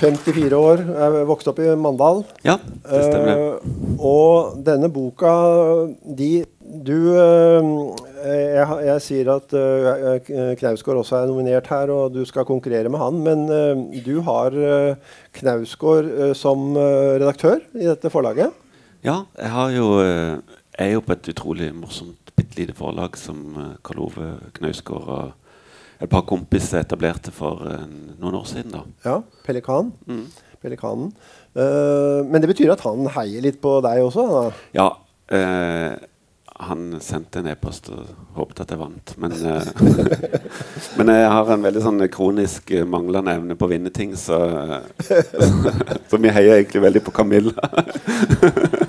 54 0.00 0.56
år, 0.58 0.82
Jeg 0.88 1.26
vokst 1.28 1.48
opp 1.50 1.60
i 1.62 1.68
Mandal. 1.78 2.24
Ja, 2.46 2.56
det 2.58 3.02
stemmer. 3.06 3.42
Uh, 3.62 4.00
og 4.04 4.56
denne 4.66 4.90
boka 4.92 5.34
de, 6.02 6.44
Du 6.84 6.96
uh, 7.14 7.94
jeg, 8.24 8.64
jeg, 8.88 9.02
sier 9.04 9.30
at 9.36 9.54
uh, 9.54 10.54
Knausgård 10.58 11.02
også 11.02 11.20
er 11.20 11.30
nominert 11.30 11.70
her, 11.70 11.92
og 11.94 12.16
du 12.16 12.24
skal 12.28 12.46
konkurrere 12.48 12.90
med 12.90 13.02
han. 13.02 13.22
Men 13.26 13.46
uh, 13.48 14.02
du 14.04 14.18
har 14.26 14.56
uh, 14.56 15.14
Knausgård 15.38 16.10
som 16.38 16.74
redaktør 16.74 17.62
i 17.78 17.86
dette 17.86 18.10
forlaget? 18.10 18.52
Ja, 19.04 19.22
jeg 19.38 19.52
har 19.52 19.72
jo 19.74 19.88
jeg 20.74 20.88
er 20.88 20.94
jo 20.96 21.04
på 21.06 21.14
et 21.14 21.28
utrolig 21.30 21.68
morsomt 21.76 22.32
bitte 22.34 22.58
lite 22.58 22.74
forlag 22.74 23.14
som 23.20 23.44
Karl 23.86 24.00
Ove 24.08 24.30
Knausgård 24.56 25.04
og 25.06 25.43
et 26.04 26.12
par 26.12 26.26
kompiser 26.28 26.82
etablerte 26.82 27.32
for 27.34 27.62
noen 27.64 28.40
år 28.40 28.48
siden. 28.50 28.74
da. 28.74 28.82
Ja, 29.04 29.20
Pelikan. 29.46 29.92
Mm. 30.08 30.26
Pelikanen. 30.64 31.10
men 31.54 32.40
det 32.40 32.48
betyr 32.48 32.70
at 32.72 32.80
han 32.86 33.04
heier 33.12 33.42
litt 33.44 33.58
på 33.60 33.76
deg 33.84 34.00
også? 34.00 34.22
Da? 34.32 34.44
Ja. 34.72 34.86
Uh, 35.32 35.96
han 36.56 37.00
sendte 37.02 37.40
en 37.40 37.48
e-post 37.50 37.88
og 37.90 38.04
håpet 38.36 38.60
at 38.62 38.72
jeg 38.72 38.78
vant. 38.78 39.14
Men, 39.18 39.32
uh, 39.32 39.62
men 40.98 41.10
jeg 41.10 41.30
har 41.32 41.50
en 41.50 41.66
veldig 41.66 41.82
sånn 41.82 42.04
kronisk 42.14 42.70
uh, 42.76 42.84
manglende 42.86 43.34
evne 43.34 43.56
på 43.58 43.66
å 43.66 43.72
vinne 43.72 43.90
ting, 43.94 44.14
så, 44.18 44.38
så 46.08 46.20
vi 46.20 46.34
heier 46.34 46.60
egentlig 46.60 46.84
veldig 46.86 47.04
på 47.08 47.14
Camilla. 47.16 47.56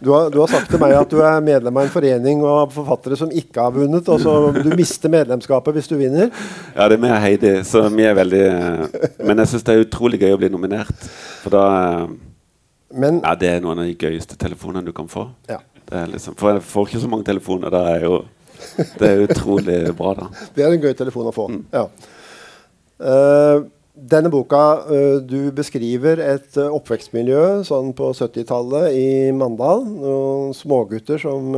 Du 0.00 0.10
har, 0.14 0.28
du 0.30 0.38
har, 0.38 0.50
sagt 0.50 0.70
til 0.70 0.78
meg 0.80 0.94
at 0.94 1.10
du 1.10 1.18
er 1.26 1.40
medlem 1.42 1.78
av 1.80 1.88
en 1.88 1.90
forening 1.92 2.42
og 2.44 2.52
av 2.52 2.74
forfattere 2.76 3.18
som 3.18 3.32
ikke 3.34 3.64
har 3.64 3.74
vunnet. 3.74 4.06
Og 4.08 4.22
så 4.22 4.34
du 4.54 4.70
mister 4.78 5.10
medlemskapet 5.12 5.74
hvis 5.74 5.90
du 5.90 5.96
vinner. 5.98 6.30
Ja, 6.76 6.86
det 6.86 6.98
er 6.98 7.02
med 7.02 7.16
Heidi. 7.18 7.52
Så 7.66 7.82
vi 7.90 8.06
er 8.06 8.16
veldig 8.18 8.44
Men 9.18 9.42
jeg 9.42 9.52
syns 9.52 9.66
det 9.66 9.74
er 9.74 9.84
utrolig 9.86 10.22
gøy 10.22 10.36
å 10.36 10.40
bli 10.40 10.52
nominert. 10.54 11.08
For 11.42 11.54
da 11.54 11.66
men, 12.88 13.18
ja, 13.20 13.34
Det 13.36 13.50
er 13.50 13.60
noen 13.60 13.82
av 13.82 13.88
de 13.88 13.98
gøyeste 13.98 14.38
telefonene 14.40 14.86
du 14.86 14.94
kan 14.96 15.10
få. 15.10 15.26
Ja. 15.50 15.58
Liksom, 16.08 16.36
for 16.38 16.54
jeg 16.54 16.64
får 16.64 16.86
ikke 16.88 17.02
så 17.02 17.10
mange 17.10 17.26
telefoner. 17.26 17.72
Det 17.72 17.82
er 17.96 18.06
jo 18.06 18.20
det 18.98 19.08
er 19.08 19.24
utrolig 19.26 19.80
bra, 19.96 20.14
da. 20.18 20.28
Det 20.54 20.64
er 20.64 20.74
en 20.74 20.82
gøy 20.82 20.94
telefon 20.98 21.28
å 21.30 21.34
få. 21.34 21.48
Mm. 21.52 21.60
Ja. 21.74 21.84
Uh, 22.98 23.66
denne 23.98 24.30
boka 24.32 24.62
uh, 24.86 25.18
Du 25.24 25.50
beskriver 25.54 26.20
et 26.22 26.58
uh, 26.60 26.70
oppvekstmiljø 26.76 27.64
sånn 27.68 27.92
på 27.98 28.12
70-tallet 28.16 28.94
i 28.96 29.08
Mandal. 29.36 29.84
Noen 29.88 30.54
smågutter 30.56 31.20
som 31.22 31.52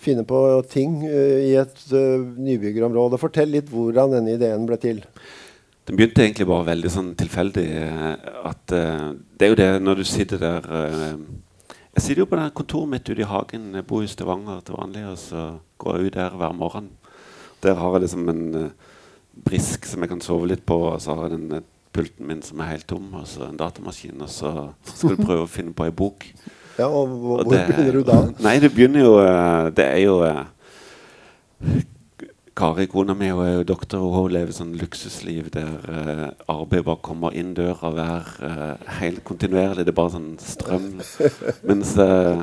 finner 0.00 0.24
på 0.24 0.40
ting 0.70 1.02
i 1.04 1.52
et 1.60 1.82
nybyggerområde. 1.92 3.20
Fortell 3.20 3.52
litt 3.52 3.68
hvordan 3.72 4.14
denne 4.14 4.36
ideen 4.38 4.64
ble 4.68 4.78
til. 4.80 5.02
Den 5.88 5.98
begynte 5.98 6.24
egentlig 6.24 6.46
bare 6.48 6.70
veldig 6.70 6.92
sånn 6.94 7.10
tilfeldig. 7.20 7.66
At, 8.48 8.64
det 8.70 9.44
er 9.44 9.52
jo 9.52 9.58
det 9.60 9.70
når 9.84 10.00
du 10.00 10.08
sitter 10.08 10.40
der 10.40 10.70
jeg 11.90 12.04
sitter 12.04 12.22
jo 12.22 12.28
på 12.30 12.38
det 12.38 12.52
kontoret 12.54 12.90
mitt 12.92 13.08
ute 13.10 13.24
i 13.24 13.26
hagen. 13.26 13.74
Jeg 13.74 13.86
bor 13.88 14.04
i 14.04 14.08
Stavanger 14.08 14.62
til 14.64 14.78
vanlig. 14.78 15.02
Og 15.10 15.18
så 15.18 15.42
går 15.82 15.96
jeg 15.98 16.06
ut 16.06 16.16
der 16.16 16.36
hver 16.38 16.54
morgen. 16.54 16.86
Der 17.60 17.74
har 17.76 17.96
jeg 17.96 18.06
liksom 18.06 18.28
en 18.30 18.44
uh, 18.54 18.70
brisk 19.44 19.86
som 19.88 20.04
jeg 20.04 20.12
kan 20.12 20.24
sove 20.24 20.50
litt 20.50 20.64
på. 20.68 20.78
Og 20.92 21.02
så 21.02 21.16
har 21.16 21.28
jeg 21.28 21.38
den 21.38 21.68
pulten 21.94 22.26
min 22.28 22.42
som 22.46 22.62
er 22.62 22.74
helt 22.74 22.88
tom, 22.90 23.08
og 23.18 23.26
så 23.28 23.48
en 23.48 23.60
datamaskin. 23.60 24.20
Og 24.20 24.30
så 24.30 24.54
skal 24.86 25.16
du 25.16 25.24
prøve 25.24 25.46
å 25.46 25.50
finne 25.50 25.74
på 25.76 25.86
ei 25.88 25.94
bok. 25.94 26.26
Ja, 26.78 26.86
og 26.86 27.08
Hvor, 27.08 27.42
og 27.42 27.52
det, 27.52 27.64
begynner 27.68 27.96
du 27.98 28.02
da? 28.06 28.18
Nei, 28.40 28.58
det 28.62 28.70
begynner 28.72 29.02
jo 29.02 29.16
uh, 29.20 29.68
Det 29.74 29.84
er 29.84 29.98
jo 30.00 30.14
Kari, 32.56 32.86
kona 32.90 33.14
mi, 33.16 33.28
hun 33.32 33.46
er 33.46 33.54
jo 33.54 33.66
doktor, 33.68 34.02
og 34.04 34.14
hun 34.16 34.32
lever 34.34 34.52
sånn 34.52 34.72
luksusliv 34.80 35.50
der 35.54 35.70
uh, 35.88 36.24
arbeid 36.50 36.84
bare 36.86 37.00
kommer 37.04 37.36
inn 37.36 37.54
døra 37.56 37.90
hver 37.94 38.30
uh, 38.44 38.88
helt 38.98 39.22
kontinuerlig. 39.24 39.86
Det 39.86 39.92
er 39.94 39.96
bare 39.96 40.14
sånn 40.16 40.32
strøm. 40.44 40.88
Mens 41.68 41.94
uh, 41.96 42.42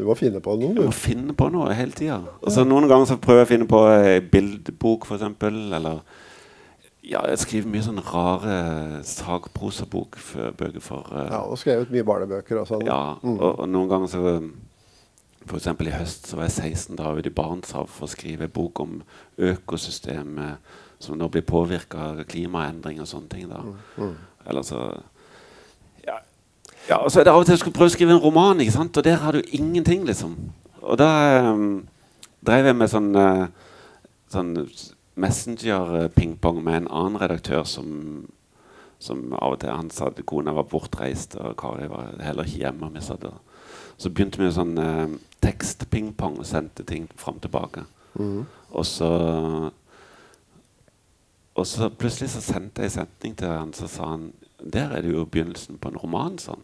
Du 0.00 0.06
må 0.08 0.16
finne 0.16 0.40
på 0.40 0.56
noe, 0.56 0.72
du. 0.76 0.82
Må 0.88 0.96
finne 0.96 1.34
på 1.36 1.50
noe 1.52 1.74
hele 1.76 1.92
tida. 1.96 2.22
Ja. 2.24 2.64
Noen 2.64 2.88
ganger 2.88 3.10
så 3.10 3.20
prøver 3.20 3.42
jeg 3.42 3.48
å 3.48 3.52
finne 3.52 3.68
på 3.70 3.84
ei 3.92 4.18
bildebok, 4.24 5.04
f.eks. 5.06 5.26
Eller 5.50 6.00
ja, 7.04 7.22
jeg 7.26 7.40
skriver 7.42 7.70
mye 7.72 7.84
sånne 7.84 8.04
rare 8.06 8.56
sagprosabøker 9.08 10.80
for 10.84 11.12
uh, 11.12 11.22
Ja, 11.24 11.40
og 11.42 11.58
skrevet 11.60 11.92
mye 11.92 12.06
barnebøker 12.06 12.60
og 12.60 12.68
sånn. 12.68 12.84
Ja, 12.88 13.16
mm. 13.22 13.36
og, 13.36 13.48
og, 13.52 13.64
noen 13.68 13.92
ganger 13.92 14.12
så 14.12 14.34
F.eks. 15.46 15.70
i 15.72 15.94
høst 15.94 16.28
så 16.28 16.36
var 16.36 16.50
jeg 16.50 16.74
16 16.76 16.98
da 17.00 17.14
ute 17.16 17.30
i 17.30 17.34
Barentshavet 17.34 17.90
for 17.90 18.06
å 18.06 18.12
skrive 18.12 18.46
en 18.46 18.52
bok 18.54 18.82
om 18.84 18.98
økosystemet 19.40 20.76
som 21.00 21.16
nå 21.16 21.30
blir 21.32 21.46
påvirka 21.48 22.10
av 22.10 22.20
klimaendring 22.28 23.00
og 23.00 23.08
sånne 23.08 23.32
ting. 23.32 23.48
da. 23.48 23.62
Mm. 23.64 23.78
mm. 23.96 24.18
Eller 24.50 24.64
så. 24.68 24.82
Ja, 26.88 26.96
og 26.96 27.10
så 27.10 27.20
er 27.20 27.28
det 27.28 27.32
av 27.32 27.42
og 27.42 27.46
til 27.46 27.54
jeg 27.54 27.62
skulle 27.62 27.76
prøve 27.76 27.92
å 27.92 27.94
skrive 27.94 28.16
en 28.16 28.22
roman, 28.22 28.60
ikke 28.60 28.76
sant? 28.78 28.96
og 28.96 29.04
der 29.04 29.20
har 29.22 29.36
du 29.36 29.42
ingenting, 29.52 30.04
liksom. 30.08 30.36
Og 30.80 30.98
da 30.98 31.10
um, 31.50 31.84
drev 32.46 32.70
jeg 32.70 32.76
med 32.76 32.90
sånn, 32.90 33.12
uh, 33.14 33.46
sånn 34.32 34.54
messenger-pingpong 35.20 36.62
med 36.64 36.82
en 36.82 36.88
annen 36.88 37.20
redaktør 37.20 37.64
som, 37.68 38.26
som 38.98 39.34
av 39.36 39.56
og 39.56 39.60
til 39.62 39.74
han 39.74 39.90
sa 39.94 40.08
at 40.10 40.20
kona 40.26 40.54
var 40.56 40.68
bortreist, 40.70 41.36
og 41.40 41.56
Kari 41.60 41.88
var 41.90 42.14
heller 42.24 42.48
ikke 42.48 42.64
hjemme. 42.64 42.92
vi 42.94 43.04
satt 43.04 43.24
og 43.28 43.38
Så 43.96 44.10
begynte 44.10 44.38
vi 44.38 44.46
med 44.46 44.56
sånn 44.56 44.78
eh, 44.80 45.18
tekstpingpong 45.44 46.38
og 46.40 46.48
sendte 46.48 46.86
ting 46.88 47.08
fram 47.16 47.36
og 47.36 47.42
tilbake. 47.44 47.84
Mm. 48.18 48.46
Og 48.70 48.86
så 48.86 49.72
Og 51.54 51.66
så 51.66 51.90
plutselig 51.90 52.30
så 52.30 52.40
sendte 52.40 52.80
jeg 52.80 52.88
en 52.88 52.94
setning 52.94 53.34
til 53.36 53.48
han, 53.48 53.72
så 53.74 53.86
sa 53.88 54.06
han 54.14 54.32
Der 54.72 54.92
er 54.96 55.02
det 55.02 55.12
jo 55.12 55.24
begynnelsen 55.24 55.78
på 55.78 55.88
en 55.88 55.98
roman, 55.98 56.38
sånn. 56.38 56.62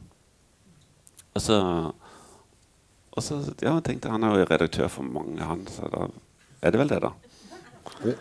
Og 1.36 1.42
så 1.44 1.60
og 3.16 3.24
så 3.24 3.38
ja, 3.62 3.72
jeg 3.78 3.84
tenkte 3.84 4.12
Han 4.12 4.24
er 4.24 4.34
jo 4.36 4.48
redaktør 4.50 4.90
for 4.92 5.06
mange, 5.08 5.40
han, 5.40 5.64
så 5.72 5.88
da 5.92 6.08
er 6.60 6.72
det 6.72 6.80
vel 6.80 6.90
det, 6.90 7.00
da. 7.04 8.12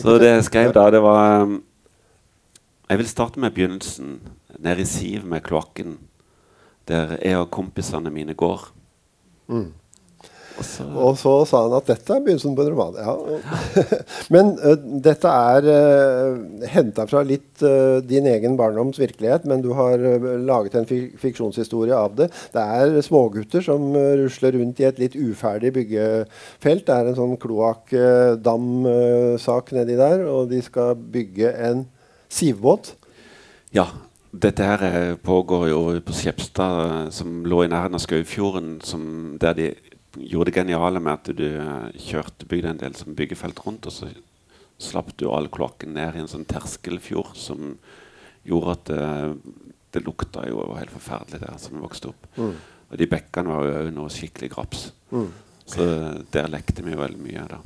Så 0.00 0.16
det 0.20 0.30
jeg 0.30 0.44
skrev 0.46 0.72
da, 0.72 0.84
det 0.92 1.00
var 1.04 1.44
um, 1.44 1.58
Jeg 2.88 3.00
vil 3.00 3.08
starte 3.08 3.40
med 3.40 3.50
begynnelsen. 3.50 4.20
Nede 4.58 4.80
i 4.80 4.88
Siv 4.88 5.24
med 5.26 5.42
kloakken 5.44 5.98
der 6.88 7.16
jeg 7.16 7.38
og 7.40 7.50
kompisene 7.50 8.10
mine 8.12 8.34
går. 8.36 8.60
Mm. 9.48 9.72
Og, 10.64 10.66
så, 10.68 10.84
og 11.06 11.18
så 11.18 11.32
sa 11.48 11.62
han 11.66 11.74
at 11.76 11.88
dette 11.90 12.12
er 12.14 12.20
begynnelsen 12.24 12.54
på 12.56 12.62
en 12.64 12.72
roman. 12.72 12.94
Ja. 12.98 13.14
Men 14.34 14.46
uh, 14.62 14.78
dette 15.04 15.28
er 15.28 15.62
uh, 15.68 16.30
henta 16.72 17.06
fra 17.10 17.20
litt 17.26 17.62
uh, 17.64 17.98
din 18.04 18.26
egen 18.30 18.56
barndoms 18.58 18.98
virkelighet, 19.00 19.44
men 19.48 19.62
du 19.64 19.72
har 19.76 19.98
uh, 19.98 20.38
laget 20.46 20.74
en 20.78 20.86
fik 20.88 21.18
fiksjonshistorie 21.22 21.96
av 21.96 22.16
det. 22.18 22.28
Det 22.54 22.62
er 22.62 23.02
smågutter 23.04 23.60
som 23.64 23.80
rusler 23.94 24.52
rundt 24.58 24.80
i 24.80 24.84
et 24.88 24.98
litt 25.02 25.16
uferdig 25.18 25.72
byggefelt. 25.76 26.86
Det 26.86 26.94
er 26.94 27.04
en 27.10 27.18
sånn 27.18 27.36
kloakkdam-sak 27.42 29.64
nedi 29.76 29.94
der, 30.00 30.18
og 30.30 30.42
de 30.52 30.60
skal 30.64 30.90
bygge 30.96 31.48
en 31.68 31.78
sivbåt. 32.32 32.84
Ja, 33.74 33.86
dette 34.34 34.66
her 34.66 35.14
pågår 35.22 35.68
jo 35.68 35.80
på 36.02 36.12
Skjepstad, 36.12 37.12
som 37.14 37.44
lå 37.46 37.60
i 37.64 37.68
nærheten 37.70 37.94
av 37.94 38.02
Skaufjorden. 38.02 38.80
Der 39.38 39.54
de 39.54 39.66
gjorde 40.16 40.50
det 40.50 40.58
geniale 40.60 41.00
med 41.02 41.12
at 41.14 41.30
du 41.36 41.46
eh, 41.46 42.00
kjørte 42.00 42.48
bygde 42.50 42.72
en 42.74 42.80
del 42.82 42.96
som 42.98 43.16
byggefelt 43.16 43.60
rundt, 43.66 43.88
og 43.88 43.94
så 43.94 44.10
slapp 44.82 45.12
du 45.20 45.28
all 45.30 45.48
kloakken 45.52 45.94
ned 45.96 46.16
i 46.16 46.24
en 46.24 46.30
sånn 46.30 46.46
terskelfjord 46.48 47.36
som 47.38 47.76
gjorde 48.44 48.74
at 48.76 48.90
det, 48.90 49.06
eh, 49.06 49.64
det 49.94 50.02
lukta 50.02 50.42
jo 50.50 50.66
helt 50.74 50.90
forferdelig 50.90 51.38
der 51.44 51.58
som 51.62 51.76
vi 51.76 51.84
vokste 51.84 52.10
opp. 52.10 52.28
Mm. 52.34 52.54
Og 52.90 52.98
de 52.98 53.10
bekkene 53.10 53.54
var 53.54 53.68
jo 53.70 53.94
noe 53.94 54.10
skikkelig 54.10 54.50
graps. 54.50 54.88
Mm. 55.14 55.28
Så 55.70 55.84
der 56.34 56.50
lekte 56.50 56.82
vi 56.84 56.92
jo 56.92 56.98
veldig 56.98 57.20
mye. 57.22 57.44
da. 57.52 57.60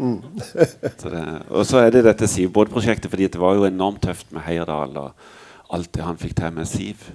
Mm. 0.00 0.16
så 1.00 1.12
det, 1.12 1.24
og 1.52 1.66
så 1.68 1.82
er 1.84 1.92
det 1.92 2.06
dette 2.06 2.28
Sivbåt-prosjektet, 2.30 3.12
fordi 3.12 3.28
det 3.28 3.40
var 3.40 3.58
jo 3.58 3.68
enormt 3.68 4.00
tøft 4.08 4.32
med 4.32 4.46
Heierdal. 4.48 4.96
og 4.96 5.12
alt 5.74 5.92
det 5.94 6.04
han 6.04 6.20
fikk 6.20 6.36
til 6.38 6.54
med 6.54 6.68
Siv. 6.68 7.08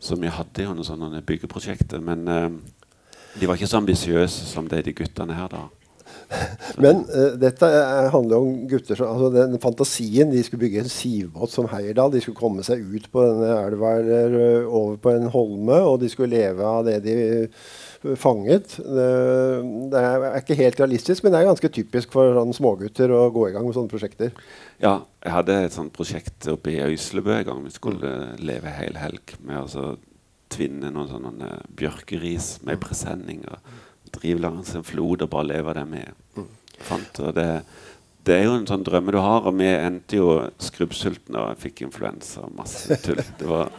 Så 0.00 0.16
vi 0.16 0.32
hadde 0.32 0.64
jo 0.64 0.74
noen 0.74 0.86
sånne 0.86 1.22
byggeprosjekter. 1.26 2.00
Men 2.04 2.28
uh, 2.28 2.48
de 3.38 3.46
var 3.46 3.58
ikke 3.58 3.70
så 3.70 3.78
ambisiøse 3.78 4.48
som 4.50 4.66
det 4.70 4.84
de 4.88 4.96
guttene 4.96 5.36
her. 5.36 5.52
da. 5.52 5.68
Men 6.84 7.02
uh, 7.10 7.34
dette 7.40 7.66
er, 7.66 8.08
handler 8.12 8.36
jo 8.36 8.46
om 8.46 8.64
gutter 8.70 8.98
som 8.98 9.10
altså 9.10 9.30
den 9.34 9.58
fantasien. 9.62 10.30
De 10.32 10.42
skulle 10.46 10.64
bygge 10.64 10.84
en 10.84 10.92
sivbåt 10.92 11.52
som 11.54 11.68
Heierdal. 11.70 12.12
De 12.14 12.22
skulle 12.22 12.38
komme 12.38 12.64
seg 12.66 12.82
ut 12.82 13.08
på 13.12 13.24
denne 13.26 13.50
elva 13.66 13.96
eller 14.00 14.36
eh, 14.38 14.66
over 14.66 14.98
på 15.02 15.14
en 15.14 15.30
holme, 15.32 15.78
og 15.86 16.00
de 16.02 16.10
skulle 16.12 16.36
leve 16.36 16.66
av 16.66 16.84
det 16.86 17.00
de 17.06 17.16
eh, 17.26 17.64
fanget. 18.18 18.76
Det, 18.78 19.08
det 19.92 20.04
er 20.04 20.38
ikke 20.40 20.58
helt 20.60 20.82
realistisk, 20.82 21.24
men 21.24 21.34
det 21.34 21.42
er 21.42 21.50
ganske 21.50 21.72
typisk 21.80 22.14
for 22.14 22.36
sånn, 22.38 22.54
smågutter 22.56 23.12
å 23.14 23.26
gå 23.34 23.48
i 23.48 23.54
gang 23.56 23.66
med 23.66 23.76
sånne 23.76 23.92
prosjekter. 23.92 24.34
Ja, 24.80 25.00
jeg 25.24 25.34
hadde 25.34 25.58
et 25.66 25.76
sånt 25.76 25.94
prosjekt 25.96 26.48
oppe 26.52 26.72
i 26.72 26.80
Øyslebø 26.86 27.34
en 27.40 27.48
gang. 27.48 27.66
Vi 27.66 27.74
skulle 27.74 28.14
leve 28.40 28.78
hel 28.78 28.96
helg 29.00 29.34
med 29.42 29.64
å 29.64 29.66
så 29.70 29.90
tvinne 30.50 30.90
noen 30.90 31.08
sånne 31.10 31.52
bjørkeris 31.78 32.58
med 32.66 32.80
presenning. 32.82 33.44
og 33.50 33.58
drive 34.14 34.42
langs 34.42 34.74
en 34.74 34.86
flod 34.86 35.22
og 35.22 35.30
bare 35.30 35.48
leve 35.52 35.74
det 35.76 35.86
med. 35.88 36.48
fant. 36.80 37.20
Og 37.20 37.34
det, 37.36 37.46
det 38.26 38.36
er 38.36 38.46
jo 38.48 38.56
en 38.58 38.68
sånn 38.68 38.84
drømme 38.86 39.14
du 39.14 39.20
har, 39.20 39.46
og 39.46 39.56
vi 39.60 39.68
endte 39.68 40.20
jo 40.20 40.30
skrubbsultne 40.62 41.42
og 41.50 41.60
fikk 41.60 41.84
influensa 41.86 42.46
og 42.46 42.54
masse 42.58 42.96
tull. 43.04 43.22
Det 43.38 43.48
var 43.48 43.72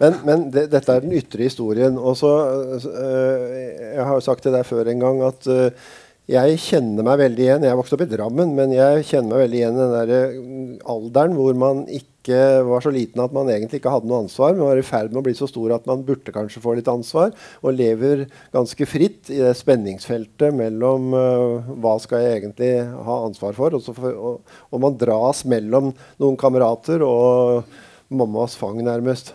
Men, 0.00 0.16
men 0.26 0.48
det, 0.50 0.66
dette 0.72 0.90
er 0.90 1.04
den 1.04 1.14
ytre 1.14 1.46
historien. 1.46 1.98
Og 1.98 2.16
så 2.18 2.32
øh, 2.74 3.52
Jeg 3.94 4.02
har 4.02 4.16
jo 4.16 4.24
sagt 4.26 4.42
til 4.42 4.54
deg 4.56 4.66
før 4.66 4.90
en 4.90 5.04
gang 5.04 5.22
at 5.22 5.46
øh, 5.46 5.92
jeg 6.26 6.58
kjenner 6.58 7.06
meg 7.06 7.20
veldig 7.20 7.44
igjen. 7.44 7.66
Jeg 7.68 7.78
vokste 7.78 7.94
opp 7.94 8.02
i 8.06 8.08
Drammen, 8.10 8.56
men 8.56 8.72
jeg 8.74 9.04
kjenner 9.06 9.36
meg 9.36 9.44
veldig 9.44 9.60
igjen 9.60 9.78
i 9.78 9.84
den 9.84 9.94
der 9.94 10.82
alderen 10.96 11.36
hvor 11.38 11.54
man 11.60 11.84
ikke 11.86 12.13
var 12.32 12.80
så 12.80 12.90
liten 12.94 13.20
at 13.20 13.32
man 13.36 13.50
egentlig 13.52 13.82
ikke 13.82 13.92
hadde 13.92 14.08
noe 14.08 14.22
ansvar, 14.24 14.54
men 14.54 14.64
var 14.64 14.80
i 14.80 14.86
ferd 14.86 15.12
med 15.12 15.20
å 15.20 15.24
bli 15.26 15.34
så 15.36 15.48
stor 15.50 15.74
at 15.76 15.84
man 15.90 16.04
burde 16.06 16.32
kanskje 16.32 16.62
få 16.64 16.76
litt 16.78 16.88
ansvar, 16.88 17.34
og 17.60 17.76
lever 17.76 18.24
ganske 18.54 18.88
fritt 18.88 19.28
i 19.28 19.42
det 19.42 19.52
spenningsfeltet 19.58 20.56
mellom 20.56 21.12
uh, 21.12 21.70
hva 21.84 21.98
skal 22.00 22.24
jeg 22.24 22.40
egentlig 22.40 22.72
ha 22.86 23.20
ansvar 23.26 23.56
for, 23.58 23.76
og, 23.76 23.84
så 23.84 23.92
for, 23.96 24.16
og, 24.16 24.56
og 24.72 24.84
man 24.86 24.96
dras 25.00 25.44
mellom 25.44 25.92
noen 26.22 26.40
kamerater 26.40 27.04
og 27.04 27.68
mammas 28.08 28.56
fang, 28.56 28.80
nærmest. 28.84 29.34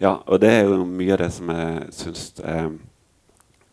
Ja, 0.00 0.18
og 0.26 0.40
det 0.40 0.52
er 0.52 0.66
jo 0.68 0.84
mye 0.88 1.14
av 1.14 1.24
det 1.24 1.32
som 1.36 1.52
jeg 1.52 1.86
syns 1.96 2.28
er 2.44 2.70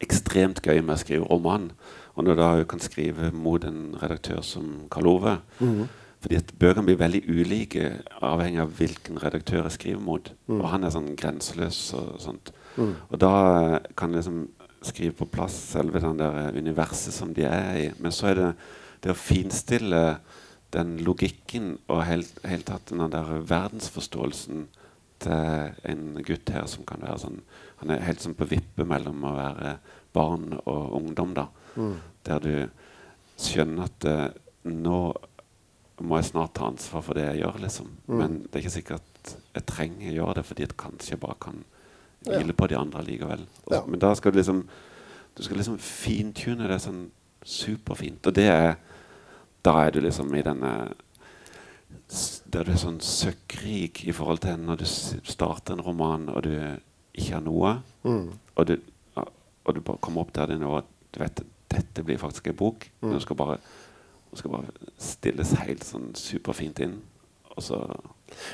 ekstremt 0.04 0.62
gøy 0.64 0.80
med 0.82 0.96
å 0.96 1.02
skrive 1.02 1.28
roman. 1.28 1.72
Og 2.14 2.26
når 2.26 2.36
du 2.36 2.42
da 2.44 2.52
kan 2.70 2.82
skrive 2.84 3.32
mot 3.34 3.64
en 3.66 3.96
redaktør 4.00 4.44
som 4.46 4.86
Karl 4.94 5.10
Ove. 5.16 5.36
Fordi 6.24 6.40
at 6.40 6.54
bøkene 6.60 6.88
blir 6.88 7.00
veldig 7.02 7.24
ulike 7.28 7.88
avhengig 8.24 8.62
av 8.64 8.76
hvilken 8.78 9.20
redaktør 9.20 9.66
jeg 9.66 9.78
skriver 9.78 10.04
mot. 10.04 10.30
Og 10.48 10.68
han 10.72 10.88
er 10.88 10.94
sånn 10.96 11.14
grenseløs 11.20 11.80
og 12.00 12.14
sånt. 12.24 12.54
Og 12.80 13.18
da 13.20 13.34
kan 14.00 14.14
jeg 14.14 14.24
liksom 14.24 14.46
skrive 14.84 15.16
på 15.16 15.28
plass 15.32 15.56
selve 15.74 16.02
den 16.04 16.20
der 16.20 16.56
universet 16.56 17.16
som 17.16 17.34
de 17.36 17.46
er 17.48 17.76
i. 17.80 17.90
Men 18.00 18.16
så 18.16 18.32
er 18.32 18.40
det 18.40 18.48
det 19.04 19.12
å 19.12 19.20
finstille 19.20 20.04
den 20.74 20.96
logikken 21.06 21.76
og 21.92 22.06
helt, 22.08 22.40
helt 22.48 22.66
tatt 22.70 22.90
den 22.90 23.12
der 23.14 23.36
verdensforståelsen 23.50 24.68
til 25.24 25.76
en 25.92 26.06
gutt 26.26 26.52
her 26.52 26.66
som 26.68 26.86
kan 26.88 27.04
være 27.04 27.22
sånn 27.22 27.38
Han 27.80 27.92
er 27.94 28.06
helt 28.08 28.24
sånn 28.24 28.36
på 28.36 28.48
vippet 28.48 28.88
mellom 28.88 29.24
å 29.28 29.36
være 29.36 29.76
barn 30.16 30.54
og 30.62 30.96
ungdom, 30.98 31.34
da. 31.36 31.50
Der 32.24 32.40
du 32.40 32.54
skjønner 33.44 33.90
at 33.90 34.06
uh, 34.08 34.30
nå 34.64 35.00
må 36.04 36.18
jeg 36.20 36.28
snart 36.32 36.54
ta 36.58 36.68
ansvar 36.68 37.04
for 37.06 37.16
det 37.18 37.24
jeg 37.30 37.42
gjør, 37.44 37.60
liksom. 37.64 37.92
Men 38.12 38.40
det 38.44 38.58
er 38.58 38.64
ikke 38.64 38.74
sikkert 38.78 39.36
jeg 39.56 39.66
trenger 39.70 40.10
å 40.12 40.16
gjøre 40.18 40.34
det, 40.40 40.46
fordi 40.50 40.66
jeg 40.66 40.76
kanskje 40.82 41.18
bare 41.22 41.38
kan 41.40 41.62
hvile 42.28 42.56
på 42.56 42.68
de 42.72 42.76
andre 42.80 43.04
likevel. 43.08 43.46
Og, 43.66 43.72
Ja. 43.72 43.82
Men 43.88 44.00
da 44.00 44.14
skal 44.16 44.32
du 44.32 44.38
liksom 44.42 44.66
Du 45.36 45.42
skal 45.44 45.58
liksom 45.58 45.80
fintune 45.82 46.68
det 46.70 46.78
sånn 46.84 47.08
superfint. 47.44 48.28
Og 48.28 48.34
det 48.36 48.48
er 48.50 48.76
Da 49.64 49.86
er 49.86 49.92
du 49.92 50.00
liksom 50.02 50.34
i 50.36 50.44
denne 50.44 50.94
Der 52.52 52.64
du 52.64 52.72
er 52.72 52.78
sånn 52.78 53.00
søkkrik 53.02 54.04
i 54.08 54.12
forhold 54.12 54.42
til 54.44 54.58
når 54.60 54.78
du 54.84 54.86
starter 54.86 55.74
en 55.74 55.82
roman 55.82 56.28
og 56.30 56.44
du 56.44 56.52
ikke 57.14 57.34
har 57.34 57.42
noe, 57.42 57.72
og, 58.58 58.66
du, 58.68 58.78
og 59.16 59.76
du 59.76 59.82
bare 59.82 59.98
kommer 60.02 60.22
opp 60.22 60.34
der 60.34 60.48
det 60.48 60.62
at 60.62 60.86
du 61.14 61.20
vet 61.20 61.44
dette 61.70 62.04
blir 62.04 62.18
faktisk 62.18 62.48
en 62.48 62.56
bok. 62.56 62.88
Den 63.02 63.20
skal 63.22 63.36
bare, 63.36 63.58
den 64.34 64.42
skal 64.42 64.56
bare 64.56 64.92
stilles 64.98 65.54
helt 65.62 65.86
sånn 65.86 66.14
superfint 66.18 66.80
inn. 66.82 66.98
Og 67.54 67.66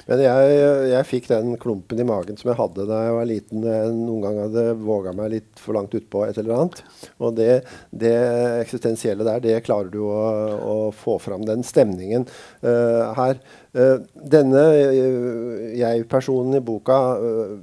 Men 0.09 0.19
jeg, 0.19 0.55
jeg 0.91 1.07
fikk 1.07 1.29
den 1.29 1.53
klumpen 1.61 2.01
i 2.03 2.05
magen 2.07 2.35
som 2.35 2.49
jeg 2.51 2.59
hadde 2.59 2.87
da 2.89 2.97
jeg 3.05 3.13
var 3.15 3.29
liten. 3.29 3.63
noen 3.95 4.25
ganger 4.25 4.49
hadde 4.49 4.73
våga 4.81 5.13
meg 5.15 5.31
litt 5.37 5.61
for 5.63 5.77
langt 5.77 5.95
utpå 5.95 6.25
et 6.25 6.35
eller 6.41 6.57
annet. 6.57 6.81
Og 7.23 7.37
det, 7.37 7.61
det 7.95 8.11
eksistensielle 8.59 9.23
der, 9.23 9.39
det 9.45 9.55
klarer 9.63 9.87
du 9.93 10.01
å, 10.03 10.19
å 10.59 10.75
få 10.91 11.15
fram. 11.23 11.47
Den 11.47 11.63
stemningen 11.63 12.27
uh, 12.65 13.15
her. 13.15 13.39
Uh, 13.71 14.03
denne 14.19 14.67
uh, 14.67 15.63
jeg-personen 15.79 16.59
i 16.59 16.65
boka 16.65 16.99
eh, 17.23 17.59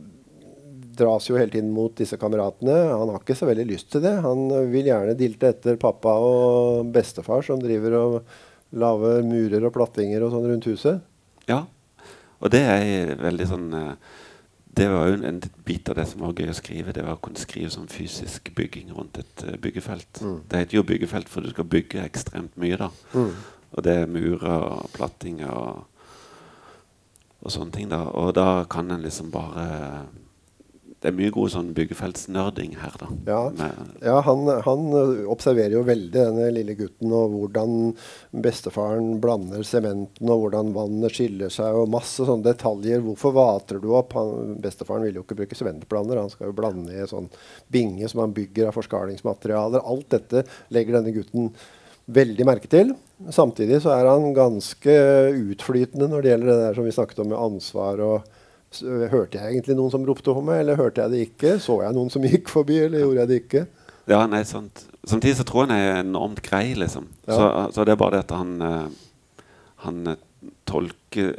dras 0.97 1.29
jo 1.29 1.37
hele 1.39 1.53
tiden 1.53 1.71
mot 1.75 1.95
disse 1.97 2.19
kameratene. 2.21 2.75
Han 2.93 3.13
har 3.13 3.23
ikke 3.23 3.37
så 3.39 3.49
veldig 3.49 3.67
lyst 3.69 3.91
til 3.93 4.05
det. 4.05 4.15
Han 4.25 4.49
vil 4.73 4.91
gjerne 4.91 5.17
dilte 5.19 5.53
etter 5.53 5.81
pappa 5.81 6.17
og 6.23 6.93
bestefar, 6.95 7.45
som 7.47 7.61
driver 7.63 7.99
og 8.01 8.21
lager 8.77 9.25
murer 9.27 9.67
og 9.67 9.75
plattinger 9.75 10.25
og 10.25 10.33
sånn 10.35 10.47
rundt 10.51 10.69
huset. 10.71 11.03
Ja. 11.51 11.65
Og 12.43 12.53
det 12.53 12.63
er 12.69 13.15
veldig 13.17 13.47
sånn 13.49 13.69
eh, 13.73 14.15
Det 14.77 14.89
var 14.93 15.07
jo 15.09 15.21
en, 15.25 15.39
bit 15.65 15.89
av 15.89 15.97
det 15.97 16.05
som 16.11 16.25
var 16.27 16.37
gøy 16.37 16.51
å 16.53 16.57
skrive. 16.59 16.93
Det 16.93 17.05
var 17.07 17.17
å 17.17 17.23
kunne 17.25 17.41
skrive 17.41 17.73
sånn 17.73 17.89
fysisk 17.89 18.51
bygging 18.57 18.93
rundt 18.93 19.21
et 19.23 19.45
byggefelt. 19.63 20.21
byggefelt. 20.21 20.49
Det 20.51 20.63
heter 20.63 20.77
jo 20.77 20.87
byggefelt, 20.91 21.31
for 21.33 21.41
du 21.41 21.53
skal 21.55 21.69
bygge 21.73 22.05
ekstremt 22.05 22.59
mye, 22.61 22.77
da. 22.81 22.91
Og 23.73 23.85
det 23.85 23.95
er 24.03 24.11
murer 24.11 24.67
og 24.67 24.91
plattinger 24.93 25.49
og, 25.49 25.87
og 27.41 27.55
sånne 27.55 27.73
ting, 27.73 27.89
da. 27.89 28.03
Og 28.21 28.35
da 28.37 28.67
kan 28.69 28.93
en 28.93 29.05
liksom 29.07 29.33
bare 29.33 29.65
Det 30.97 31.11
er 31.11 31.17
mye 31.17 31.33
god 31.35 31.51
sånn 31.53 31.69
byggefeltsnerding 31.77 32.79
her, 32.81 32.95
da. 32.99 33.07
Ja. 33.29 33.41
Ja, 34.01 34.15
han, 34.25 34.49
han 34.65 34.87
observerer 35.29 35.77
jo 35.77 35.83
veldig 35.87 36.15
denne 36.15 36.47
lille 36.57 36.77
gutten, 36.79 37.13
og 37.13 37.35
hvordan 37.35 37.75
bestefaren 38.45 39.19
blander 39.23 39.63
sementen, 39.69 40.31
og 40.33 40.47
hvordan 40.47 40.73
vannet 40.77 41.13
skiller 41.13 41.53
seg, 41.53 41.77
og 41.77 41.93
masse 41.93 42.25
sånne 42.25 42.49
detaljer. 42.49 43.05
Hvorfor 43.05 43.37
vater 43.37 43.83
du 43.83 43.91
opp? 43.99 44.17
Han, 44.17 44.57
bestefaren 44.65 45.05
vil 45.05 45.21
jo 45.21 45.27
ikke 45.27 45.39
bruke 45.43 45.59
sementblander, 45.59 46.23
han 46.23 46.33
skal 46.33 46.51
jo 46.51 46.57
blande 46.57 46.97
i 46.97 47.09
sånn 47.11 47.29
binge 47.73 48.09
som 48.09 48.25
han 48.25 48.35
bygger 48.37 48.71
av 48.71 48.79
forskalingsmaterialer. 48.79 49.85
Alt 49.85 50.09
dette 50.17 50.47
legger 50.75 50.99
denne 50.99 51.13
gutten 51.15 51.53
veldig 52.07 52.47
merke 52.49 52.71
til. 52.71 52.95
Samtidig 53.33 53.83
så 53.85 53.93
er 53.95 54.09
han 54.09 54.33
ganske 54.37 54.97
utflytende 55.53 56.09
når 56.11 56.23
det 56.23 56.33
gjelder 56.33 56.51
det 56.53 56.59
der 56.63 56.81
som 56.81 56.87
vi 56.87 56.95
snakket 56.95 57.23
om 57.25 57.31
med 57.33 57.41
ansvar 57.41 58.03
og 58.05 58.36
Hørte 58.83 59.39
jeg 59.39 59.53
egentlig 59.55 59.77
noen 59.77 59.91
som 59.91 60.05
ropte 60.07 60.35
på 60.35 60.43
meg, 60.45 60.61
eller 60.65 60.77
hørte 60.77 61.03
jeg 61.03 61.11
det 61.11 61.21
ikke? 61.29 61.55
Så 61.63 61.81
jeg 61.83 61.95
noen 61.97 62.11
som 62.11 62.23
gikk 62.27 62.49
forbi, 62.53 62.79
eller 62.85 62.99
gjorde 63.05 63.21
jeg 63.25 63.29
det 63.33 63.41
ikke? 63.45 63.67
Ja, 64.09 64.21
nei, 64.31 64.43
sant. 64.47 64.85
Samtidig 65.07 65.37
så 65.37 65.45
tror 65.47 65.65
jeg 65.67 65.71
han 65.71 65.79
er 65.79 66.01
enormt 66.05 66.43
grei, 66.43 66.75
liksom. 66.79 67.09
Ja. 67.27 67.35
Så, 67.35 67.49
så 67.75 67.85
det 67.87 67.93
er 67.95 68.01
bare 68.01 68.17
det 68.17 68.25
at 68.27 68.37
han 68.37 68.53
eh, 68.63 68.87
Han 69.87 70.07
eh, 70.07 70.17
tolker 70.67 71.35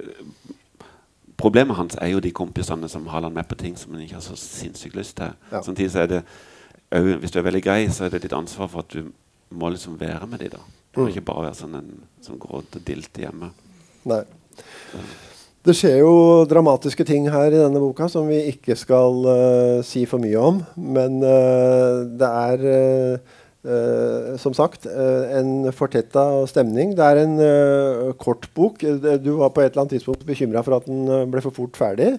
Problemet 1.37 1.77
hans 1.77 1.95
er 2.01 2.09
jo 2.15 2.19
de 2.23 2.31
kompisene 2.33 2.87
som 2.89 3.05
har 3.11 3.21
han 3.21 3.33
med 3.35 3.45
på 3.47 3.55
ting 3.59 3.75
som 3.77 3.93
han 3.93 4.01
ikke 4.01 4.15
har 4.17 4.23
så 4.25 4.33
sinnssykt 4.41 4.95
lyst 4.97 5.17
til. 5.19 5.35
Ja. 5.51 5.61
Samtidig 5.61 5.91
så 5.93 5.99
er 6.05 6.07
det 6.15 6.21
Hvis 7.21 7.31
du 7.31 7.37
er 7.39 7.45
veldig 7.45 7.61
grei, 7.63 7.81
så 7.93 8.05
er 8.07 8.09
det 8.15 8.23
ditt 8.23 8.33
ansvar 8.33 8.67
for 8.71 8.79
at 8.81 8.89
du 8.95 9.11
må 9.53 9.69
liksom 9.69 9.99
være 9.99 10.25
med 10.27 10.39
de 10.39 10.49
da. 10.55 10.57
Du 10.95 10.99
Mm. 11.01 11.03
må 11.05 11.09
ikke 11.13 11.25
bare 11.27 11.43
være 11.45 11.55
sånn 11.59 11.75
en 11.77 11.89
som 12.25 12.39
går 12.39 12.49
rundt 12.55 12.75
og 12.75 12.85
dilter 12.87 13.21
hjemme. 13.27 13.51
Nei. 14.09 14.23
Det 15.65 15.75
skjer 15.75 15.97
jo 15.99 16.11
dramatiske 16.47 17.03
ting 17.07 17.27
her 17.31 17.49
i 17.51 17.59
denne 17.59 17.81
boka 17.81 18.07
som 18.11 18.29
vi 18.29 18.39
ikke 18.53 18.77
skal 18.79 19.25
uh, 19.25 19.81
si 19.83 20.05
for 20.07 20.21
mye 20.23 20.37
om. 20.39 20.61
Men 20.77 21.19
uh, 21.23 22.05
det 22.07 22.29
er 22.29 22.63
uh, 22.69 24.37
som 24.39 24.53
sagt 24.55 24.85
en 24.87 25.67
fortetta 25.75 26.23
stemning. 26.47 26.93
Det 26.95 27.03
er 27.03 27.19
en 27.25 28.13
kort 28.15 28.45
bok. 28.55 28.79
Du 28.79 29.33
var 29.41 29.51
på 29.51 29.59
et 29.59 29.73
eller 29.73 29.81
annet 29.83 29.97
tidspunkt 29.97 30.23
bekymra 30.23 30.61
for 30.63 30.77
at 30.77 30.87
den 30.87 31.27
ble 31.33 31.43
for 31.43 31.51
fort 31.51 31.75
ferdig. 31.75 32.13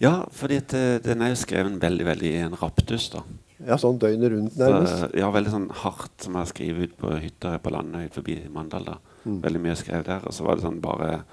Ja, 0.00 0.24
eh, 0.48 0.98
den 1.04 1.20
er 1.20 1.34
jo 1.34 1.36
skrevet 1.36 1.76
veldig 1.82 2.06
veldig 2.06 2.32
i 2.32 2.40
en 2.40 2.56
raptus. 2.56 3.10
da. 3.12 3.20
Ja, 3.60 3.76
sånn 3.76 3.98
døgnet 4.00 4.32
rundt, 4.32 4.54
Så, 4.54 4.64
nærmest. 4.64 5.14
ja, 5.14 5.30
veldig 5.30 5.50
sånn 5.52 5.70
hardt 5.70 6.22
som 6.22 6.32
jeg 6.32 6.40
har 6.40 6.46
skrevet 6.46 6.82
ut 6.82 6.96
på 6.96 7.20
hytta 7.20 7.58
på 7.58 7.70
landet 7.70 8.14
forbi 8.14 8.48
Mandal. 8.48 8.84
da. 8.84 8.96
Mm. 9.26 9.42
Veldig 9.42 9.60
mye 9.60 9.76
skrevet 9.76 10.06
der. 10.06 10.20
Og 10.24 10.32
så 10.32 10.44
var 10.44 10.56
det 10.56 10.64
sånn 10.64 10.80
bare 10.80 11.24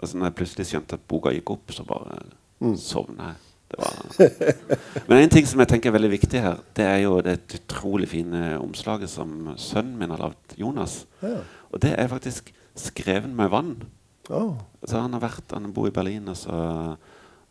altså 0.00 0.16
Når 0.18 0.26
jeg 0.30 0.34
plutselig 0.34 0.66
skjønte 0.66 0.94
at 0.98 1.06
boka 1.08 1.32
gikk 1.34 1.50
opp, 1.50 1.72
så 1.72 1.84
bare 1.84 2.18
Mm. 2.60 2.76
sovna 2.76 3.26
jeg. 3.28 3.36
Det 3.70 3.78
var 3.78 5.04
Men 5.08 5.18
en 5.22 5.30
ting 5.30 5.46
som 5.46 5.60
jeg 5.60 5.68
tenker 5.68 5.90
er 5.90 5.98
veldig 5.98 6.10
viktig 6.10 6.40
her, 6.40 6.56
det 6.74 6.84
er 6.84 6.96
jo 7.04 7.20
det 7.20 7.36
utrolig 7.54 8.08
fine 8.08 8.58
omslaget 8.58 9.08
som 9.12 9.54
sønnen 9.56 9.98
min 9.98 10.10
har 10.10 10.18
lagd, 10.18 10.56
Jonas. 10.58 11.06
Ja. 11.22 11.42
Og 11.70 11.80
det 11.82 11.92
er 11.98 12.08
faktisk 12.08 12.52
skrevet 12.74 13.30
med 13.30 13.50
vann. 13.50 13.76
Oh. 14.30 14.56
Så 14.84 15.00
han 15.00 15.12
har 15.12 15.20
vært, 15.20 15.52
han 15.52 15.72
bor 15.72 15.86
i 15.86 15.94
Berlin, 15.94 16.28
og 16.28 16.36
så 16.36 16.50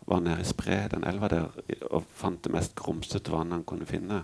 var 0.08 0.20
han 0.20 0.24
nede 0.24 0.42
i 0.42 0.50
Spre, 0.50 0.88
den 0.92 1.04
elva 1.08 1.28
der, 1.32 1.48
og 1.92 2.04
fant 2.16 2.42
det 2.44 2.52
mest 2.52 2.76
grumsete 2.76 3.32
vannet 3.32 3.60
han 3.62 3.64
kunne 3.64 3.86
finne. 3.86 4.24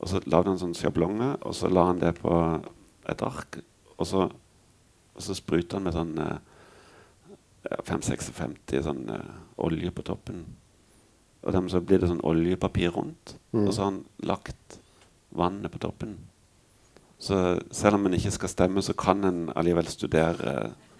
Og 0.00 0.08
så 0.08 0.20
lagde 0.26 0.48
han 0.52 0.58
sånn 0.60 0.74
sjablonge, 0.76 1.36
og 1.44 1.54
så 1.54 1.68
la 1.72 1.86
han 1.90 1.98
det 2.00 2.14
på 2.20 2.36
et 3.08 3.22
ark. 3.22 3.60
Og 3.98 4.06
så, 4.06 4.28
og 5.14 5.22
så 5.22 5.34
spruta 5.36 5.76
han 5.78 5.84
med 5.88 5.94
sånn 5.96 6.14
eh, 6.18 6.38
556 7.64 8.84
sånn 8.86 9.04
uh, 9.12 9.38
olje 9.60 9.92
på 9.92 10.04
toppen. 10.06 10.44
Og 11.44 11.54
dermed 11.54 11.72
så 11.72 11.80
blir 11.84 12.00
det 12.00 12.10
sånn 12.10 12.24
oljepapir 12.26 12.92
rundt. 12.94 13.36
Mm. 13.52 13.66
Og 13.66 13.72
så 13.72 13.82
har 13.82 13.90
han 13.92 14.02
lagt 14.28 14.80
vannet 15.36 15.72
på 15.72 15.80
toppen. 15.82 16.16
Så 17.20 17.60
selv 17.70 17.98
om 17.98 18.06
en 18.08 18.16
ikke 18.16 18.32
skal 18.32 18.52
stemme, 18.52 18.82
så 18.84 18.96
kan 18.96 19.24
en 19.28 19.42
allikevel 19.52 19.88
studere 19.92 20.54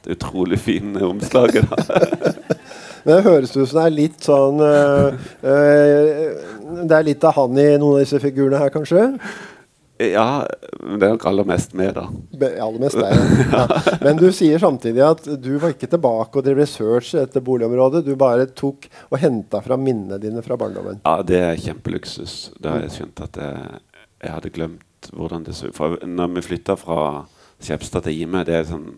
det 0.05 0.17
utrolig 0.17 0.59
fine 0.61 1.05
omslaget. 1.05 1.71
Da. 1.71 2.01
Men 3.05 3.17
det 3.17 3.25
høres 3.25 3.57
ut 3.57 3.69
som 3.69 3.79
det 3.79 3.85
er 3.87 3.95
litt 3.97 4.25
sånn 4.27 4.59
øh, 4.61 5.15
øh, 5.49 6.09
Det 6.85 6.97
er 6.99 7.07
litt 7.07 7.25
av 7.25 7.39
han 7.39 7.57
i 7.57 7.69
noen 7.81 7.97
av 7.97 8.03
disse 8.03 8.21
figurene 8.21 8.61
her, 8.61 8.73
kanskje? 8.73 9.07
Ja, 10.01 10.27
det 10.81 11.05
er 11.07 11.13
nok 11.15 11.25
aller 11.29 11.45
mest 11.49 11.75
med, 11.77 11.93
da. 11.99 12.07
Be- 12.41 12.53
Aller 12.63 12.81
mest 12.81 12.97
deg, 12.97 13.15
Ja. 13.53 13.65
Men 14.05 14.17
du 14.21 14.27
sier 14.33 14.59
samtidig 14.63 15.03
at 15.05 15.27
du 15.43 15.51
var 15.61 15.75
ikke 15.75 15.91
tilbake 15.93 16.41
og 16.41 16.47
drev 16.47 16.61
research 16.63 17.13
etter 17.21 17.45
boligområdet. 17.45 18.05
Du 18.07 18.15
bare 18.21 18.47
tok 18.57 18.89
og 19.11 19.19
henta 19.21 19.61
fra 19.65 19.77
minnene 19.81 20.19
dine 20.23 20.43
fra 20.47 20.57
barndommen. 20.61 21.03
Ja, 21.05 21.19
det 21.27 21.41
er 21.45 21.61
kjempeluksus. 21.61 22.51
Da 22.61 22.77
har 22.79 22.87
jeg 22.87 22.95
skjønt 22.97 23.21
at 23.29 23.41
jeg, 23.45 23.81
jeg 24.25 24.35
hadde 24.39 24.55
glemt 24.57 25.11
hvordan 25.17 25.45
det 25.47 25.55
så 25.57 25.69
ut. 25.71 25.77
For 25.77 25.99
når 26.07 26.35
vi 26.39 26.47
flytta 26.49 26.77
fra 26.81 27.01
Skjepstad 27.61 28.07
til 28.09 28.23
Ime, 28.25 28.41
det 28.49 28.57
er 28.57 28.69
sånn 28.71 28.89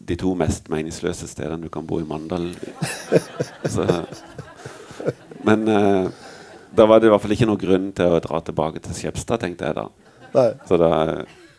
de 0.00 0.16
to 0.16 0.30
mest 0.32 0.70
meningsløse 0.72 1.26
stedene 1.28 1.60
du 1.66 1.68
kan 1.72 1.84
bo 1.84 1.98
i 2.00 2.06
Mandal. 2.08 2.46
Så, 3.74 3.84
men 5.44 5.68
eh, 5.68 6.08
da 6.76 6.86
var 6.86 7.00
det 7.00 7.08
i 7.08 7.12
hvert 7.12 7.22
fall 7.24 7.34
ikke 7.34 7.48
noen 7.50 7.60
grunn 7.60 7.92
til 7.96 8.16
å 8.16 8.22
dra 8.22 8.40
tilbake 8.46 8.82
til 8.84 8.96
Skjepstad, 8.96 9.42
tenkte 9.42 9.70
jeg 9.70 9.78
da. 9.78 9.86
Da 10.32 10.90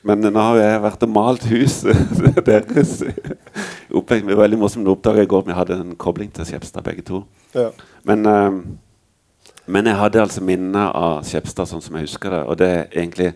men 0.08 0.24
nå 0.26 0.34
har 0.34 0.58
jeg 0.58 0.82
vært 0.82 1.04
og 1.06 1.12
malt 1.14 1.44
huset 1.52 2.14
deres. 2.48 2.96
Det 3.06 4.22
var 4.26 4.40
veldig 4.40 4.58
morsomt 4.58 4.88
å 4.90 4.96
oppdage 4.96 5.26
i 5.26 5.30
går 5.30 5.44
at 5.44 5.50
vi 5.52 5.58
hadde 5.60 5.78
en 5.78 5.92
kobling 6.00 6.32
til 6.34 6.48
Skjepstad 6.50 6.86
begge 6.88 7.06
to. 7.06 7.22
Ja. 7.54 7.68
Men, 8.10 8.26
uh, 8.26 9.52
men 9.70 9.90
jeg 9.90 10.00
hadde 10.00 10.24
altså 10.24 10.42
minner 10.46 10.90
av 10.98 11.22
Skjepstad 11.28 11.70
sånn 11.70 11.86
som 11.86 12.00
jeg 12.00 12.10
husker 12.10 12.34
det. 12.34 12.42
Og 12.48 12.58
det 12.62 12.70
er 12.72 12.88
egentlig 12.96 13.34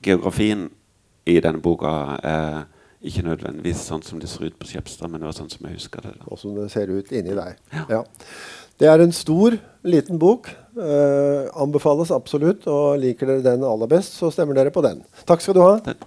Geografien 0.00 0.68
i 1.28 1.40
denne 1.42 1.60
boka 1.60 1.90
er 2.24 2.62
ikke 3.04 3.24
nødvendigvis 3.24 3.82
sånn 3.88 4.04
som 4.04 4.20
det 4.20 4.30
ser 4.30 4.46
ut 4.46 4.56
på 4.60 4.68
Skjepstad, 4.68 5.10
men 5.10 5.20
det 5.20 5.28
var 5.28 5.36
sånn 5.36 5.50
som 5.50 5.66
jeg 5.66 5.78
husker 5.78 6.04
det. 6.04 6.14
Da. 6.20 6.28
Og 6.30 6.38
som 6.40 6.54
det 6.56 6.68
ser 6.72 6.92
ut 6.92 7.12
inni 7.16 7.34
deg. 7.36 7.58
Ja. 7.90 8.04
Det 8.80 8.88
er 8.88 9.02
en 9.04 9.10
stor, 9.12 9.58
liten 9.84 10.16
bok. 10.16 10.46
Eh, 10.72 11.48
anbefales 11.60 12.08
absolutt. 12.16 12.64
Og 12.64 12.96
liker 13.02 13.28
dere 13.28 13.44
den 13.44 13.66
aller 13.66 13.90
best, 13.90 14.14
så 14.16 14.30
stemmer 14.32 14.56
dere 14.56 14.72
på 14.72 14.80
den. 14.86 15.02
Takk 15.28 15.44
skal 15.44 15.56
du 15.58 15.60
ha. 15.60 15.74
Takk. 15.84 16.06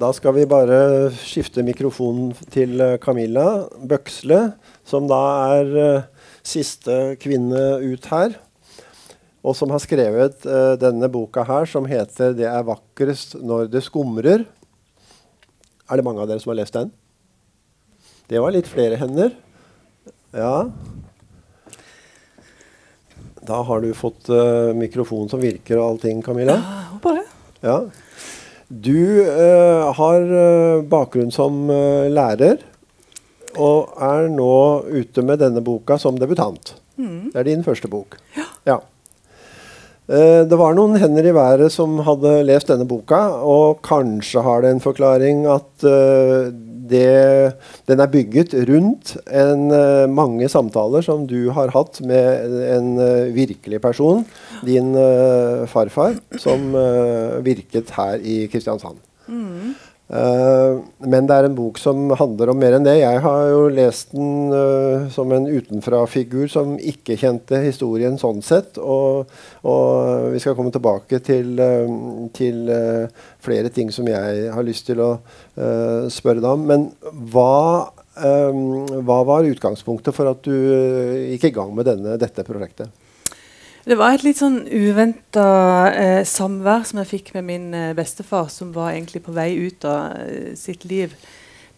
Da 0.00 0.12
skal 0.14 0.36
vi 0.36 0.46
bare 0.46 1.10
skifte 1.18 1.64
mikrofonen 1.66 2.30
til 2.54 2.78
eh, 2.78 2.94
Camilla 3.02 3.66
Bøksle, 3.82 4.52
som 4.86 5.10
da 5.10 5.18
er 5.56 5.74
eh, 5.82 6.06
siste 6.46 7.18
kvinne 7.20 7.82
ut 7.82 8.06
her. 8.12 8.38
Og 9.42 9.58
som 9.58 9.74
har 9.74 9.82
skrevet 9.82 10.46
eh, 10.46 10.78
denne 10.78 11.10
boka 11.10 11.42
her, 11.50 11.66
som 11.66 11.90
heter 11.90 12.38
'Det 12.38 12.46
er 12.46 12.62
vakrest 12.62 13.34
når 13.42 13.66
det 13.74 13.82
skumrer'. 13.82 14.46
Er 15.90 15.98
det 15.98 16.06
mange 16.06 16.22
av 16.22 16.30
dere 16.30 16.42
som 16.42 16.52
har 16.52 16.60
lest 16.60 16.76
den? 16.76 16.92
Det 18.30 18.38
var 18.38 18.54
litt 18.54 18.68
flere 18.70 18.98
hender. 19.00 19.32
Ja. 20.30 20.70
Da 23.42 23.62
har 23.66 23.82
du 23.82 23.90
fått 23.98 24.30
uh, 24.30 24.70
mikrofon 24.76 25.26
som 25.32 25.42
virker 25.42 25.80
og 25.80 25.86
allting, 25.88 26.22
Camilla. 26.22 26.60
Ja, 26.60 26.84
håper 26.92 27.18
det. 27.18 27.24
Ja. 27.66 27.78
Du 28.70 29.00
uh, 29.26 29.90
har 29.98 30.30
uh, 30.30 30.84
bakgrunn 30.86 31.34
som 31.34 31.64
eh, 31.74 32.06
lærer, 32.12 32.60
og 33.58 33.98
er 33.98 34.28
nå 34.30 34.54
ute 34.86 35.24
med 35.26 35.42
denne 35.42 35.58
boka 35.66 35.98
som 35.98 36.20
debutant. 36.20 36.76
Det 37.00 37.40
er 37.40 37.48
din 37.48 37.64
første 37.66 37.88
bok. 37.90 38.14
Ja. 38.36 38.46
Eh, 38.76 38.89
det 40.10 40.56
var 40.58 40.74
noen 40.74 40.98
hender 40.98 41.28
i 41.28 41.34
været 41.36 41.70
som 41.70 42.00
hadde 42.02 42.40
lest 42.48 42.70
denne 42.72 42.86
boka, 42.88 43.20
og 43.46 43.78
kanskje 43.86 44.42
har 44.42 44.64
det 44.64 44.72
en 44.74 44.82
forklaring 44.82 45.44
at 45.46 45.86
eh, 45.86 46.50
det, 46.90 47.52
den 47.88 48.02
er 48.02 48.10
bygget 48.10 48.54
rundt 48.68 49.14
en, 49.26 49.68
eh, 49.74 50.06
mange 50.10 50.48
samtaler 50.50 51.04
som 51.06 51.26
du 51.30 51.50
har 51.54 51.72
hatt 51.74 52.00
med 52.06 52.56
en 52.66 52.90
eh, 52.98 53.30
virkelig 53.36 53.80
person, 53.84 54.24
din 54.66 54.94
eh, 54.98 55.66
farfar, 55.70 56.18
som 56.38 56.74
eh, 56.74 57.38
virket 57.46 57.94
her 57.96 58.18
i 58.18 58.42
Kristiansand. 58.50 58.98
Eh, 59.30 59.89
men 60.10 61.26
det 61.30 61.36
er 61.36 61.46
en 61.46 61.54
bok 61.54 61.76
som 61.78 62.10
handler 62.18 62.50
om 62.50 62.58
mer 62.58 62.74
enn 62.74 62.86
det. 62.86 62.96
Jeg 62.98 63.20
har 63.22 63.44
jo 63.52 63.60
lest 63.70 64.10
den 64.10 64.50
uh, 64.50 65.06
som 65.14 65.30
en 65.30 65.46
utenfra-figur 65.46 66.50
som 66.50 66.72
ikke 66.76 67.14
kjente 67.20 67.60
historien 67.62 68.18
sånn 68.18 68.42
sett. 68.42 68.80
Og, 68.82 69.30
og 69.62 70.32
vi 70.34 70.42
skal 70.42 70.56
komme 70.58 70.74
tilbake 70.74 71.22
til, 71.22 71.54
uh, 71.62 72.26
til 72.34 72.72
uh, 72.74 73.30
flere 73.44 73.70
ting 73.72 73.90
som 73.94 74.08
jeg 74.08 74.50
har 74.52 74.66
lyst 74.66 74.88
til 74.90 75.00
å 75.02 75.10
eh, 75.14 76.08
spørre 76.12 76.42
deg 76.42 76.50
om. 76.50 76.66
Men 76.68 76.88
hva, 77.32 77.90
eh, 78.20 78.60
hva 79.00 79.20
var 79.28 79.48
utgangspunktet 79.48 80.16
for 80.16 80.30
at 80.32 80.42
du 80.46 80.54
eh, 80.54 81.30
gikk 81.34 81.50
i 81.50 81.54
gang 81.56 81.72
med 81.76 81.88
denne, 81.88 82.18
dette 82.20 82.46
prosjektet? 82.46 82.92
Det 83.84 83.96
var 83.96 84.12
et 84.12 84.24
litt 84.26 84.36
sånn 84.36 84.60
uventa 84.68 85.44
eh, 85.96 86.22
samvær 86.28 86.82
som 86.88 87.00
jeg 87.00 87.08
fikk 87.08 87.30
med 87.38 87.46
min 87.48 87.70
eh, 87.76 87.92
bestefar, 87.96 88.50
som 88.52 88.74
var 88.74 88.92
egentlig 88.92 89.22
på 89.24 89.32
vei 89.32 89.54
ut 89.56 89.86
av 89.88 90.18
eh, 90.20 90.50
sitt 90.58 90.84
liv. 90.88 91.14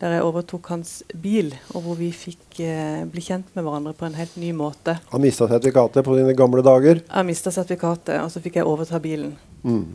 Der 0.02 0.16
jeg 0.16 0.24
overtok 0.26 0.66
hans 0.72 0.96
bil, 1.14 1.52
og 1.76 1.84
hvor 1.84 1.94
vi 2.00 2.08
fikk 2.10 2.58
eh, 2.64 3.04
bli 3.06 3.22
kjent 3.22 3.52
med 3.54 3.62
hverandre 3.62 3.94
på 3.94 4.08
en 4.08 4.18
helt 4.18 4.34
ny 4.34 4.50
måte. 4.56 4.96
Han 5.12 5.22
mista 5.22 5.46
sertifikatet 5.46 6.02
på 6.02 6.18
dine 6.18 6.34
gamle 6.34 6.64
dager. 6.66 7.04
Han 7.14 7.28
mista 7.30 7.54
sertifikatet, 7.54 8.16
og 8.18 8.34
så 8.34 8.42
fikk 8.42 8.58
jeg 8.58 8.66
overta 8.66 8.98
bilen. 9.02 9.36
Mm. 9.62 9.94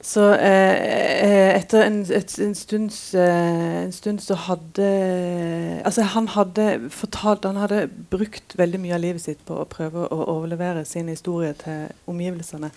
Så 0.00 0.22
eh, 0.30 0.76
eh, 1.26 1.56
etter 1.58 1.82
en, 1.82 1.96
et, 2.14 2.34
en, 2.38 2.54
stunds, 2.54 2.98
eh, 3.18 3.82
en 3.82 3.92
stund 3.92 4.20
så 4.22 4.36
hadde 4.46 4.86
Altså, 5.82 6.04
han 6.14 6.28
hadde 6.28 6.86
fortalt 6.94 7.44
Han 7.44 7.58
hadde 7.58 7.88
brukt 8.10 8.54
veldig 8.58 8.78
mye 8.80 8.94
av 8.94 9.02
livet 9.02 9.24
sitt 9.24 9.42
på 9.48 9.58
å 9.58 9.66
prøve 9.66 10.06
å 10.06 10.20
overlevere 10.36 10.84
sin 10.86 11.10
historie 11.10 11.50
til 11.58 11.90
omgivelsene. 12.06 12.70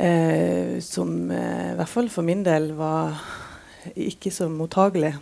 Eh, 0.00 0.76
som 0.84 1.30
eh, 1.32 1.72
i 1.72 1.76
hvert 1.80 1.92
fall 1.92 2.12
for 2.12 2.28
min 2.28 2.44
del 2.44 2.74
var 2.76 3.16
ikke 3.96 4.30
så 4.32 4.48
mottagelig. 4.52 5.14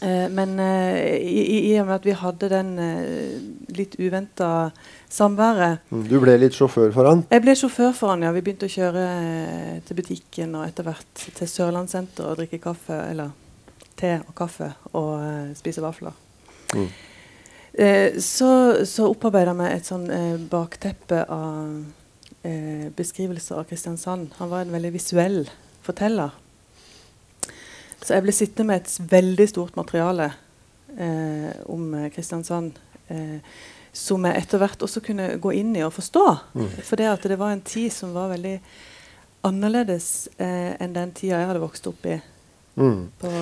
Eh, 0.00 0.28
men 0.32 0.56
eh, 0.62 1.20
i, 1.20 1.72
i, 1.72 1.74
og 1.80 1.86
med 1.90 1.94
at 1.98 2.06
vi 2.08 2.14
hadde 2.16 2.48
den 2.50 2.72
eh, 2.80 3.36
litt 3.76 3.98
uventa 4.00 4.70
samværet 5.12 5.82
Mm. 5.92 6.06
Du 6.08 6.16
ble 6.22 6.38
litt 6.40 6.56
sjåfør 6.56 6.92
for 6.94 7.08
han. 7.10 7.26
jeg 7.30 7.42
ble 7.44 7.54
sjåfør 7.58 7.92
for 7.92 8.14
han, 8.14 8.22
ja. 8.24 8.32
Vi 8.32 8.40
begynte 8.40 8.66
å 8.66 8.72
kjøre 8.72 9.04
til 9.86 9.98
butikken 9.98 10.54
og 10.56 10.64
etter 10.66 10.86
hvert 10.86 11.24
til 11.36 11.48
Sørlandssenteret 11.48 12.30
og 12.30 12.38
drikke 12.40 12.58
kaffe, 12.62 12.96
eller 13.10 13.30
te 14.00 14.14
og 14.24 14.34
kaffe 14.38 14.72
og 14.96 15.12
eh, 15.20 15.50
spise 15.58 15.84
vafler. 15.84 16.16
Mm. 16.74 16.88
Eh, 17.72 18.18
så 18.20 18.84
så 18.88 19.08
opparbeida 19.12 19.54
vi 19.56 19.68
et 19.70 19.88
sånn 19.88 20.08
eh, 20.12 20.36
bakteppe 20.50 21.22
av 21.28 21.84
eh, 22.44 22.88
beskrivelser 22.96 23.60
av 23.60 23.68
Kristiansand. 23.70 24.32
Han 24.40 24.50
var 24.50 24.64
en 24.64 24.74
veldig 24.74 24.92
visuell 24.96 25.44
forteller. 25.84 26.34
Så 28.02 28.16
jeg 28.16 28.24
ble 28.24 28.34
sittende 28.34 28.72
med 28.72 28.82
et 28.82 29.12
veldig 29.12 29.46
stort 29.50 29.76
materiale 29.78 30.32
eh, 30.96 31.52
om 31.70 31.92
eh, 31.98 32.10
Kristiansand. 32.14 32.78
Eh, 33.08 33.38
som 33.92 34.24
jeg 34.24 34.40
etter 34.40 34.60
hvert 34.62 34.82
også 34.82 35.02
kunne 35.04 35.34
gå 35.42 35.52
inn 35.58 35.74
i 35.76 35.84
og 35.84 35.92
forstå. 35.92 36.24
For 36.80 36.96
det 36.96 37.10
at 37.10 37.26
det 37.28 37.36
var 37.40 37.52
en 37.52 37.64
tid 37.64 37.92
som 37.92 38.14
var 38.16 38.30
veldig 38.32 38.56
annerledes 39.44 40.30
eh, 40.40 40.72
enn 40.80 40.94
den 40.96 41.12
tida 41.16 41.42
jeg 41.42 41.50
hadde 41.50 41.62
vokst 41.62 41.88
opp 41.90 42.06
i. 42.08 42.16
Mm. 42.80 43.10
På, 43.20 43.32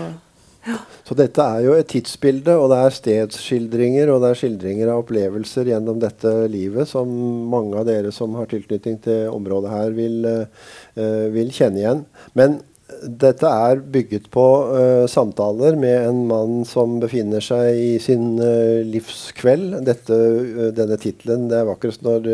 Så 1.07 1.17
dette 1.17 1.45
er 1.45 1.65
jo 1.65 1.77
et 1.77 1.89
tidsbilde, 1.93 2.57
og 2.59 2.73
det 2.73 2.81
er 2.81 2.97
stedsskildringer 2.97 4.11
og 4.13 4.25
det 4.25 4.33
er 4.33 4.41
skildringer 4.41 4.91
av 4.93 5.05
opplevelser 5.05 5.71
gjennom 5.71 6.01
dette 6.03 6.33
livet 6.53 6.91
som 6.91 7.11
mange 7.53 7.79
av 7.79 7.87
dere 7.89 8.13
som 8.15 8.35
har 8.41 8.51
tilknytning 8.51 8.99
til 9.05 9.31
området 9.31 9.73
her, 9.73 9.95
vil, 9.97 10.19
eh, 10.27 11.27
vil 11.37 11.55
kjenne 11.55 11.85
igjen. 11.85 12.05
Men 12.35 12.59
dette 13.03 13.49
er 13.49 13.81
bygget 13.93 14.29
på 14.33 14.45
uh, 14.71 15.07
samtaler 15.11 15.77
med 15.81 16.09
en 16.09 16.21
mann 16.29 16.61
som 16.69 16.99
befinner 17.03 17.43
seg 17.45 17.79
i 17.79 17.95
sin 18.03 18.35
uh, 18.41 18.83
livskveld. 18.87 19.81
Dette, 19.87 20.17
uh, 20.17 20.69
denne 20.77 20.99
tittelen 21.01 21.49
'Det 21.49 21.61
er 21.61 21.71
vakrest 21.71 22.05
når 22.07 22.29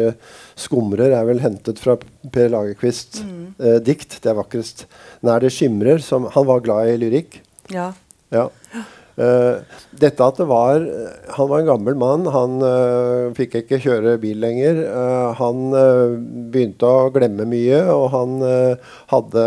skumrer' 0.58 1.14
er 1.14 1.24
vel 1.28 1.42
hentet 1.44 1.80
fra 1.82 1.96
Per 2.32 2.50
Lagerkvists 2.52 3.22
eh, 3.60 3.78
dikt. 3.80 4.20
'Det 4.20 4.32
er 4.32 4.40
vakrest 4.40 4.86
nær 5.22 5.40
det 5.40 5.54
skimrer'. 5.54 6.02
Som, 6.02 6.28
han 6.34 6.46
var 6.46 6.60
glad 6.60 6.92
i 6.92 7.00
lyrikk. 7.00 7.40
ja. 7.70 7.92
Ja. 8.34 8.50
Dette 9.16 10.24
at 10.26 10.36
det 10.36 10.44
var 10.44 10.82
Han 11.38 11.48
var 11.48 11.60
en 11.60 11.68
gammel 11.70 11.94
mann. 11.96 12.26
Han 12.26 12.58
fikk 13.38 13.54
ikke 13.62 13.78
kjøre 13.80 14.18
bil 14.20 14.42
lenger. 14.42 14.82
Han 15.38 15.70
begynte 16.52 16.90
å 16.90 17.08
glemme 17.14 17.46
mye, 17.48 17.78
og 17.94 18.10
han 18.12 18.34
hadde 19.14 19.46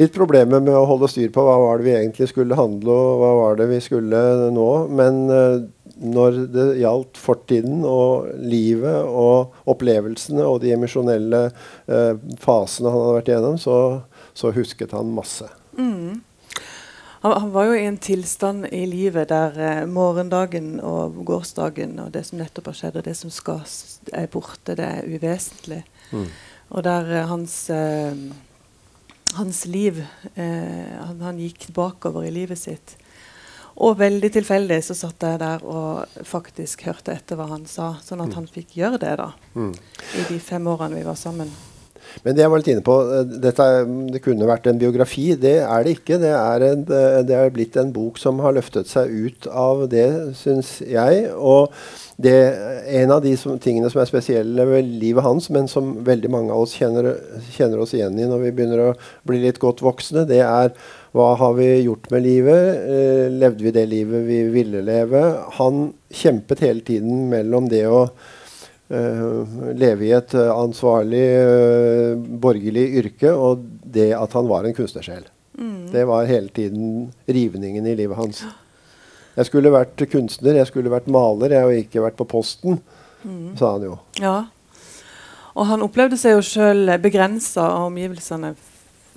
litt 0.00 0.14
problemer 0.14 0.62
med 0.64 0.74
å 0.76 0.86
holde 0.88 1.10
styr 1.12 1.30
på 1.34 1.44
hva 1.44 1.58
var 1.60 1.80
det 1.80 1.88
vi 1.88 1.96
egentlig 1.98 2.30
skulle 2.30 2.58
handle 2.58 2.94
og 2.94 3.20
hva 3.20 3.34
var 3.38 3.60
det 3.60 3.68
vi 3.70 3.80
skulle 3.84 4.22
nå. 4.54 4.70
Men 4.96 5.20
eh, 5.34 5.58
når 6.00 6.40
det 6.54 6.66
gjaldt 6.80 7.20
fortiden 7.20 7.84
og 7.84 8.30
livet 8.40 9.04
og 9.04 9.68
opplevelsene 9.70 10.46
og 10.46 10.62
de 10.64 10.74
emisjonelle 10.76 11.44
eh, 11.50 12.16
fasene 12.40 12.92
han 12.92 13.04
hadde 13.04 13.20
vært 13.20 13.30
igjennom, 13.32 13.60
så, 13.60 13.76
så 14.32 14.52
husket 14.56 14.96
han 14.96 15.12
masse. 15.14 15.48
Mm. 15.78 16.22
Han, 17.20 17.32
han, 17.32 17.50
var 17.52 17.68
jo 17.68 17.74
i 17.76 17.84
en 17.84 17.98
tilstand 18.00 18.70
i 18.72 18.86
livet 18.88 19.28
der 19.28 19.58
eh, 19.60 19.86
morgendagen 19.88 20.78
og 20.80 21.20
gårsdagen 21.28 21.98
og 22.00 22.14
det 22.14 22.24
som 22.28 22.40
nettopp 22.40 22.70
har 22.72 22.78
skjedd, 22.78 22.96
og 22.96 23.04
det 23.04 23.16
som 23.18 23.32
skal 23.34 23.60
er 24.16 24.30
borte, 24.32 24.76
det 24.78 24.86
er 24.86 25.10
uvesentlig. 25.10 25.82
Mm. 26.14 26.30
Og 26.70 26.86
der 26.86 27.12
eh, 27.12 27.28
hans, 27.28 27.56
eh, 27.74 28.16
hans 29.36 29.64
liv 29.66 30.00
eh, 30.34 30.96
han, 31.06 31.20
han, 31.20 31.38
gikk 31.38 31.68
bakover 31.76 32.24
i 32.26 32.30
livet 32.34 32.58
sitt. 32.58 32.96
Og 33.80 33.96
veldig 34.00 34.28
tilfeldig 34.34 34.80
så 34.84 34.94
satt 34.98 35.22
jeg 35.24 35.38
der 35.40 35.62
og 35.64 36.04
faktisk 36.26 36.82
hørte 36.88 37.14
etter 37.14 37.38
hva 37.38 37.46
han 37.48 37.64
sa, 37.70 37.94
sånn 38.04 38.20
at 38.20 38.28
Mm. 38.32 38.34
han 38.34 38.46
fikk 38.46 38.74
gjøre 38.76 38.98
det 39.00 39.16
da, 39.16 39.32
Mm. 39.54 39.74
i 40.18 40.24
de 40.28 40.38
fem 40.38 40.66
årene 40.66 40.96
vi 40.96 41.02
var 41.06 41.14
sammen. 41.16 41.50
Men 42.24 42.34
det 42.36 42.42
jeg 42.44 42.50
var 42.52 42.60
litt 42.62 42.70
inne 42.74 42.84
på, 42.86 42.96
eh, 43.14 43.24
dette, 43.46 43.60
er- 43.64 43.88
det 44.12 44.22
kunne 44.24 44.48
vært 44.48 44.66
en 44.70 44.78
biografi. 44.80 45.34
Det 45.40 45.56
er 45.62 45.84
det 45.84 45.96
ikke. 45.98 46.18
Det 46.20 46.32
er, 46.34 46.66
en, 46.72 46.82
eh, 46.84 47.22
det 47.22 47.36
er 47.36 47.50
blitt 47.50 47.76
en 47.80 47.92
bok 47.92 48.18
som 48.18 48.38
har 48.40 48.52
løftet 48.56 48.86
seg 48.90 49.10
ut 49.10 49.46
av 49.50 49.88
det, 49.88 50.34
syns 50.36 50.78
jeg. 50.86 51.30
Og 51.36 51.70
det, 52.20 52.36
en 53.00 53.10
av 53.14 53.22
de 53.24 53.34
som, 53.40 53.58
tingene 53.58 53.90
som 53.90 54.02
er 54.02 54.10
spesielle 54.10 54.66
ved 54.68 54.84
livet 55.00 55.24
hans, 55.24 55.48
men 55.50 55.68
som 55.68 55.94
veldig 56.04 56.30
mange 56.30 56.52
av 56.52 56.66
oss 56.66 56.74
kjenner, 56.76 57.14
kjenner 57.56 57.80
oss 57.80 57.94
igjen 57.96 58.18
i 58.20 58.28
når 58.28 58.42
vi 58.44 58.50
begynner 58.52 58.82
å 58.90 58.96
bli 59.26 59.40
litt 59.40 59.58
godt 59.62 59.80
voksne, 59.80 60.26
det 60.28 60.42
er 60.44 60.74
hva 61.16 61.32
har 61.40 61.54
vi 61.56 61.82
gjort 61.82 62.10
med 62.12 62.22
livet? 62.22 62.76
Eh, 62.86 63.30
levde 63.34 63.64
vi 63.66 63.72
det 63.74 63.88
livet 63.90 64.26
vi 64.28 64.42
ville 64.52 64.82
leve? 64.86 65.22
Han 65.56 65.92
kjempet 66.12 66.60
hele 66.62 66.84
tiden 66.86 67.24
mellom 67.32 67.66
det 67.72 67.86
å 67.90 68.04
leve 68.90 70.08
i 70.08 70.14
et 70.16 70.34
eh, 70.34 70.50
ansvarlig 70.50 71.22
eh, 71.22 72.14
borgerlig 72.42 72.86
yrke 73.02 73.30
og 73.30 73.62
det 73.84 74.10
at 74.16 74.34
han 74.34 74.48
var 74.50 74.66
en 74.66 74.74
kunstnersjel. 74.76 75.28
Det 75.90 76.04
var 76.06 76.28
hele 76.30 76.48
tiden 76.54 77.10
rivningen 77.26 77.86
i 77.86 77.96
livet 77.98 78.16
hans. 78.16 78.44
Jeg 79.34 79.48
skulle 79.48 79.72
vært 79.74 79.98
kunstner, 80.08 80.56
jeg 80.56 80.68
skulle 80.70 80.92
vært 80.92 81.10
maler, 81.10 81.52
jeg 81.52 81.66
har 81.66 81.80
ikke 81.82 82.04
vært 82.04 82.16
på 82.16 82.26
Posten, 82.30 82.78
sa 83.58 83.74
han 83.74 83.84
jo. 83.84 83.96
Ja. 84.22 84.36
Og 85.58 85.66
han 85.68 85.84
opplevde 85.84 86.16
seg 86.16 86.36
jo 86.36 86.44
sjøl 86.46 86.94
begrensa 87.02 87.66
av 87.74 87.90
omgivelsene. 87.90 88.54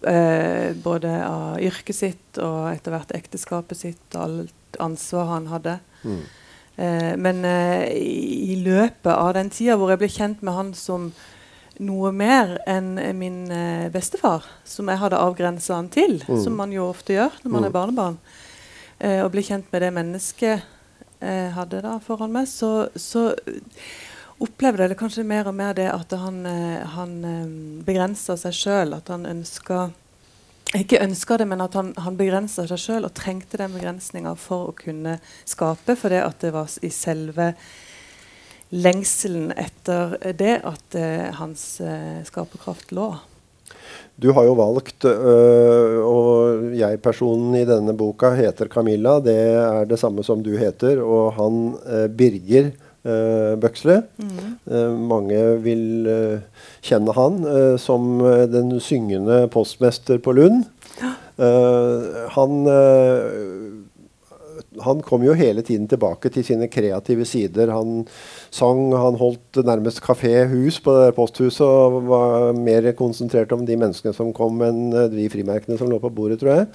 Eh, 0.04 0.74
både 0.84 1.12
av 1.24 1.62
yrket 1.64 1.96
sitt 1.96 2.40
og 2.44 2.74
etter 2.74 2.92
hvert 2.92 3.14
ekteskapet 3.16 3.80
sitt 3.80 4.18
og 4.18 4.26
alt 4.26 4.80
ansvar 4.84 5.30
han 5.30 5.48
hadde. 5.48 5.78
Mm. 6.04 6.24
Eh, 6.78 7.16
men 7.18 7.44
eh, 7.46 7.84
i, 7.94 8.56
løpet 8.64 9.12
av 9.14 9.34
den 9.38 9.50
tida 9.54 9.76
hvor 9.78 9.92
jeg 9.94 10.00
ble 10.02 10.10
kjent 10.10 10.42
med 10.42 10.54
han 10.58 10.72
som 10.74 11.12
noe 11.84 12.12
mer 12.14 12.56
enn 12.70 12.96
min 13.18 13.52
eh, 13.52 13.90
bestefar, 13.94 14.46
som 14.66 14.90
jeg 14.90 15.02
hadde 15.02 15.20
avgrensa 15.22 15.76
han 15.76 15.90
til, 15.94 16.20
Mm. 16.28 16.40
som 16.44 16.56
man 16.58 16.72
jo 16.72 16.88
ofte 16.90 17.14
gjør 17.14 17.32
når 17.44 17.52
man 17.52 17.62
Mm. 17.62 17.66
er 17.68 17.72
barnebarn, 17.78 18.18
eh, 19.00 19.20
og 19.24 19.32
ble 19.32 19.42
kjent 19.42 19.66
med 19.72 19.82
det 19.82 19.94
mennesket 19.94 20.64
jeg 21.24 21.52
hadde 21.56 21.82
da 21.82 22.00
foran 22.04 22.34
meg, 22.34 22.48
så, 22.52 22.90
så 23.00 23.32
opplevde 24.44 24.84
jeg 24.84 24.90
det 24.92 24.98
kanskje 25.00 25.24
mer 25.24 25.48
og 25.48 25.56
mer 25.56 25.74
det 25.74 25.86
at 25.88 26.12
han, 26.20 26.44
han 26.44 27.14
begrensa 27.86 28.36
seg 28.36 28.52
sjøl. 28.52 28.94
At 28.98 29.08
han 29.08 29.24
ønska 29.26 29.86
Ikke 30.74 31.02
ønska 31.04 31.38
det, 31.38 31.46
men 31.50 31.62
at 31.62 31.76
han, 31.78 31.92
han 32.02 32.18
begrensa 32.18 32.66
seg 32.70 32.82
sjøl 32.82 33.06
og 33.06 33.14
trengte 33.18 33.60
den 33.62 33.76
begrensninga 33.76 34.34
for 34.40 34.72
å 34.72 34.78
kunne 34.78 35.20
skape. 35.46 35.94
For 36.00 36.14
det 36.14 36.24
at 36.26 36.40
det 36.42 36.54
var 36.56 36.72
i 36.82 36.90
selve 36.94 37.52
lengselen 38.74 39.52
etter 39.54 40.18
det 40.34 40.56
at 40.66 40.98
eh, 40.98 41.30
hans 41.38 41.78
eh, 41.84 42.24
skaperkraft 42.26 42.90
lå. 42.98 43.12
Du 44.16 44.32
har 44.34 44.46
jo 44.46 44.54
valgt, 44.58 45.06
øh, 45.06 46.00
og 46.06 46.74
jeg-personen 46.78 47.56
i 47.58 47.66
denne 47.66 47.96
boka 47.98 48.32
heter 48.38 48.70
Camilla. 48.70 49.20
Det 49.22 49.38
er 49.38 49.88
det 49.90 49.98
samme 50.02 50.26
som 50.26 50.44
du 50.46 50.52
heter. 50.58 51.02
Og 51.02 51.34
han 51.38 51.62
øh, 51.86 52.08
Birger 52.14 52.72
øh, 53.06 53.60
Bøksle. 53.62 54.04
Uh, 54.66 55.00
mange 55.00 55.40
vil 55.64 56.08
uh, 56.08 56.40
kjenne 56.84 57.16
han 57.16 57.44
som 57.80 58.20
den 58.52 58.80
syngende 58.80 59.48
postmester 59.52 60.18
på 60.18 60.32
Lund. 60.32 60.64
Han 62.36 62.52
han 64.82 65.02
kom 65.06 65.24
jo 65.26 65.34
hele 65.38 65.62
tiden 65.62 65.88
tilbake 65.92 66.30
til 66.34 66.44
sine 66.48 66.68
kreative 66.72 67.26
sider. 67.30 67.70
Han 67.74 68.06
sang, 68.54 68.92
han 68.98 69.18
holdt 69.20 69.62
nærmest 69.66 70.02
kafé-hus 70.06 70.80
på 70.84 70.96
det 70.98 71.14
posthuset 71.18 71.62
og 71.66 72.00
var 72.10 72.54
mer 72.58 72.90
konsentrert 72.98 73.52
om 73.54 73.66
de 73.68 73.78
menneskene 73.78 74.14
som 74.18 74.34
kom, 74.34 74.62
enn 74.66 74.92
eh, 74.94 75.08
de 75.14 75.30
frimerkene 75.34 75.78
som 75.80 75.90
lå 75.92 76.00
på 76.04 76.12
bordet, 76.14 76.40
tror 76.42 76.56
jeg. 76.58 76.68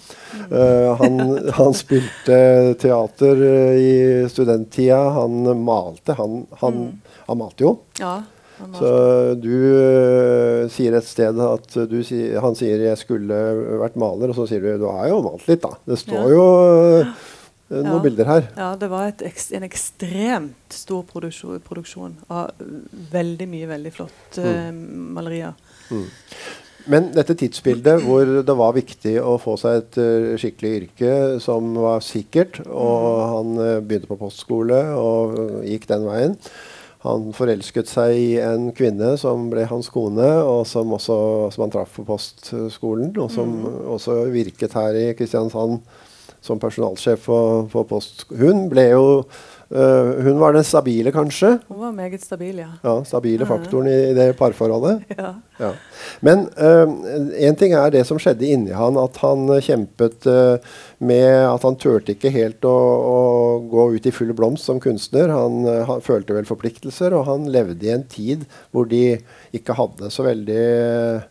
Uh, 0.52 0.94
han, 1.00 1.20
han 1.58 1.74
spilte 1.76 2.40
teater 2.80 3.44
eh, 3.50 3.76
i 3.82 3.92
studenttida. 4.30 5.02
Han 5.18 5.42
malte. 5.64 6.14
Han, 6.18 6.42
han, 6.62 6.82
han 7.28 7.38
malte 7.40 7.64
jo. 7.66 7.76
Ja, 8.00 8.20
var- 8.58 8.78
Så 8.80 8.92
du 9.38 9.52
uh, 9.54 10.68
sier 10.74 10.96
et 10.98 11.06
sted 11.06 11.38
at 11.44 11.76
du, 11.90 11.98
han 12.42 12.56
sier 12.58 12.80
'jeg 12.88 12.98
skulle 12.98 13.36
vært 13.84 13.94
maler', 14.00 14.32
og 14.32 14.34
så 14.34 14.48
sier 14.50 14.60
du 14.64 14.78
'du 14.78 14.88
har 14.90 15.06
jo 15.12 15.20
malt 15.22 15.46
litt', 15.46 15.62
da. 15.62 15.76
Det 15.86 15.98
står 15.98 16.24
Ja. 16.26 16.32
jo 16.34 16.46
noen 17.68 17.98
Ja. 17.98 17.98
bilder 18.04 18.30
her. 18.30 18.46
Ja, 18.56 18.68
det 18.76 18.88
var 18.90 19.08
et 19.08 19.22
eks 19.22 19.50
en 19.52 19.66
ekstremt 19.66 20.72
stor 20.72 21.02
produksjon, 21.08 21.60
produksjon 21.60 22.16
av 22.30 22.50
veldig 23.12 23.48
mye 23.48 23.68
veldig 23.68 23.92
flott 23.92 24.40
mm. 24.40 24.80
malerier. 25.16 25.52
Men 26.88 27.10
dette 27.12 27.36
tidsbildet 27.36 28.00
hvor 28.06 28.24
det 28.46 28.56
var 28.56 28.72
viktig 28.76 29.18
å 29.20 29.36
få 29.42 29.58
seg 29.60 29.82
et 29.82 29.98
uh, 30.00 30.38
skikkelig 30.40 30.72
yrke 30.78 31.12
som 31.44 31.74
var 31.76 32.00
sikkert, 32.04 32.62
og 32.64 33.20
han 33.34 33.54
uh, 33.60 33.68
begynte 33.84 34.08
på 34.08 34.16
postskole 34.20 34.80
og 34.96 35.36
uh, 35.36 35.60
gikk 35.68 35.84
den 35.90 36.08
veien. 36.08 36.36
Han 37.04 37.28
forelsket 37.36 37.90
seg 37.92 38.16
i 38.16 38.30
en 38.42 38.70
kvinne 38.74 39.12
som 39.20 39.50
ble 39.52 39.68
hans 39.70 39.90
kone, 39.92 40.30
og 40.42 40.64
som, 40.66 40.90
også, 40.96 41.18
som 41.54 41.66
han 41.66 41.74
traff 41.76 41.92
på 42.00 42.06
postskolen, 42.08 43.12
og 43.20 43.28
som 43.30 43.52
også 43.94 44.24
virket 44.32 44.74
her 44.74 44.96
i 44.98 45.12
Kristiansand 45.18 45.78
som 46.44 46.60
personalsjef 46.62 47.28
for, 47.28 47.68
for 47.72 47.88
Post. 47.88 48.26
Hun 48.30 48.66
ble 48.72 48.88
jo 48.92 49.04
øh, 49.70 50.10
Hun 50.24 50.40
var 50.40 50.54
den 50.56 50.64
stabile, 50.64 51.12
kanskje. 51.12 51.58
Hun 51.68 51.80
var 51.80 51.92
meget 51.92 52.22
stabil, 52.24 52.62
ja. 52.62 52.70
Ja, 52.84 52.94
stabile 53.04 53.46
faktoren 53.46 53.90
i, 53.90 53.98
i 54.10 54.16
det 54.16 54.30
parforholdet. 54.38 55.02
ja. 55.18 55.34
Ja. 55.58 55.72
Men 56.20 56.46
én 57.34 57.56
ting 57.58 57.74
er 57.74 57.90
det 57.90 58.04
som 58.06 58.20
skjedde 58.22 58.46
inni 58.46 58.74
han, 58.76 58.98
at 59.00 59.18
han 59.22 59.48
eh, 59.52 59.62
kjempet 59.64 60.28
eh, 60.30 60.76
med 60.98 61.30
at 61.46 61.64
han 61.66 61.78
turte 61.78 62.14
ikke 62.14 62.32
helt 62.34 62.66
å, 62.66 62.74
å 62.74 63.18
gå 63.70 63.88
ut 63.96 64.06
i 64.08 64.14
full 64.14 64.32
blomst 64.36 64.68
som 64.68 64.80
kunstner. 64.82 65.32
Han, 65.34 65.64
eh, 65.66 65.84
han 65.88 66.04
følte 66.04 66.36
vel 66.36 66.48
forpliktelser, 66.48 67.16
og 67.16 67.26
han 67.28 67.48
levde 67.52 67.88
i 67.88 67.94
en 67.94 68.06
tid 68.08 68.46
hvor 68.70 68.88
de 68.90 69.18
ikke 69.54 69.76
hadde 69.78 70.12
så 70.14 70.26
veldig 70.26 70.62
eh, 70.62 71.26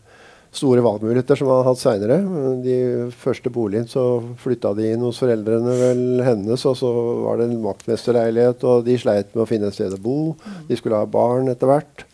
store 0.58 0.82
valgmuligheter 0.84 1.38
som 1.38 1.50
han 1.50 1.62
har 1.62 1.70
hatt 1.70 1.80
seinere. 1.80 2.18
De 2.64 2.76
første 3.14 3.52
boligen 3.54 3.88
så 3.90 4.04
flytta 4.42 4.74
de 4.76 4.90
inn 4.92 5.06
hos 5.06 5.20
foreldrene 5.22 5.76
vel 5.78 6.04
hennes, 6.26 6.66
og 6.68 6.76
så 6.78 6.90
var 7.24 7.40
det 7.40 7.48
en 7.48 7.62
vaktmesterleilighet, 7.64 8.66
og 8.68 8.84
de 8.88 8.98
sleit 9.00 9.32
med 9.34 9.44
å 9.44 9.48
finne 9.48 9.70
et 9.70 9.78
sted 9.78 9.94
å 9.94 10.02
bo. 10.02 10.18
De 10.68 10.78
skulle 10.78 10.98
ha 10.98 11.08
barn 11.08 11.50
etter 11.52 11.70
hvert, 11.70 12.04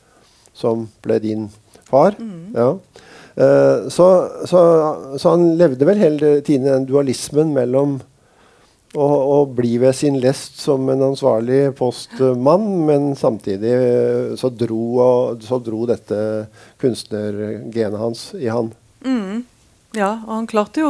som 0.55 0.87
ble 1.05 1.19
din 1.25 1.49
far. 1.89 2.19
Ja. 2.55 2.71
Eh, 3.35 3.89
så, 3.91 4.09
så, 4.47 4.61
så 5.19 5.35
han 5.35 5.55
levde 5.59 5.89
vel 5.89 5.99
hele 5.99 6.35
tiden 6.47 6.69
den 6.71 6.87
dualismen 6.91 7.55
mellom 7.57 7.99
å, 8.95 9.07
og 9.07 9.55
bli 9.59 9.77
ved 9.83 9.97
sin 9.97 10.19
lest 10.23 10.61
som 10.63 10.89
en 10.93 11.03
ansvarlig 11.11 11.75
postmann, 11.79 12.69
men 12.89 13.13
samtidig 13.19 13.73
eh, 13.75 14.35
så 14.41 14.51
dro, 14.51 14.85
og, 15.03 15.43
så 15.45 15.59
dro 15.63 15.85
dette 15.91 16.21
kunstnergenet 16.83 18.01
hans 18.01 18.31
i 18.39 18.49
han. 18.53 18.73
Mm. 19.05 19.45
Ja, 19.95 20.09
og 20.27 20.33
han 20.33 20.47
klarte 20.51 20.83
jo 20.83 20.89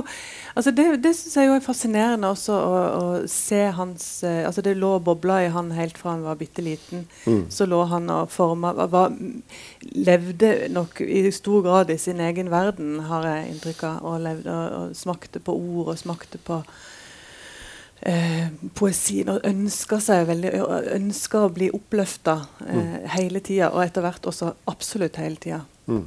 altså 0.54 0.70
Det, 0.72 0.84
det 1.02 1.10
syns 1.16 1.34
jeg 1.36 1.48
jo 1.48 1.56
er 1.58 1.64
fascinerende 1.64 2.30
også 2.30 2.54
å, 2.56 2.78
å 2.96 3.08
se 3.28 3.58
hans 3.76 4.06
eh, 4.24 4.44
altså 4.46 4.62
Det 4.64 4.76
lå 4.78 4.94
bobler 5.04 5.48
i 5.48 5.50
han 5.52 5.72
helt 5.76 5.98
fra 6.00 6.14
han 6.14 6.24
var 6.24 6.38
bitte 6.40 6.64
liten. 6.64 7.04
Så 7.52 7.66
lå 7.68 7.82
han 7.90 8.08
og 8.12 8.32
forma 8.32 8.72
var, 8.72 9.12
Levde 9.92 10.54
nok 10.72 11.02
i 11.04 11.26
stor 11.34 11.66
grad 11.66 11.92
i 11.92 11.98
sin 12.00 12.22
egen 12.22 12.48
verden, 12.52 12.96
har 13.10 13.28
jeg 13.28 13.52
inntrykk 13.52 13.84
av. 13.90 14.00
Og, 14.08 14.18
levde, 14.24 14.54
og, 14.54 14.76
og 14.78 14.98
smakte 14.98 15.42
på 15.42 15.56
ord 15.58 15.92
og 15.92 16.00
smakte 16.00 16.40
på 16.46 16.62
eh, 18.00 18.50
poesien 18.74 19.30
og 19.34 19.46
ønsker 19.46 20.02
seg 20.02 20.26
veldig 20.28 20.52
ønsker 20.96 21.46
å 21.46 21.54
bli 21.54 21.70
oppløfta 21.74 22.36
eh, 22.66 22.98
hele 23.16 23.42
tida, 23.44 23.70
og 23.72 23.84
etter 23.86 24.04
hvert 24.06 24.30
også 24.32 24.52
absolutt 24.70 25.20
hele 25.22 25.40
tida. 25.40 25.64
Mm. 25.86 26.04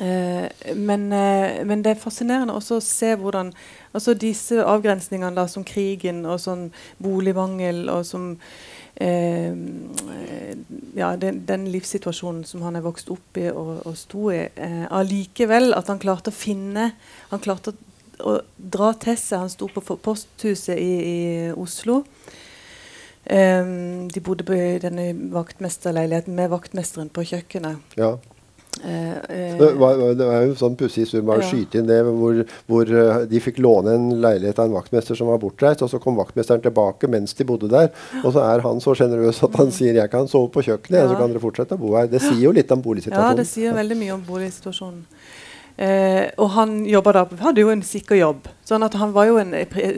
Eh, 0.00 0.74
men, 0.76 1.12
eh, 1.12 1.64
men 1.66 1.82
det 1.82 1.90
er 1.90 1.98
fascinerende 1.98 2.54
også 2.54 2.76
å 2.78 2.84
se 2.84 3.14
hvordan 3.18 3.50
altså 3.98 4.14
disse 4.14 4.62
avgrensningene 4.62 5.34
da, 5.34 5.48
som 5.50 5.64
krigen 5.66 6.22
og 6.22 6.38
sånn 6.38 6.68
boligmangel 7.02 7.88
og 7.90 8.04
som 8.06 8.28
eh, 9.02 9.50
ja, 10.94 11.10
den, 11.18 11.42
den, 11.48 11.66
livssituasjonen 11.74 12.46
som 12.46 12.62
han 12.62 12.78
er 12.78 12.86
vokst 12.86 13.10
opp 13.10 13.42
i 13.42 13.48
og, 13.50 13.72
og 13.90 13.98
sto 13.98 14.30
i. 14.30 14.44
Allikevel 14.86 15.74
at 15.74 15.90
han 15.90 15.98
klarte 16.02 16.30
å 16.30 16.36
finne 16.36 16.92
Han 17.32 17.42
klarte 17.42 17.74
å 17.74 17.87
å 18.20 18.38
dra 18.56 18.92
til 19.00 19.16
seg 19.18 19.44
Han 19.44 19.52
sto 19.52 19.68
på 19.72 19.96
posthuset 20.02 20.76
i, 20.78 20.92
i 20.98 21.18
Oslo. 21.56 22.02
Um, 23.28 24.08
de 24.08 24.22
bodde 24.24 24.44
på 24.48 24.56
denne 24.80 25.10
vaktmesterleiligheten 25.34 26.32
med 26.34 26.48
vaktmesteren 26.48 27.10
på 27.12 27.26
kjøkkenet. 27.28 27.96
Ja. 28.00 28.14
Uh, 28.78 28.88
uh, 28.88 29.58
det, 29.58 29.72
var, 29.74 29.98
det 30.14 30.24
var 30.24 30.44
jo 30.46 30.52
en 30.54 30.56
sånn 30.56 30.76
pussig 30.80 31.04
historie. 31.04 31.26
Bare 31.26 31.42
ja. 31.44 31.50
skyte 31.50 31.80
inn 31.80 31.90
det 31.90 31.98
hvor, 32.06 32.40
hvor 32.70 32.88
uh, 32.88 33.26
de 33.28 33.42
fikk 33.42 33.60
låne 33.60 33.98
en 33.98 34.06
leilighet 34.22 34.62
av 34.62 34.70
en 34.70 34.78
vaktmester 34.78 35.18
som 35.18 35.28
var 35.28 35.42
bortreist. 35.42 35.84
og 35.84 35.92
Så 35.92 36.00
kom 36.00 36.16
vaktmesteren 36.16 36.64
tilbake 36.64 37.10
mens 37.12 37.36
de 37.36 37.46
bodde 37.48 37.68
der. 37.72 37.90
Og 38.22 38.32
så 38.32 38.46
er 38.46 38.64
han 38.64 38.80
så 38.80 38.96
sjenerøs 38.96 39.42
at 39.44 39.60
han 39.60 39.74
sier 39.76 39.98
'jeg 39.98 40.14
kan 40.14 40.30
sove 40.30 40.48
på 40.54 40.64
kjøkkenet', 40.64 41.02
ja. 41.02 41.10
så 41.10 41.18
kan 41.20 41.28
dere 41.28 41.44
fortsette 41.44 41.76
å 41.76 41.82
bo 41.84 41.96
her. 41.98 42.08
Det 42.08 42.22
sier 42.24 42.40
jo 42.40 42.54
litt 42.56 42.72
om 42.72 42.80
boligsituasjonen. 42.80 43.36
Ja, 43.36 43.36
det 43.36 43.48
sier 43.50 43.76
veldig 43.76 43.98
mye 44.06 44.16
om 44.16 44.24
boligsituasjonen. 44.24 45.04
Eh, 45.78 46.32
og 46.42 46.48
han 46.56 46.80
da, 46.82 47.22
hadde 47.38 47.62
jo 47.62 47.68
en 47.70 47.84
sikker 47.86 48.18
jobb. 48.18 48.48
Sånn 48.66 48.82
at 48.82 48.96
han 48.98 49.12
var 49.14 49.28
jo 49.28 49.36
en, 49.38 49.52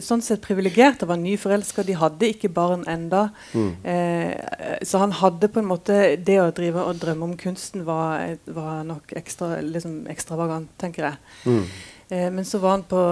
sånn 0.04 0.20
sett 0.20 0.42
privilegert. 0.44 1.00
Han 1.00 1.08
var 1.14 1.20
nyforelska, 1.22 1.86
de 1.88 1.96
hadde 1.96 2.28
ikke 2.34 2.50
barn 2.52 2.84
enda. 2.90 3.30
Mm. 3.56 3.70
Eh, 3.88 4.76
så 4.84 5.00
han 5.00 5.16
hadde 5.16 5.48
på 5.48 5.62
en 5.62 5.70
måte 5.70 5.96
Det 6.20 6.36
å 6.42 6.50
drive 6.54 6.84
og 6.84 7.00
drømme 7.00 7.30
om 7.30 7.34
kunsten 7.40 7.86
var, 7.88 8.36
var 8.44 8.84
nok 8.84 9.16
ekstra, 9.16 9.62
liksom 9.64 10.04
ekstravagant, 10.12 10.68
tenker 10.80 11.08
jeg. 11.08 11.20
Mm. 11.48 11.64
Eh, 12.10 12.28
men 12.36 12.44
så 12.44 12.60
var 12.60 12.76
han 12.76 12.84
på, 12.84 13.02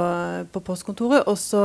på 0.53 0.66
postkontoret, 0.69 1.25
og 1.25 1.41
så 1.41 1.64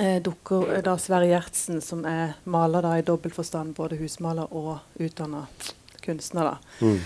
eh, 0.00 0.18
dukker 0.24 0.80
da 0.82 0.98
Sverre 0.98 1.30
Gjertsen, 1.30 1.78
som 1.84 2.02
er 2.08 2.34
maler 2.50 2.82
da 2.82 2.96
i 2.98 3.06
dobbelt 3.06 3.36
forstand, 3.36 3.76
både 3.78 4.02
husmaler 4.02 4.50
og 4.50 4.80
utdanna 4.98 5.46
kunstner. 6.02 6.50
da. 6.50 6.56
Mm. 6.82 6.98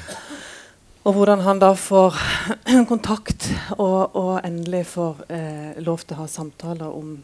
Og 1.08 1.14
hvordan 1.16 1.40
han 1.40 1.56
da 1.56 1.70
får 1.72 2.16
kontakt 2.90 3.46
og, 3.78 4.12
og 4.12 4.32
endelig 4.44 4.82
får 4.90 5.22
eh, 5.32 5.78
lov 5.80 6.02
til 6.04 6.18
å 6.18 6.20
ha 6.20 6.26
samtaler 6.28 6.92
om, 6.92 7.14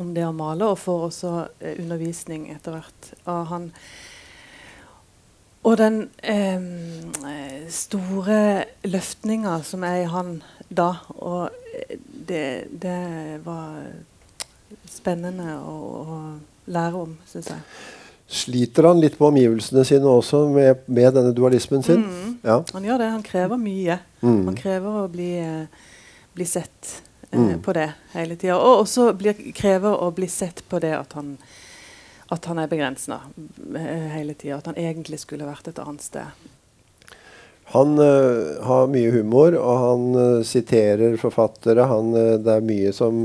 om, 0.00 0.14
det 0.16 0.24
å 0.24 0.32
male, 0.32 0.70
og 0.70 0.80
får 0.80 1.02
også 1.10 1.32
eh, 1.60 1.74
undervisning 1.82 2.46
etter 2.54 2.78
hvert 2.78 3.10
av 3.28 3.50
han. 3.50 3.66
Og 5.68 5.76
den 5.76 5.98
eh, 6.24 7.68
store 7.68 8.40
løftninga 8.88 9.58
som 9.66 9.84
er 9.84 10.06
i 10.06 10.08
han 10.16 10.38
da, 10.72 10.88
og 11.20 11.52
eh, 11.76 11.98
det, 12.00 12.48
det 12.80 12.98
var 13.44 13.90
spennende 14.88 15.58
å, 15.60 15.76
å 16.00 16.18
lære 16.72 17.04
om, 17.04 17.16
syns 17.28 17.52
jeg. 17.52 17.95
Sliter 18.26 18.82
han 18.82 19.00
litt 19.00 19.18
på 19.18 19.28
omgivelsene 19.28 19.84
sine 19.86 20.10
også 20.10 20.48
med, 20.50 20.82
med 20.90 21.14
denne 21.14 21.30
dualismen 21.34 21.82
sin? 21.86 22.02
Mm. 22.02 22.38
Ja. 22.42 22.56
Han 22.72 22.86
gjør 22.86 22.98
det. 22.98 23.10
Han 23.14 23.22
krever 23.22 23.60
mye. 23.60 23.98
Mm. 24.20 24.40
Han 24.48 24.56
krever 24.58 24.96
å 25.02 25.04
bli, 25.10 25.28
eh, 25.38 25.84
bli 26.34 26.46
sett 26.48 26.90
eh, 27.30 27.38
mm. 27.38 27.60
på 27.62 27.74
det 27.76 27.86
hele 28.16 28.34
tida. 28.34 28.56
Og 28.58 28.82
også 28.82 29.12
blir, 29.18 29.38
krever 29.54 29.94
å 30.02 30.10
bli 30.14 30.26
sett 30.30 30.64
på 30.66 30.80
det 30.82 30.90
at 30.96 31.14
han, 31.14 31.36
at 32.34 32.48
han 32.50 32.58
er 32.58 32.72
begrensende 32.72 33.20
eh, 33.78 34.08
hele 34.16 34.34
tida. 34.34 34.58
At 34.58 34.72
han 34.72 34.80
egentlig 34.82 35.20
skulle 35.22 35.46
vært 35.46 35.70
et 35.70 35.78
annet 35.84 36.02
sted. 36.02 36.48
Han 37.74 37.94
uh, 37.98 38.58
har 38.62 38.90
mye 38.90 39.10
humor, 39.10 39.54
og 39.58 39.78
han 39.82 40.02
uh, 40.14 40.42
siterer 40.46 41.14
forfattere. 41.18 41.86
Han, 41.90 42.10
uh, 42.14 42.34
det 42.42 42.58
er 42.58 42.66
mye 42.66 42.92
som, 42.94 43.22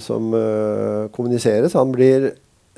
som 0.00 0.28
kommuniseres. 1.12 1.76
Han 1.76 1.92
blir 1.92 2.30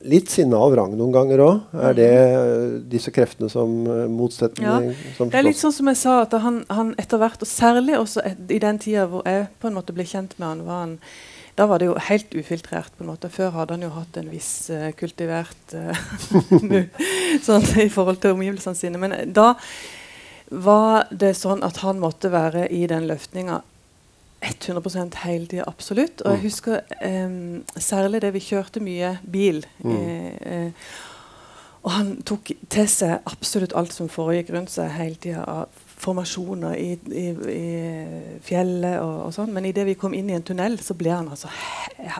litt 0.09 0.31
sinne 0.33 0.57
av 0.57 0.75
rang 0.77 0.95
noen 0.97 1.13
ganger 1.15 1.43
òg. 1.45 1.75
Er 1.89 1.97
det 1.97 2.11
mm. 2.13 2.77
disse 2.93 3.13
kreftene 3.15 3.51
som 3.53 3.75
uh, 3.89 4.07
motsetninger? 4.11 4.89
Ja, 4.91 5.15
som 5.17 5.33
det 5.33 5.41
er 5.41 5.47
litt 5.47 5.61
sånn 5.61 5.75
som 5.77 5.91
jeg 5.91 6.01
sa, 6.01 6.21
at 6.25 6.37
han, 6.45 6.63
han 6.73 6.95
etter 7.01 7.21
hvert, 7.21 7.43
og 7.43 7.51
særlig 7.51 7.99
også 7.99 8.25
et, 8.27 8.41
i 8.53 8.61
den 8.63 8.81
tida 8.83 9.07
hvor 9.11 9.27
jeg 9.29 9.49
på 9.61 9.71
en 9.71 9.77
måte 9.77 9.97
ble 9.97 10.07
kjent 10.09 10.37
med 10.39 10.49
han, 10.49 10.65
var 10.69 10.83
han 10.87 10.97
da 11.59 11.67
var 11.69 11.83
det 11.83 11.91
jo 11.91 11.97
helt 12.01 12.33
ufiltrert. 12.33 12.93
på 12.97 13.05
en 13.05 13.11
måte. 13.11 13.29
Før 13.29 13.51
hadde 13.53 13.75
han 13.77 13.83
jo 13.85 13.91
hatt 13.93 14.17
en 14.17 14.31
viss 14.33 14.71
uh, 14.73 14.91
kultivert 14.97 15.75
uh, 15.77 16.05
sånn 17.47 17.67
i 17.83 17.91
forhold 17.93 18.23
til 18.23 18.37
omgivelsene 18.37 18.79
sine. 18.79 19.01
Men 19.03 19.17
da 19.35 19.53
var 20.51 21.11
det 21.11 21.35
sånn 21.39 21.63
at 21.67 21.83
han 21.85 22.01
måtte 22.03 22.33
være 22.33 22.67
i 22.75 22.87
den 22.91 23.07
løftninga 23.11 23.61
100 24.41 25.21
hele 25.25 25.47
tida, 25.47 25.65
absolutt. 25.67 26.23
Og 26.25 26.33
jeg 26.33 26.39
mm. 26.39 26.43
husker 26.43 26.81
um, 27.05 27.65
særlig 27.77 28.23
det 28.23 28.33
vi 28.35 28.45
kjørte 28.45 28.81
mye 28.81 29.19
bil. 29.33 29.67
Mm. 29.85 29.97
Eh, 29.97 30.35
eh, 30.41 30.73
og 31.81 31.93
han 31.95 32.11
tok 32.29 32.51
til 32.69 32.89
seg 32.93 33.23
absolutt 33.29 33.73
alt 33.77 33.93
som 33.97 34.09
foregikk 34.13 34.53
rundt 34.53 34.73
seg 34.73 34.93
hele 34.97 35.17
tida 35.21 35.45
av 35.49 35.87
formasjoner 36.01 36.77
i, 36.81 36.91
i, 37.13 37.27
i 37.53 38.41
fjellet 38.45 39.01
og, 39.01 39.17
og 39.27 39.35
sånn. 39.37 39.53
Men 39.57 39.69
idet 39.69 39.87
vi 39.89 39.97
kom 40.01 40.17
inn 40.17 40.31
i 40.33 40.37
en 40.37 40.45
tunnel, 40.45 40.79
så 40.81 40.97
ble 40.97 41.13
han 41.13 41.29
altså 41.33 41.53
he 41.53 42.11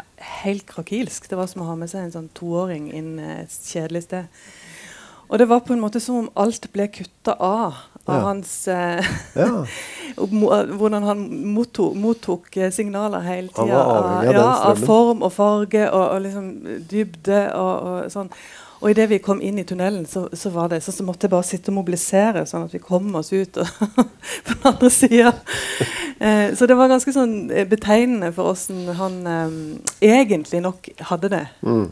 helt 0.41 0.65
krakilsk. 0.69 1.29
Det 1.29 1.37
var 1.37 1.49
som 1.49 1.65
å 1.65 1.69
ha 1.69 1.77
med 1.77 1.93
seg 1.93 2.07
en 2.07 2.15
sånn 2.17 2.33
toåring 2.37 2.89
inn 2.97 3.15
et 3.21 3.53
kjedelig 3.53 4.07
sted. 4.09 4.29
Og 5.31 5.39
det 5.39 5.47
var 5.49 5.63
på 5.65 5.77
en 5.77 5.83
måte 5.83 6.01
som 6.03 6.25
om 6.25 6.31
alt 6.41 6.67
ble 6.75 6.89
kutta 6.91 7.37
av 7.39 7.77
av 8.11 8.19
ja. 8.19 8.27
hans 8.27 8.55
eh, 8.69 9.11
ja. 9.39 9.51
Hvordan 10.21 11.07
han 11.07 11.21
mottok, 11.55 11.95
mottok 11.97 12.57
eh, 12.57 12.73
signaler 12.75 13.23
hele 13.25 13.49
tida. 13.55 13.79
Av, 13.79 14.25
ja, 14.27 14.49
av 14.69 14.83
form 14.83 15.23
og 15.25 15.33
farge 15.33 15.87
og, 15.89 16.03
og 16.03 16.25
liksom 16.27 16.51
dybde 16.91 17.45
og, 17.55 17.87
og 17.93 18.11
sånn. 18.13 18.33
Og 18.81 18.95
idet 18.95 19.11
vi 19.11 19.19
kom 19.21 19.43
inn 19.45 19.59
i 19.61 19.65
tunnelen, 19.69 20.07
så, 20.09 20.25
så 20.33 20.51
var 20.51 20.71
det 20.73 20.81
så, 20.81 20.93
så 20.93 21.05
måtte 21.05 21.27
jeg 21.27 21.35
bare 21.35 21.45
sitte 21.45 21.69
og 21.69 21.77
mobilisere, 21.83 22.47
sånn 22.49 22.65
at 22.65 22.73
vi 22.73 22.81
kom 22.81 23.13
oss 23.19 23.29
ut 23.33 23.59
på 24.47 24.55
den 24.55 24.69
andre 24.71 24.91
sida. 24.95 25.35
Eh, 26.17 26.55
så 26.57 26.69
det 26.69 26.79
var 26.81 26.89
ganske 26.89 27.13
sånn 27.13 27.35
eh, 27.53 27.69
betegnende 27.69 28.33
for 28.37 28.55
åssen 28.55 28.89
han 28.97 29.19
eh, 29.29 29.59
egentlig 30.09 30.63
nok 30.65 30.89
hadde 31.13 31.33
det 31.33 31.45
mm. 31.61 31.85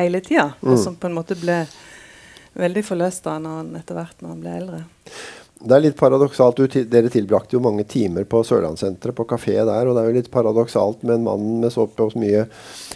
hele 0.00 0.24
tida. 0.24 0.54
Mm. 0.62 0.72
Og 0.72 0.80
som 0.80 0.96
på 0.96 1.10
en 1.10 1.18
måte 1.20 1.36
ble 1.40 1.62
veldig 2.56 2.86
forløst 2.88 3.28
da 3.28 3.36
når 3.40 3.60
han 3.60 3.76
etter 3.78 4.00
hvert 4.00 4.24
når 4.24 4.32
han 4.32 4.40
ble 4.42 4.56
eldre 4.62 4.80
det 5.60 5.76
er 5.76 5.82
litt 5.84 5.96
paradoksalt. 5.98 6.60
Dere 6.88 7.10
tilbrakte 7.12 7.56
jo 7.56 7.62
mange 7.62 7.84
timer 7.88 8.24
på 8.28 8.40
Sørlandssenteret, 8.46 9.14
på 9.16 9.26
kafé 9.28 9.58
der. 9.58 9.88
Og 9.88 9.96
det 9.96 10.02
er 10.02 10.08
jo 10.08 10.16
litt 10.16 10.30
paradoksalt 10.32 11.04
med 11.04 11.18
en 11.18 11.26
mann 11.26 11.46
med 11.60 11.74
så 11.74 11.86
mye 12.16 12.46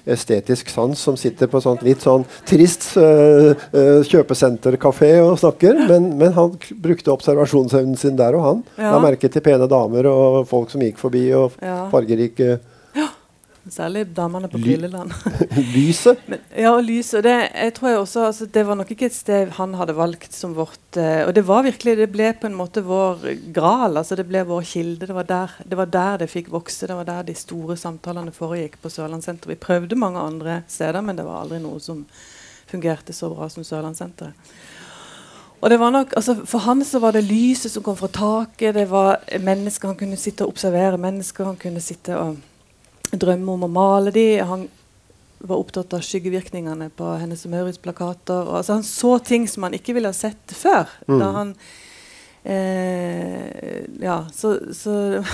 estetisk 0.08 0.72
sans 0.72 1.00
som 1.00 1.16
sitter 1.20 1.50
på 1.52 1.60
sånt 1.64 1.84
litt 1.84 2.04
sånn 2.04 2.24
trist 2.48 2.90
uh, 3.00 3.52
uh, 3.52 4.00
kjøpesenterkafé 4.08 5.12
og 5.22 5.36
snakker. 5.42 5.84
Men, 5.90 6.14
men, 6.20 6.32
han 6.36 6.56
brukte 6.84 7.12
observasjonsevnen 7.12 8.00
sin 8.00 8.16
der 8.20 8.36
og 8.38 8.46
han. 8.48 8.62
Ja. 8.78 8.94
La 8.94 9.02
merke 9.04 9.28
til 9.28 9.44
pene 9.44 9.68
damer 9.70 10.08
og 10.08 10.44
folk 10.48 10.72
som 10.72 10.84
gikk 10.84 11.00
forbi, 11.00 11.26
og 11.36 11.58
fargerike 11.92 12.58
Særlig 13.70 14.04
damene 14.16 14.48
på 14.48 14.58
Brilleland. 14.60 15.12
lyset? 15.72 16.20
Men, 16.30 16.40
ja, 16.52 16.74
og 16.74 16.82
lyset. 16.84 17.22
Det, 17.24 17.32
jeg 17.48 17.74
tror 17.76 17.88
jeg 17.88 17.98
også, 17.98 18.26
altså, 18.26 18.46
det 18.46 18.66
var 18.68 18.76
nok 18.76 18.90
ikke 18.92 19.08
et 19.08 19.16
sted 19.16 19.54
han 19.56 19.74
hadde 19.78 19.96
valgt 19.96 20.36
som 20.36 20.52
vårt 20.56 20.98
uh, 21.00 21.24
Og 21.24 21.32
det 21.34 21.46
var 21.48 21.64
virkelig, 21.64 21.96
det 21.96 22.10
ble 22.12 22.28
på 22.40 22.50
en 22.50 22.58
måte 22.58 22.84
vår 22.84 23.24
gral. 23.56 23.96
altså 23.96 24.18
Det 24.20 24.28
ble 24.28 24.44
vår 24.44 24.68
kilde. 24.68 25.08
Det 25.08 25.16
var, 25.16 25.28
der, 25.30 25.56
det 25.64 25.80
var 25.80 25.90
der 25.96 26.22
det 26.24 26.30
fikk 26.32 26.52
vokse. 26.52 26.86
Det 26.90 26.98
var 27.00 27.08
der 27.08 27.24
de 27.24 27.34
store 27.34 27.76
samtalene 27.80 28.36
foregikk 28.36 28.76
på 28.82 28.92
Sørlandssenteret. 28.92 29.54
Vi 29.54 29.64
prøvde 29.66 29.96
mange 29.96 30.20
andre 30.20 30.62
steder, 30.68 31.00
men 31.00 31.16
det 31.16 31.24
var 31.24 31.40
aldri 31.42 31.62
noe 31.64 31.80
som 31.80 32.04
fungerte 32.68 33.16
så 33.16 33.32
bra 33.32 33.48
som 33.48 33.64
Sørlandssenteret. 33.64 34.54
Og 35.64 35.70
det 35.70 35.78
var 35.80 35.90
nok, 35.94 36.10
altså 36.16 36.34
For 36.44 36.60
han 36.60 36.84
så 36.84 36.98
var 37.00 37.14
det 37.16 37.24
lyset 37.24 37.72
som 37.72 37.82
kom 37.82 37.96
fra 37.96 38.10
taket. 38.12 38.74
Det 38.76 38.90
var 38.90 39.22
mennesker 39.40 39.88
Han 39.88 39.96
kunne 39.96 40.20
sitte 40.20 40.44
og 40.44 40.52
observere 40.52 40.98
mennesker. 41.00 41.44
Han 41.48 41.56
kunne 41.56 41.80
sitte 41.80 42.18
og 42.20 42.36
drømme 43.20 43.56
om 43.56 43.66
å 43.66 43.70
male 43.72 44.12
de. 44.14 44.26
Han 44.44 44.66
var 45.44 45.60
opptatt 45.60 45.92
av 45.96 46.04
skyggevirkningene 46.04 46.90
på 46.96 47.14
Hennes 47.20 47.44
og 47.46 47.52
Maurits-plakater. 47.52 48.46
Altså, 48.48 48.78
han 48.78 48.86
så 48.86 49.18
ting 49.24 49.48
som 49.50 49.66
han 49.66 49.76
ikke 49.76 49.96
ville 49.96 50.12
ha 50.12 50.16
sett 50.16 50.54
før. 50.56 50.88
Mm. 51.08 51.18
da 51.18 51.32
han 51.40 51.56
Eh, 52.46 53.84
ja, 54.00 54.26
så, 54.34 54.58
så 54.72 55.24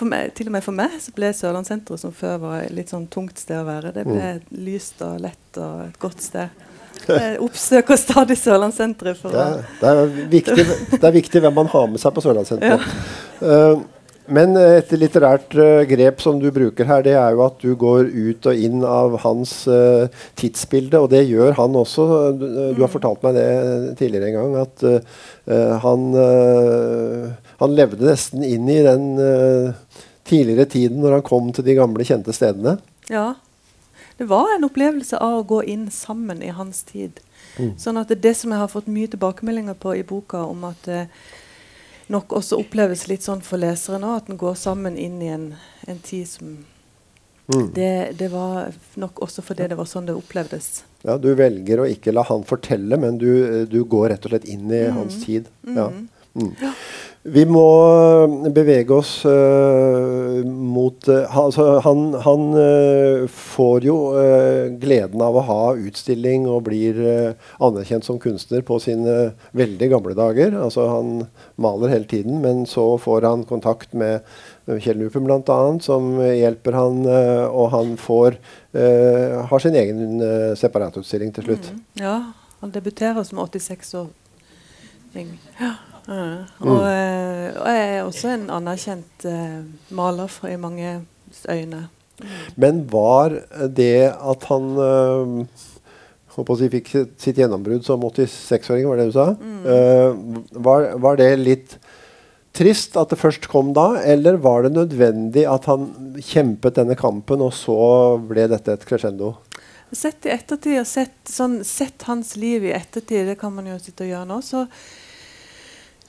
meg, 0.04 0.34
til 0.36 0.50
og 0.50 0.52
med 0.52 0.64
for 0.64 0.76
meg 0.76 0.98
så 1.00 1.14
ble 1.16 1.30
Sørlandssenteret, 1.32 2.02
som 2.02 2.12
før 2.12 2.36
var 2.42 2.58
et 2.66 2.74
litt 2.76 2.92
sånn 2.92 3.06
tungt 3.08 3.40
sted 3.40 3.62
å 3.62 3.64
være, 3.64 3.94
det 3.96 4.04
ble 4.04 4.20
mm. 4.20 4.42
lyst 4.66 5.00
og 5.06 5.22
lett 5.24 5.60
og 5.60 5.86
et 5.86 5.96
godt 6.02 6.20
sted. 6.20 6.64
Jeg 7.08 7.40
oppsøker 7.42 7.98
stadig 8.00 8.36
Sørlandssenteret. 8.40 9.24
Det, 9.80 9.94
det, 10.20 10.68
det 10.92 11.00
er 11.00 11.16
viktig 11.16 11.42
hvem 11.44 11.58
man 11.62 11.72
har 11.72 11.88
med 11.90 12.02
seg 12.02 12.14
på 12.16 12.24
Sørlandssenteret. 12.24 12.84
Ja. 13.44 13.50
Uh, 13.74 13.80
Men 14.32 14.56
eh, 14.56 14.78
et 14.78 14.92
litterært 14.96 15.52
eh, 15.60 15.82
grep 15.88 16.22
som 16.24 16.38
du 16.40 16.48
bruker 16.54 16.88
her, 16.88 17.02
det 17.04 17.12
er 17.18 17.34
jo 17.36 17.42
at 17.44 17.58
du 17.60 17.74
går 17.76 18.08
ut 18.08 18.48
og 18.48 18.62
inn 18.66 18.84
av 18.88 19.18
hans 19.24 19.52
uh, 19.68 20.08
tidsbilde, 20.40 21.02
og 21.02 21.10
det 21.12 21.26
gjør 21.28 21.52
han 21.58 21.76
også. 21.76 22.06
Du, 22.40 22.46
du 22.76 22.80
har 22.80 22.92
fortalt 22.92 23.24
meg 23.26 23.36
det 23.36 23.48
tidligere 24.00 24.30
en 24.30 24.38
gang, 24.38 24.56
at 24.62 24.86
uh, 24.88 25.76
han, 25.84 26.08
uh, 26.16 27.52
han 27.60 27.76
levde 27.76 28.08
nesten 28.08 28.46
inn 28.46 28.70
i 28.72 28.80
den 28.86 29.06
tidligere 30.24 30.70
tiden 30.72 31.02
når 31.04 31.18
han 31.18 31.26
kom 31.26 31.52
til 31.52 31.66
de 31.66 31.76
gamle, 31.76 32.06
kjente 32.08 32.32
stedene. 32.32 32.78
Ja. 33.12 33.34
Det 34.16 34.28
var 34.30 34.54
en 34.54 34.64
opplevelse 34.64 35.18
av 35.20 35.40
å 35.42 35.46
gå 35.50 35.60
inn 35.68 35.88
sammen 35.92 36.40
i 36.40 36.52
hans 36.54 36.84
tid. 36.86 37.18
Sånn 37.78 37.98
at 38.00 38.08
det, 38.10 38.22
det 38.24 38.32
som 38.38 38.54
jeg 38.54 38.62
har 38.62 38.70
fått 38.70 38.88
mye 38.90 39.10
tilbakemeldinger 39.10 39.76
på 39.78 39.98
i 39.98 40.04
boka, 40.06 40.40
om 40.46 40.64
at 40.70 40.86
nok 42.12 42.32
også 42.36 42.58
oppleves 42.60 43.06
litt 43.08 43.22
sånn 43.24 43.40
for 43.44 43.60
lesere 43.62 43.98
nå, 44.02 44.16
at 44.18 44.26
den 44.28 44.36
går 44.40 44.56
sammen 44.60 44.98
inn 45.00 45.20
i 45.22 45.30
en, 45.32 45.50
en 45.88 45.98
tid 46.04 46.28
som 46.28 46.56
Mm. 47.44 47.74
det, 47.74 48.16
det 48.16 48.30
var 48.32 48.72
nok 48.96 49.18
også 49.20 49.42
fordi 49.44 49.66
det 49.68 49.76
var 49.76 49.84
sånn 49.84 50.06
det 50.08 50.14
opplevdes. 50.16 50.84
Ja, 51.04 51.18
du 51.20 51.34
velger 51.36 51.82
å 51.82 51.84
ikke 51.84 52.14
la 52.14 52.22
han 52.24 52.40
fortelle, 52.48 52.96
men 52.96 53.18
du, 53.20 53.66
du 53.68 53.82
går 53.84 54.14
rett 54.14 54.24
og 54.24 54.32
slett 54.32 54.46
inn 54.48 54.70
i 54.72 54.86
hans 54.88 55.18
tid. 55.26 55.50
Ja. 55.68 55.90
Mm. 56.32 56.54
Vi 57.24 57.46
må 57.48 57.64
bevege 58.52 58.92
oss 58.92 59.22
uh, 59.24 60.44
mot 60.44 61.06
uh, 61.08 61.36
altså, 61.40 61.80
Han, 61.86 62.02
han 62.20 62.42
uh, 62.52 63.24
får 63.32 63.86
jo 63.88 63.94
gleden 64.82 65.22
av 65.24 65.38
å 65.40 65.44
ha 65.48 65.72
utstilling 65.72 66.44
og 66.50 66.66
blir 66.66 66.98
anerkjent 67.64 68.04
som 68.04 68.18
kunstner 68.20 68.60
på 68.66 68.76
sine 68.82 69.32
veldig 69.56 69.88
gamle 69.94 70.14
dager. 70.18 70.52
Altså, 70.66 70.84
han 70.90 71.24
maler 71.56 71.94
hele 71.94 72.08
tiden, 72.10 72.42
men 72.44 72.66
så 72.68 72.98
får 73.00 73.24
han 73.24 73.46
kontakt 73.48 73.96
med 73.96 74.20
Kjell 74.68 75.00
Nupen 75.00 75.24
bl.a., 75.24 75.58
som 75.84 76.20
hjelper 76.20 76.76
han, 76.76 77.04
og 77.48 77.70
han 77.74 77.96
får 78.00 78.38
har 78.74 79.62
sin 79.62 79.76
egen 79.78 80.22
separatutstilling 80.58 81.32
til 81.36 81.48
slutt. 81.48 81.72
Ja, 82.00 82.16
han 82.60 82.74
debuterer 82.74 83.24
som 83.28 83.38
86-åring. 83.44 85.34
Ja. 85.60 85.74
Ja. 86.04 86.44
Og, 86.60 86.80
eh, 86.88 87.50
og 87.56 87.68
jeg 87.70 87.84
er 87.84 88.00
også 88.04 88.32
en 88.34 88.48
anerkjent 88.52 89.28
eh, 89.28 89.60
maler 89.94 90.32
for, 90.32 90.50
i 90.52 90.60
mange 90.60 90.98
øyne. 91.50 91.86
Men 92.60 92.84
var 92.92 93.34
det 93.74 94.12
at 94.12 94.44
han 94.50 94.68
håper 96.34 96.54
å 96.54 96.58
si, 96.58 96.70
fikk 96.72 96.90
sitt, 96.92 97.38
gjennombrudd 97.38 97.84
som 97.86 98.02
86-åring, 98.02 98.86
var 98.88 99.00
det 99.00 99.08
du 99.10 99.14
sa? 99.16 99.26
Øh, 99.34 100.16
var, 100.66 100.88
var 101.02 101.20
det 101.20 101.30
litt 101.40 101.76
trist 102.54 102.98
at 103.00 103.10
det 103.10 103.18
først 103.18 103.48
kom 103.50 103.72
da, 103.74 104.00
eller 104.02 104.38
var 104.42 104.66
det 104.66 104.74
nødvendig 104.76 105.46
at 105.50 105.66
han 105.70 105.88
kjempet 106.22 106.78
denne 106.78 106.96
kampen, 106.98 107.42
og 107.42 107.54
så 107.56 107.78
ble 108.22 108.46
dette 108.50 108.74
et 108.74 108.86
crescendo? 108.86 109.34
Sett 109.94 110.26
i 110.26 110.32
ettertid, 110.34 110.78
og 110.80 110.88
sett, 110.90 111.16
sånn, 111.30 111.60
sett 111.66 112.06
hans 112.08 112.34
liv 112.40 112.66
i 112.66 112.74
ettertid, 112.74 113.28
det 113.30 113.38
kan 113.38 113.54
man 113.54 113.68
jo 113.70 113.78
sitte 113.82 114.06
og 114.06 114.12
gjøre 114.14 114.30
nå, 114.30 114.40
så, 114.42 114.64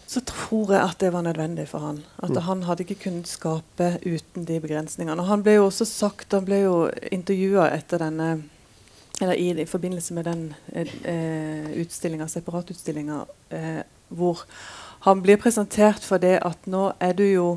så 0.08 0.22
tror 0.22 0.74
jeg 0.76 0.82
at 0.84 1.00
det 1.02 1.12
var 1.14 1.24
nødvendig 1.26 1.68
for 1.70 1.82
han. 1.82 2.04
At 2.24 2.38
han 2.46 2.64
hadde 2.68 2.86
ikke 2.86 3.08
kunnet 3.08 3.30
skape 3.30 3.96
uten 4.06 4.46
de 4.46 4.60
begrensningene. 4.62 5.18
Og 5.22 5.30
han 5.32 5.44
ble 5.44 5.58
jo 5.58 5.66
også 5.66 5.88
sagt, 5.90 6.34
han 6.34 6.46
ble 6.46 6.62
jo 6.62 6.76
intervjua 7.12 7.72
etter 7.74 8.04
denne 8.06 8.36
eller 9.22 9.40
i, 9.40 9.62
i 9.62 9.66
forbindelse 9.66 10.14
med 10.14 10.26
den 10.28 10.42
eh, 10.76 11.70
utstillinga, 11.80 12.28
separatutstillinga, 12.28 13.22
eh, 13.56 13.80
hvor 14.12 14.42
han 15.08 15.22
blir 15.24 15.40
presentert 15.40 16.04
for 16.04 16.20
det 16.20 16.42
at 16.44 16.68
nå 16.68 16.90
er 17.00 17.16
du 17.16 17.24
jo 17.24 17.48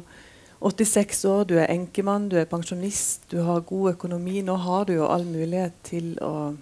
86 0.63 1.25
år, 1.25 1.45
du 1.51 1.57
er 1.59 1.73
enkemann, 1.73 2.29
du 2.31 2.39
er 2.39 2.47
pensjonist, 2.51 3.27
du 3.31 3.41
har 3.47 3.67
god 3.67 3.93
økonomi. 3.97 4.41
Nå 4.47 4.55
har 4.63 4.87
du 4.87 4.95
jo 4.97 5.11
all 5.11 5.27
mulighet 5.27 5.75
til 5.87 6.15
å 6.23 6.55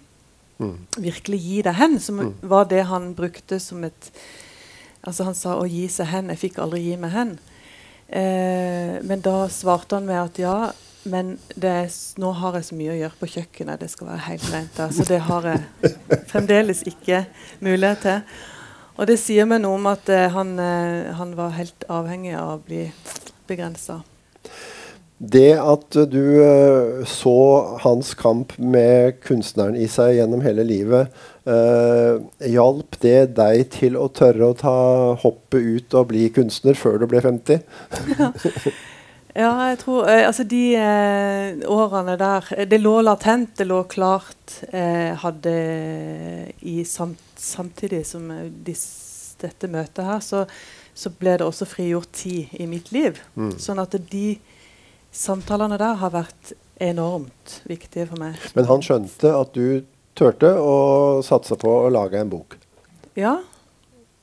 virkelig 0.97 1.39
gi 1.41 1.61
deg 1.65 1.77
hen, 1.77 1.97
som 2.01 2.21
var 2.41 2.65
det 2.69 2.87
han 2.89 3.11
brukte 3.17 3.59
som 3.61 3.83
et 3.85 4.11
Altså 5.07 5.23
Han 5.23 5.35
sa 5.35 5.55
'å 5.55 5.67
gi 5.69 5.87
seg 5.87 6.11
hen'. 6.11 6.29
Jeg 6.29 6.41
fikk 6.41 6.59
aldri 6.59 6.81
gi 6.83 6.97
meg 6.99 7.11
hen. 7.11 7.39
Eh, 8.09 8.99
men 9.03 9.21
da 9.23 9.47
svarte 9.47 9.95
han 9.95 10.05
med 10.05 10.19
at 10.19 10.39
ja, 10.39 10.71
men 11.07 11.37
er, 11.55 11.87
nå 12.19 12.31
har 12.31 12.57
jeg 12.57 12.67
så 12.67 12.75
mye 12.75 12.91
å 12.91 12.99
gjøre 12.99 13.19
på 13.19 13.29
kjøkkenet. 13.31 13.79
Det 13.79 13.89
skal 13.91 14.07
være 14.11 14.25
helt 14.27 14.51
rent. 14.53 14.81
Så 14.95 15.07
det 15.07 15.19
har 15.27 15.47
jeg 15.47 15.95
fremdeles 16.31 16.83
ikke 16.87 17.25
mulighet 17.63 18.03
til. 18.03 18.21
Og 18.97 19.07
det 19.07 19.19
sier 19.21 19.45
meg 19.45 19.61
noe 19.61 19.77
om 19.77 19.89
at 19.91 20.09
eh, 20.09 20.27
han, 20.33 20.55
eh, 20.59 21.13
han 21.15 21.35
var 21.37 21.55
helt 21.55 21.87
avhengig 21.87 22.35
av 22.35 22.55
å 22.55 22.61
bli 22.65 22.87
begrensa. 23.47 24.01
Det 25.17 25.55
at 25.57 25.97
du 26.11 26.21
øh, 26.45 27.05
så 27.09 27.37
hans 27.81 28.13
kamp 28.13 28.53
med 28.59 29.17
kunstneren 29.25 29.75
i 29.75 29.87
seg 29.89 30.19
gjennom 30.19 30.43
hele 30.45 30.65
livet, 30.67 31.09
eh, 31.49 32.19
hjalp 32.53 32.99
det 33.01 33.33
deg 33.39 33.63
til 33.73 33.97
å 33.97 34.11
tørre 34.13 34.51
å 34.51 34.57
ta 34.59 34.75
hoppet 35.23 35.57
ut 35.57 35.97
og 35.97 36.11
bli 36.11 36.27
kunstner 36.35 36.77
før 36.77 37.01
du 37.01 37.09
ble 37.09 37.23
50? 37.25 37.65
Ja, 39.37 39.51
jeg 39.69 39.77
tror 39.83 40.07
eh, 40.09 40.25
Altså, 40.25 40.45
de 40.49 40.61
eh, 40.73 41.59
årene 41.69 42.15
der 42.17 42.47
eh, 42.55 42.65
Det 42.69 42.79
lå 42.81 42.95
latent, 43.05 43.53
det 43.59 43.67
lå 43.69 43.83
klart. 43.89 44.61
Eh, 44.71 45.13
hadde 45.21 45.53
i 46.65 46.81
samt, 46.87 47.21
Samtidig 47.37 48.01
som 48.09 48.31
eh, 48.33 48.47
dis, 48.49 48.83
dette 49.41 49.69
møtet 49.69 50.07
her, 50.07 50.23
så, 50.25 50.45
så 50.97 51.11
ble 51.13 51.37
det 51.37 51.45
også 51.45 51.69
frigjort 51.69 52.09
tid 52.17 52.55
i 52.57 52.65
mitt 52.65 52.89
liv. 52.89 53.19
Sånn 53.61 53.77
at 53.77 53.93
de 54.09 54.39
samtalene 55.17 55.77
der 55.81 55.97
har 55.99 56.13
vært 56.13 56.53
enormt 56.83 57.59
viktige 57.67 58.05
for 58.09 58.21
meg. 58.21 58.35
Men 58.55 58.67
han 58.69 58.83
skjønte 58.85 59.31
at 59.33 59.53
du 59.57 59.81
turte 60.17 60.49
å 60.61 60.75
satse 61.25 61.57
på 61.59 61.71
å 61.87 61.91
lage 61.93 62.19
en 62.21 62.29
bok. 62.29 62.57
Ja. 63.17 63.37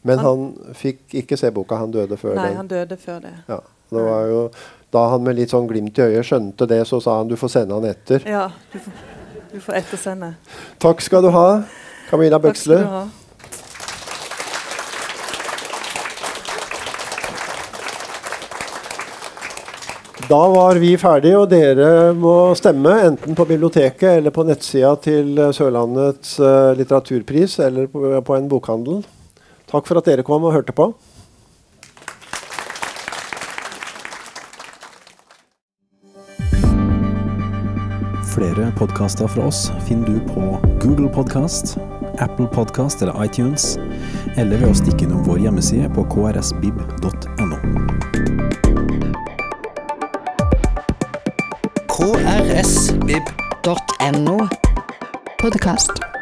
Men 0.05 0.19
Han- 0.19 0.27
han 0.27 0.75
fikk 0.75 1.15
ikke 1.25 1.37
se 1.39 1.51
boka, 1.51 1.77
han 1.81 1.91
døde 1.91 2.17
før 2.21 2.35
Nei, 2.37 2.49
den. 2.49 2.57
han 2.57 2.69
døde 2.69 2.97
før 3.01 3.21
det. 3.23 3.33
Ja, 3.49 3.61
det 3.91 4.03
var 4.05 4.27
jo, 4.29 4.51
da 4.93 5.09
han 5.11 5.25
med 5.25 5.37
litt 5.37 5.51
sånn 5.51 5.67
glimt 5.67 5.99
i 5.99 6.03
øyet 6.03 6.25
skjønte 6.29 6.69
det, 6.69 6.83
så 6.87 7.01
sa 7.03 7.19
han 7.19 7.29
du 7.29 7.37
får 7.37 7.49
sende 7.51 7.75
han 7.75 7.85
etter. 7.89 8.23
Ja, 8.29 8.51
du 8.73 8.79
får, 8.79 8.93
du 9.53 9.61
får 9.61 9.75
ettersende. 9.81 10.35
Takk 10.79 11.01
skal 11.01 11.23
du 11.23 11.31
ha, 11.31 11.65
Camilla 12.11 12.39
Takk 12.39 12.55
skal 12.57 12.77
Bøksle. 12.85 13.11
Da 20.29 20.49
var 20.49 20.79
vi 20.81 20.95
ferdige, 20.97 21.37
og 21.37 21.51
dere 21.53 22.15
må 22.17 22.55
stemme 22.57 22.95
enten 23.05 23.37
på 23.37 23.45
biblioteket 23.45 24.23
eller 24.23 24.33
på 24.33 24.47
nettsida 24.49 24.95
til 25.05 25.37
Sørlandets 25.53 26.39
eh, 26.41 26.71
litteraturpris 26.79 27.59
eller 27.67 27.91
på 27.93 28.37
en 28.39 28.49
bokhandel. 28.49 29.03
Takk 29.69 29.85
for 29.91 30.01
at 30.01 30.09
dere 30.09 30.25
kom 30.25 30.47
og 30.49 30.57
hørte 30.57 30.73
på. 30.73 30.95
Flere 38.33 38.73
podkaster 38.81 39.29
fra 39.29 39.51
oss 39.53 39.67
finner 39.85 40.17
du 40.17 40.33
på 40.33 40.57
Google 40.81 41.13
Podkast, 41.13 41.77
Apple 42.17 42.49
Podkast 42.57 43.05
eller 43.05 43.29
iTunes, 43.29 43.75
eller 44.41 44.57
ved 44.57 44.73
å 44.73 44.81
stikke 44.81 45.05
innom 45.05 45.23
vår 45.29 45.45
hjemmeside 45.45 45.93
på 45.93 46.09
krsbib.no. 46.17 47.34
krsbib.no. 53.05 54.49
Podkast. 55.37 56.14